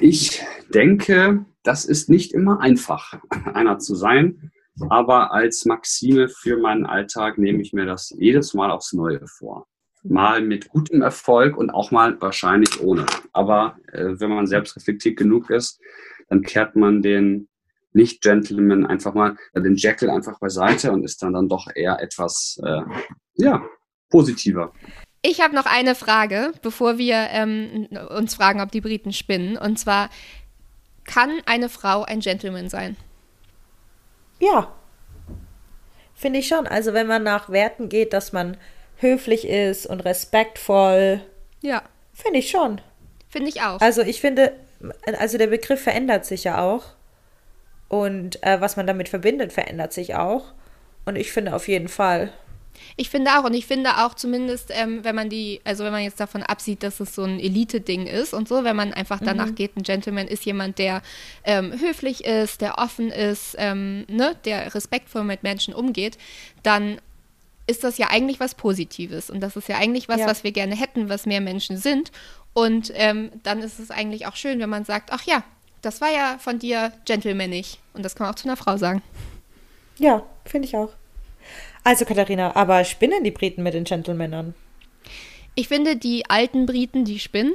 ich 0.00 0.40
denke, 0.72 1.44
das 1.64 1.84
ist 1.84 2.08
nicht 2.08 2.32
immer 2.32 2.60
einfach, 2.60 3.18
einer 3.52 3.78
zu 3.78 3.94
sein. 3.94 4.52
Aber 4.88 5.32
als 5.32 5.66
Maxime 5.66 6.28
für 6.28 6.56
meinen 6.56 6.86
Alltag 6.86 7.36
nehme 7.36 7.60
ich 7.60 7.74
mir 7.74 7.84
das 7.84 8.14
jedes 8.16 8.54
Mal 8.54 8.70
aufs 8.70 8.94
Neue 8.94 9.26
vor. 9.26 9.66
Mal 10.04 10.40
mit 10.40 10.68
gutem 10.70 11.02
Erfolg 11.02 11.56
und 11.56 11.70
auch 11.70 11.90
mal 11.90 12.18
wahrscheinlich 12.22 12.80
ohne. 12.80 13.04
Aber 13.32 13.76
äh, 13.92 14.18
wenn 14.18 14.30
man 14.30 14.46
selbst 14.46 14.76
reflektiert 14.76 15.18
genug 15.18 15.50
ist, 15.50 15.78
dann 16.28 16.42
kehrt 16.42 16.74
man 16.74 17.02
den 17.02 17.48
Nicht-Gentleman 17.92 18.86
einfach 18.86 19.14
mal, 19.14 19.36
den 19.54 19.76
Jekyll 19.76 20.10
einfach 20.10 20.38
beiseite 20.38 20.92
und 20.92 21.04
ist 21.04 21.22
dann 21.22 21.34
dann 21.34 21.48
doch 21.48 21.68
eher 21.74 22.00
etwas, 22.00 22.60
äh, 22.64 22.82
ja, 23.34 23.62
positiver. 24.10 24.72
Ich 25.22 25.40
habe 25.40 25.54
noch 25.54 25.66
eine 25.66 25.94
Frage, 25.94 26.52
bevor 26.62 26.98
wir 26.98 27.28
ähm, 27.30 27.88
uns 28.08 28.34
fragen, 28.34 28.60
ob 28.60 28.72
die 28.72 28.80
Briten 28.80 29.12
spinnen. 29.12 29.56
Und 29.56 29.78
zwar, 29.78 30.10
kann 31.04 31.40
eine 31.46 31.68
Frau 31.68 32.02
ein 32.02 32.20
Gentleman 32.20 32.68
sein? 32.68 32.96
Ja. 34.40 34.72
Finde 36.14 36.40
ich 36.40 36.48
schon. 36.48 36.66
Also 36.66 36.92
wenn 36.92 37.06
man 37.06 37.22
nach 37.22 37.50
Werten 37.50 37.88
geht, 37.88 38.12
dass 38.12 38.32
man 38.32 38.56
höflich 38.96 39.46
ist 39.46 39.86
und 39.86 40.00
respektvoll. 40.00 41.20
Ja. 41.60 41.82
Finde 42.12 42.40
ich 42.40 42.50
schon. 42.50 42.80
Finde 43.28 43.48
ich 43.48 43.62
auch. 43.62 43.80
Also 43.80 44.02
ich 44.02 44.20
finde, 44.20 44.52
also 45.18 45.38
der 45.38 45.46
Begriff 45.46 45.82
verändert 45.82 46.24
sich 46.24 46.44
ja 46.44 46.60
auch. 46.60 46.84
Und 47.92 48.42
äh, 48.42 48.58
was 48.58 48.76
man 48.78 48.86
damit 48.86 49.10
verbindet, 49.10 49.52
verändert 49.52 49.92
sich 49.92 50.14
auch. 50.14 50.44
Und 51.04 51.16
ich 51.16 51.30
finde 51.30 51.54
auf 51.54 51.68
jeden 51.68 51.88
Fall. 51.88 52.32
Ich 52.96 53.10
finde 53.10 53.32
auch, 53.32 53.44
und 53.44 53.52
ich 53.52 53.66
finde 53.66 53.98
auch 53.98 54.14
zumindest, 54.14 54.70
ähm, 54.70 55.04
wenn 55.04 55.14
man 55.14 55.28
die, 55.28 55.60
also 55.64 55.84
wenn 55.84 55.92
man 55.92 56.02
jetzt 56.02 56.18
davon 56.18 56.42
absieht, 56.42 56.82
dass 56.82 57.00
es 57.00 57.14
so 57.14 57.24
ein 57.24 57.38
Elite-Ding 57.38 58.06
ist 58.06 58.32
und 58.32 58.48
so, 58.48 58.64
wenn 58.64 58.76
man 58.76 58.94
einfach 58.94 59.20
danach 59.22 59.48
mhm. 59.48 59.56
geht, 59.56 59.76
ein 59.76 59.82
Gentleman 59.82 60.26
ist 60.26 60.46
jemand, 60.46 60.78
der 60.78 61.02
ähm, 61.44 61.78
höflich 61.78 62.24
ist, 62.24 62.62
der 62.62 62.78
offen 62.78 63.10
ist, 63.10 63.56
ähm, 63.58 64.06
ne, 64.08 64.36
der 64.46 64.74
respektvoll 64.74 65.24
mit 65.24 65.42
Menschen 65.42 65.74
umgeht, 65.74 66.16
dann 66.62 66.98
ist 67.66 67.84
das 67.84 67.98
ja 67.98 68.08
eigentlich 68.08 68.40
was 68.40 68.54
Positives. 68.54 69.28
Und 69.28 69.40
das 69.40 69.54
ist 69.54 69.68
ja 69.68 69.76
eigentlich 69.76 70.08
was, 70.08 70.20
ja. 70.20 70.26
was 70.26 70.44
wir 70.44 70.52
gerne 70.52 70.76
hätten, 70.76 71.10
was 71.10 71.26
mehr 71.26 71.42
Menschen 71.42 71.76
sind. 71.76 72.10
Und 72.54 72.90
ähm, 72.94 73.32
dann 73.42 73.60
ist 73.60 73.78
es 73.78 73.90
eigentlich 73.90 74.26
auch 74.26 74.36
schön, 74.36 74.60
wenn 74.60 74.70
man 74.70 74.86
sagt, 74.86 75.10
ach 75.12 75.24
ja, 75.24 75.44
das 75.82 76.00
war 76.00 76.10
ja 76.10 76.38
von 76.38 76.58
dir 76.58 76.92
gentlemanig. 77.04 77.78
Und 77.92 78.04
das 78.04 78.14
kann 78.14 78.26
man 78.26 78.34
auch 78.34 78.38
zu 78.38 78.48
einer 78.48 78.56
Frau 78.56 78.76
sagen. 78.76 79.02
Ja, 79.98 80.22
finde 80.44 80.68
ich 80.68 80.76
auch. 80.76 80.90
Also 81.84 82.04
Katharina, 82.04 82.54
aber 82.56 82.84
spinnen 82.84 83.24
die 83.24 83.30
Briten 83.30 83.62
mit 83.62 83.74
den 83.74 83.84
Gentlemännern? 83.84 84.54
Ich 85.54 85.68
finde 85.68 85.96
die 85.96 86.28
alten 86.30 86.64
Briten, 86.64 87.04
die 87.04 87.18
spinnen, 87.18 87.54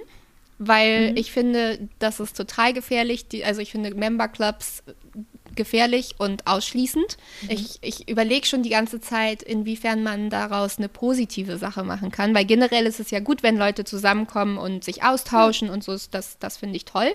weil 0.59 1.11
mhm. 1.11 1.17
ich 1.17 1.31
finde, 1.31 1.89
das 1.99 2.19
ist 2.19 2.35
total 2.35 2.73
gefährlich. 2.73 3.27
Die, 3.27 3.43
also 3.43 3.61
ich 3.61 3.71
finde 3.71 3.95
Member 3.95 4.27
Clubs 4.27 4.83
gefährlich 5.55 6.15
und 6.19 6.47
ausschließend. 6.47 7.17
Mhm. 7.41 7.49
Ich, 7.49 7.79
ich 7.81 8.09
überlege 8.09 8.45
schon 8.45 8.63
die 8.63 8.69
ganze 8.69 9.01
Zeit, 9.01 9.41
inwiefern 9.43 10.03
man 10.03 10.29
daraus 10.29 10.77
eine 10.77 10.87
positive 10.87 11.57
Sache 11.57 11.83
machen 11.83 12.11
kann, 12.11 12.35
weil 12.35 12.45
generell 12.45 12.85
ist 12.85 12.99
es 12.99 13.11
ja 13.11 13.19
gut, 13.19 13.43
wenn 13.43 13.57
Leute 13.57 13.83
zusammenkommen 13.83 14.57
und 14.57 14.83
sich 14.83 15.03
austauschen 15.03 15.67
mhm. 15.67 15.73
und 15.73 15.83
so, 15.83 15.97
das, 16.11 16.37
das 16.39 16.57
finde 16.57 16.77
ich 16.77 16.85
toll. 16.85 17.11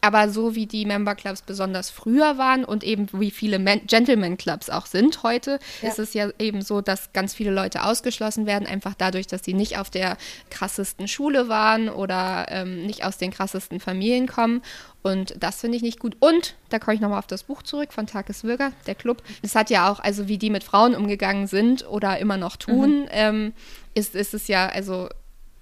Aber 0.00 0.30
so 0.30 0.54
wie 0.54 0.66
die 0.66 0.86
Member 0.86 1.14
Clubs 1.14 1.42
besonders 1.42 1.90
früher 1.90 2.38
waren 2.38 2.64
und 2.64 2.84
eben 2.84 3.08
wie 3.12 3.30
viele 3.30 3.58
Men 3.58 3.86
Gentleman 3.86 4.36
Clubs 4.36 4.70
auch 4.70 4.86
sind 4.86 5.22
heute, 5.22 5.58
ja. 5.82 5.88
ist 5.88 5.98
es 5.98 6.14
ja 6.14 6.30
eben 6.38 6.62
so, 6.62 6.80
dass 6.80 7.12
ganz 7.12 7.34
viele 7.34 7.50
Leute 7.50 7.84
ausgeschlossen 7.84 8.46
werden, 8.46 8.66
einfach 8.66 8.94
dadurch, 8.96 9.26
dass 9.26 9.44
sie 9.44 9.54
nicht 9.54 9.78
auf 9.78 9.90
der 9.90 10.16
krassesten 10.50 11.08
Schule 11.08 11.48
waren 11.48 11.88
oder 11.88 12.46
ähm, 12.48 12.86
nicht 12.86 13.04
aus 13.04 13.18
den 13.18 13.30
krassesten 13.30 13.80
Familien 13.80 14.26
kommen. 14.26 14.62
Und 15.02 15.34
das 15.38 15.60
finde 15.60 15.76
ich 15.76 15.82
nicht 15.82 15.98
gut. 15.98 16.16
Und 16.20 16.56
da 16.68 16.78
komme 16.78 16.94
ich 16.94 17.00
nochmal 17.00 17.18
auf 17.18 17.26
das 17.26 17.44
Buch 17.44 17.62
zurück 17.62 17.92
von 17.92 18.06
Takis 18.06 18.44
Würger, 18.44 18.72
der 18.86 18.94
Club. 18.94 19.22
Es 19.42 19.54
hat 19.54 19.70
ja 19.70 19.90
auch, 19.90 20.00
also 20.00 20.28
wie 20.28 20.38
die 20.38 20.50
mit 20.50 20.64
Frauen 20.64 20.94
umgegangen 20.94 21.46
sind 21.46 21.86
oder 21.88 22.18
immer 22.18 22.36
noch 22.36 22.56
tun, 22.56 23.02
mhm. 23.02 23.08
ähm, 23.10 23.52
ist, 23.94 24.14
ist 24.14 24.34
es 24.34 24.46
ja, 24.46 24.68
also 24.68 25.08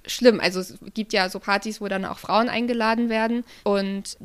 schlimm. 0.07 0.41
Also 0.41 0.61
es 0.61 0.79
gibt 0.95 1.13
ja 1.13 1.29
so 1.29 1.39
Partys, 1.39 1.81
wo 1.81 1.89
dann 1.89 2.05
auch 2.05 2.19
Frauen 2.19 2.49
eingeladen 2.49 3.09
werden. 3.09 3.45
Und 3.65 4.17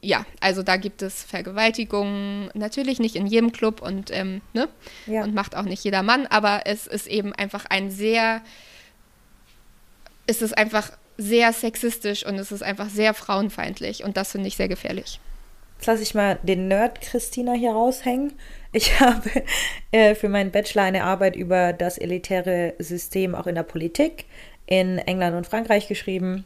ja, 0.00 0.24
also 0.40 0.62
da 0.62 0.76
gibt 0.76 1.02
es 1.02 1.24
Vergewaltigungen, 1.24 2.50
natürlich 2.54 3.00
nicht 3.00 3.16
in 3.16 3.26
jedem 3.26 3.52
Club 3.52 3.82
und, 3.82 4.10
ähm, 4.12 4.40
ne? 4.52 4.68
Ja. 5.06 5.24
und 5.24 5.34
macht 5.34 5.56
auch 5.56 5.64
nicht 5.64 5.82
jeder 5.84 6.02
Mann, 6.02 6.26
aber 6.26 6.62
es 6.64 6.86
ist 6.86 7.06
eben 7.08 7.32
einfach 7.32 7.64
ein 7.68 7.90
sehr, 7.90 8.42
es 10.26 10.42
ist 10.42 10.56
einfach 10.56 10.92
sehr 11.18 11.52
sexistisch 11.52 12.24
und 12.24 12.36
es 12.36 12.52
ist 12.52 12.62
einfach 12.62 12.88
sehr 12.88 13.14
frauenfeindlich 13.14 14.04
und 14.04 14.16
das 14.16 14.32
finde 14.32 14.48
ich 14.48 14.56
sehr 14.56 14.68
gefährlich. 14.68 15.18
Jetzt 15.78 15.86
lasse 15.86 16.02
ich 16.02 16.14
mal 16.14 16.38
den 16.42 16.68
Nerd 16.68 17.00
Christina 17.00 17.52
hier 17.52 17.72
raushängen. 17.72 18.32
Ich 18.72 19.00
habe 19.00 19.30
äh, 19.90 20.14
für 20.14 20.28
meinen 20.28 20.50
Bachelor 20.50 20.84
eine 20.84 21.04
Arbeit 21.04 21.36
über 21.36 21.72
das 21.72 21.98
elitäre 21.98 22.74
System 22.78 23.34
auch 23.34 23.46
in 23.46 23.54
der 23.54 23.62
Politik 23.62 24.26
in 24.66 24.98
England 24.98 25.36
und 25.36 25.46
Frankreich 25.46 25.88
geschrieben. 25.88 26.44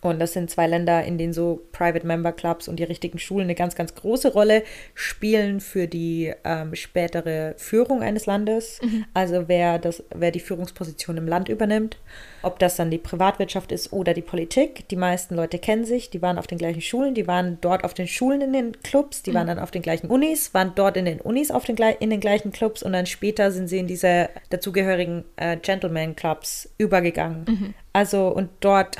Und 0.00 0.18
das 0.18 0.34
sind 0.34 0.50
zwei 0.50 0.66
Länder, 0.66 1.02
in 1.02 1.16
denen 1.16 1.32
so 1.32 1.62
Private 1.72 2.06
Member 2.06 2.32
Clubs 2.32 2.68
und 2.68 2.76
die 2.76 2.84
richtigen 2.84 3.18
Schulen 3.18 3.44
eine 3.44 3.54
ganz, 3.54 3.74
ganz 3.74 3.94
große 3.94 4.34
Rolle 4.34 4.62
spielen 4.92 5.60
für 5.60 5.86
die 5.86 6.30
ähm, 6.44 6.74
spätere 6.74 7.54
Führung 7.56 8.02
eines 8.02 8.26
Landes. 8.26 8.80
Mhm. 8.82 9.06
Also 9.14 9.48
wer, 9.48 9.78
das, 9.78 10.04
wer 10.14 10.30
die 10.30 10.40
Führungsposition 10.40 11.16
im 11.16 11.26
Land 11.26 11.48
übernimmt. 11.48 11.96
Ob 12.44 12.58
das 12.58 12.76
dann 12.76 12.90
die 12.90 12.98
Privatwirtschaft 12.98 13.72
ist 13.72 13.92
oder 13.92 14.14
die 14.14 14.22
Politik. 14.22 14.88
Die 14.88 14.96
meisten 14.96 15.34
Leute 15.34 15.58
kennen 15.58 15.84
sich, 15.84 16.10
die 16.10 16.22
waren 16.22 16.38
auf 16.38 16.46
den 16.46 16.58
gleichen 16.58 16.80
Schulen, 16.80 17.14
die 17.14 17.26
waren 17.26 17.58
dort 17.60 17.84
auf 17.84 17.94
den 17.94 18.06
Schulen 18.06 18.40
in 18.40 18.52
den 18.52 18.82
Clubs, 18.82 19.22
die 19.22 19.30
mhm. 19.30 19.34
waren 19.34 19.46
dann 19.46 19.58
auf 19.58 19.70
den 19.70 19.82
gleichen 19.82 20.08
Unis, 20.08 20.54
waren 20.54 20.72
dort 20.74 20.96
in 20.96 21.04
den 21.04 21.20
Unis 21.20 21.50
auf 21.50 21.64
den, 21.64 21.76
in 21.76 22.10
den 22.10 22.20
gleichen 22.20 22.52
Clubs 22.52 22.82
und 22.82 22.92
dann 22.92 23.06
später 23.06 23.50
sind 23.50 23.68
sie 23.68 23.78
in 23.78 23.86
diese 23.86 24.28
dazugehörigen 24.50 25.24
äh, 25.36 25.56
Gentleman 25.56 26.16
Clubs 26.16 26.68
übergegangen. 26.78 27.44
Mhm. 27.48 27.74
Also 27.92 28.28
und 28.28 28.50
dort 28.60 28.96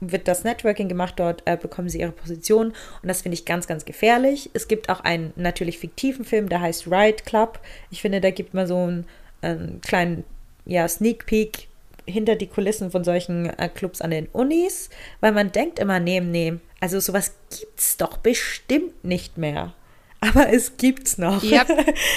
wird 0.00 0.28
das 0.28 0.44
Networking 0.44 0.88
gemacht, 0.88 1.14
dort 1.16 1.42
äh, 1.44 1.56
bekommen 1.56 1.88
sie 1.88 2.00
ihre 2.00 2.12
Position 2.12 2.68
und 3.02 3.08
das 3.08 3.22
finde 3.22 3.34
ich 3.34 3.44
ganz, 3.44 3.66
ganz 3.66 3.84
gefährlich. 3.84 4.50
Es 4.54 4.68
gibt 4.68 4.88
auch 4.88 5.00
einen 5.00 5.32
natürlich 5.36 5.78
fiktiven 5.78 6.24
Film, 6.24 6.48
der 6.48 6.60
heißt 6.60 6.86
Ride 6.86 7.22
Club. 7.24 7.60
Ich 7.90 8.00
finde, 8.00 8.20
da 8.20 8.30
gibt 8.30 8.54
man 8.54 8.66
so 8.66 8.76
einen, 8.76 9.06
einen 9.42 9.80
kleinen 9.80 10.24
ja, 10.64 10.86
Sneak 10.86 11.26
Peek 11.26 11.68
hinter 12.08 12.36
die 12.36 12.46
Kulissen 12.46 12.90
von 12.90 13.04
solchen 13.04 13.46
äh, 13.58 13.68
Clubs 13.68 14.00
an 14.00 14.10
den 14.10 14.26
Unis, 14.26 14.90
weil 15.20 15.32
man 15.32 15.52
denkt 15.52 15.78
immer, 15.78 16.00
nee, 16.00 16.20
nee, 16.20 16.54
also 16.80 17.00
sowas 17.00 17.34
gibt's 17.56 17.96
doch 17.96 18.16
bestimmt 18.18 19.04
nicht 19.04 19.38
mehr. 19.38 19.74
Aber 20.20 20.52
es 20.52 20.76
gibt's 20.76 21.18
noch. 21.18 21.42
Ja. 21.42 21.64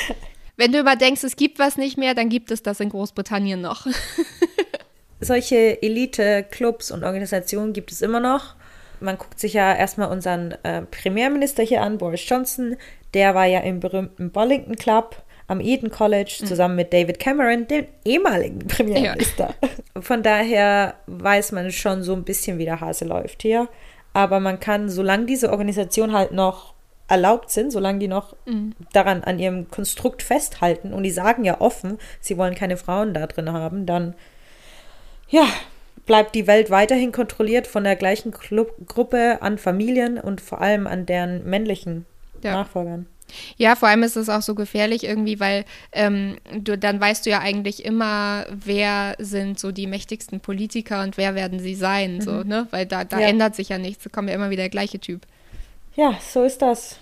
Wenn 0.58 0.72
du 0.72 0.80
immer 0.80 0.96
denkst, 0.96 1.24
es 1.24 1.36
gibt 1.36 1.60
was 1.60 1.78
nicht 1.78 1.98
mehr, 1.98 2.14
dann 2.14 2.30
gibt 2.30 2.52
es 2.52 2.64
das 2.64 2.80
in 2.80 2.90
Großbritannien 2.90 3.62
noch. 3.62 3.88
solche 5.22 5.82
Elite-Clubs 5.82 6.92
und 6.92 7.04
Organisationen 7.04 7.74
gibt 7.74 7.92
es 7.92 8.02
immer 8.02 8.20
noch. 8.20 8.56
Man 9.00 9.18
guckt 9.18 9.40
sich 9.40 9.54
ja 9.54 9.74
erstmal 9.74 10.10
unseren 10.10 10.52
äh, 10.64 10.82
Premierminister 10.84 11.64
hier 11.64 11.82
an, 11.82 11.98
Boris 11.98 12.28
Johnson. 12.28 12.76
Der 13.14 13.34
war 13.34 13.46
ja 13.46 13.60
im 13.62 13.80
berühmten 13.80 14.32
Bollington 14.32 14.76
Club 14.76 15.16
am 15.52 15.60
Eden 15.60 15.92
College 15.92 16.38
mhm. 16.40 16.46
zusammen 16.46 16.76
mit 16.78 16.94
David 16.94 17.20
Cameron, 17.20 17.68
dem 17.68 17.86
ehemaligen 18.06 18.60
Premierminister. 18.68 19.54
Ja. 19.62 20.02
Von 20.02 20.24
daher 20.24 20.96
weiß 21.08 21.52
man 21.52 21.72
schon 21.72 22.04
so 22.04 22.14
ein 22.14 22.24
bisschen, 22.24 22.58
wie 22.58 22.66
der 22.66 22.80
Hase 22.80 23.04
läuft 23.04 23.42
hier. 23.42 23.68
Aber 24.14 24.40
man 24.40 24.62
kann, 24.62 24.90
solange 24.90 25.26
diese 25.26 25.52
Organisation 25.52 26.14
halt 26.14 26.32
noch 26.32 26.74
erlaubt 27.10 27.52
sind, 27.52 27.72
solange 27.72 28.00
die 28.00 28.08
noch 28.08 28.36
mhm. 28.46 28.74
daran 28.94 29.26
an 29.26 29.40
ihrem 29.40 29.70
Konstrukt 29.70 30.24
festhalten 30.24 30.94
und 30.94 31.04
die 31.04 31.12
sagen 31.12 31.44
ja 31.44 31.60
offen, 31.60 31.98
sie 32.22 32.38
wollen 32.38 32.56
keine 32.56 32.78
Frauen 32.78 33.14
da 33.14 33.28
drin 33.28 33.52
haben, 33.52 33.86
dann 33.86 34.16
ja, 35.28 35.46
bleibt 36.06 36.34
die 36.34 36.48
Welt 36.48 36.70
weiterhin 36.70 37.12
kontrolliert 37.12 37.68
von 37.68 37.84
der 37.84 37.98
gleichen 37.98 38.32
Club 38.32 38.74
Gruppe 38.88 39.40
an 39.42 39.58
Familien 39.58 40.18
und 40.18 40.40
vor 40.40 40.62
allem 40.62 40.88
an 40.88 41.06
deren 41.06 41.44
männlichen 41.44 42.06
ja. 42.42 42.54
Nachfolgern. 42.54 43.08
Ja, 43.58 43.76
vor 43.76 43.90
allem 43.90 44.04
ist 44.04 44.16
es 44.16 44.30
auch 44.30 44.42
so 44.42 44.56
gefährlich 44.56 45.04
irgendwie, 45.04 45.40
weil 45.40 45.66
ähm, 45.92 46.38
du, 46.54 46.78
dann 46.78 47.00
weißt 47.00 47.26
du 47.26 47.30
ja 47.30 47.40
eigentlich 47.40 47.86
immer, 47.86 48.46
wer 48.50 49.16
sind 49.20 49.60
so 49.60 49.72
die 49.72 49.88
mächtigsten 49.88 50.40
Politiker 50.40 51.04
und 51.04 51.18
wer 51.18 51.36
werden 51.36 51.60
sie 51.60 51.76
sein, 51.76 52.16
mhm. 52.16 52.22
so, 52.22 52.32
ne? 52.44 52.68
Weil 52.72 52.86
da, 52.86 53.04
da 53.04 53.20
ja. 53.20 53.28
ändert 53.28 53.56
sich 53.56 53.70
ja 53.70 53.78
nichts, 53.78 54.04
da 54.04 54.10
kommt 54.10 54.30
ja 54.30 54.36
immer 54.36 54.50
wieder 54.50 54.64
der 54.64 54.70
gleiche 54.70 55.00
Typ. 55.00 55.22
Ja, 55.96 56.18
so 56.22 56.44
ist 56.44 56.62
das. 56.62 56.98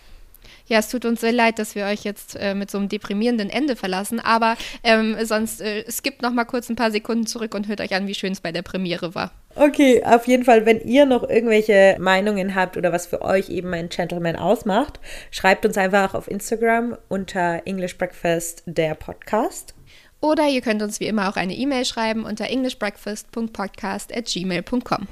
Ja, 0.69 0.77
es 0.77 0.89
tut 0.89 1.03
uns 1.05 1.21
sehr 1.21 1.31
leid, 1.31 1.57
dass 1.57 1.73
wir 1.73 1.85
euch 1.85 2.03
jetzt 2.03 2.35
äh, 2.35 2.53
mit 2.53 2.69
so 2.69 2.77
einem 2.77 2.89
deprimierenden 2.89 3.49
Ende 3.49 3.75
verlassen, 3.75 4.19
aber 4.19 4.55
ähm, 4.83 5.17
sonst 5.23 5.61
äh, 5.61 5.83
skippt 5.89 6.21
noch 6.21 6.31
mal 6.31 6.45
kurz 6.45 6.69
ein 6.69 6.75
paar 6.75 6.91
Sekunden 6.91 7.25
zurück 7.25 7.55
und 7.55 7.67
hört 7.67 7.81
euch 7.81 7.95
an, 7.95 8.05
wie 8.05 8.13
schön 8.13 8.33
es 8.33 8.39
bei 8.39 8.51
der 8.51 8.61
Premiere 8.61 9.15
war. 9.15 9.31
Okay, 9.59 10.01
auf 10.05 10.25
jeden 10.25 10.45
Fall, 10.45 10.65
wenn 10.65 10.79
ihr 10.79 11.05
noch 11.05 11.29
irgendwelche 11.29 11.97
Meinungen 11.99 12.55
habt 12.55 12.77
oder 12.77 12.93
was 12.93 13.07
für 13.07 13.21
euch 13.21 13.49
eben 13.49 13.73
ein 13.73 13.89
Gentleman 13.89 14.37
ausmacht, 14.37 15.01
schreibt 15.31 15.65
uns 15.65 15.77
einfach 15.77 16.13
auf 16.13 16.31
Instagram 16.31 16.97
unter 17.09 17.63
English 17.65 17.97
Breakfast 17.97 18.63
der 18.65 18.95
Podcast. 18.95 19.75
Oder 20.21 20.47
ihr 20.47 20.61
könnt 20.61 20.81
uns 20.81 21.01
wie 21.01 21.07
immer 21.07 21.27
auch 21.27 21.35
eine 21.35 21.53
E-Mail 21.53 21.83
schreiben 21.83 22.23
unter 22.23 22.45
englishbreakfast.podcast 22.45 24.15
at 24.15 24.27
gmail.com. 24.27 25.07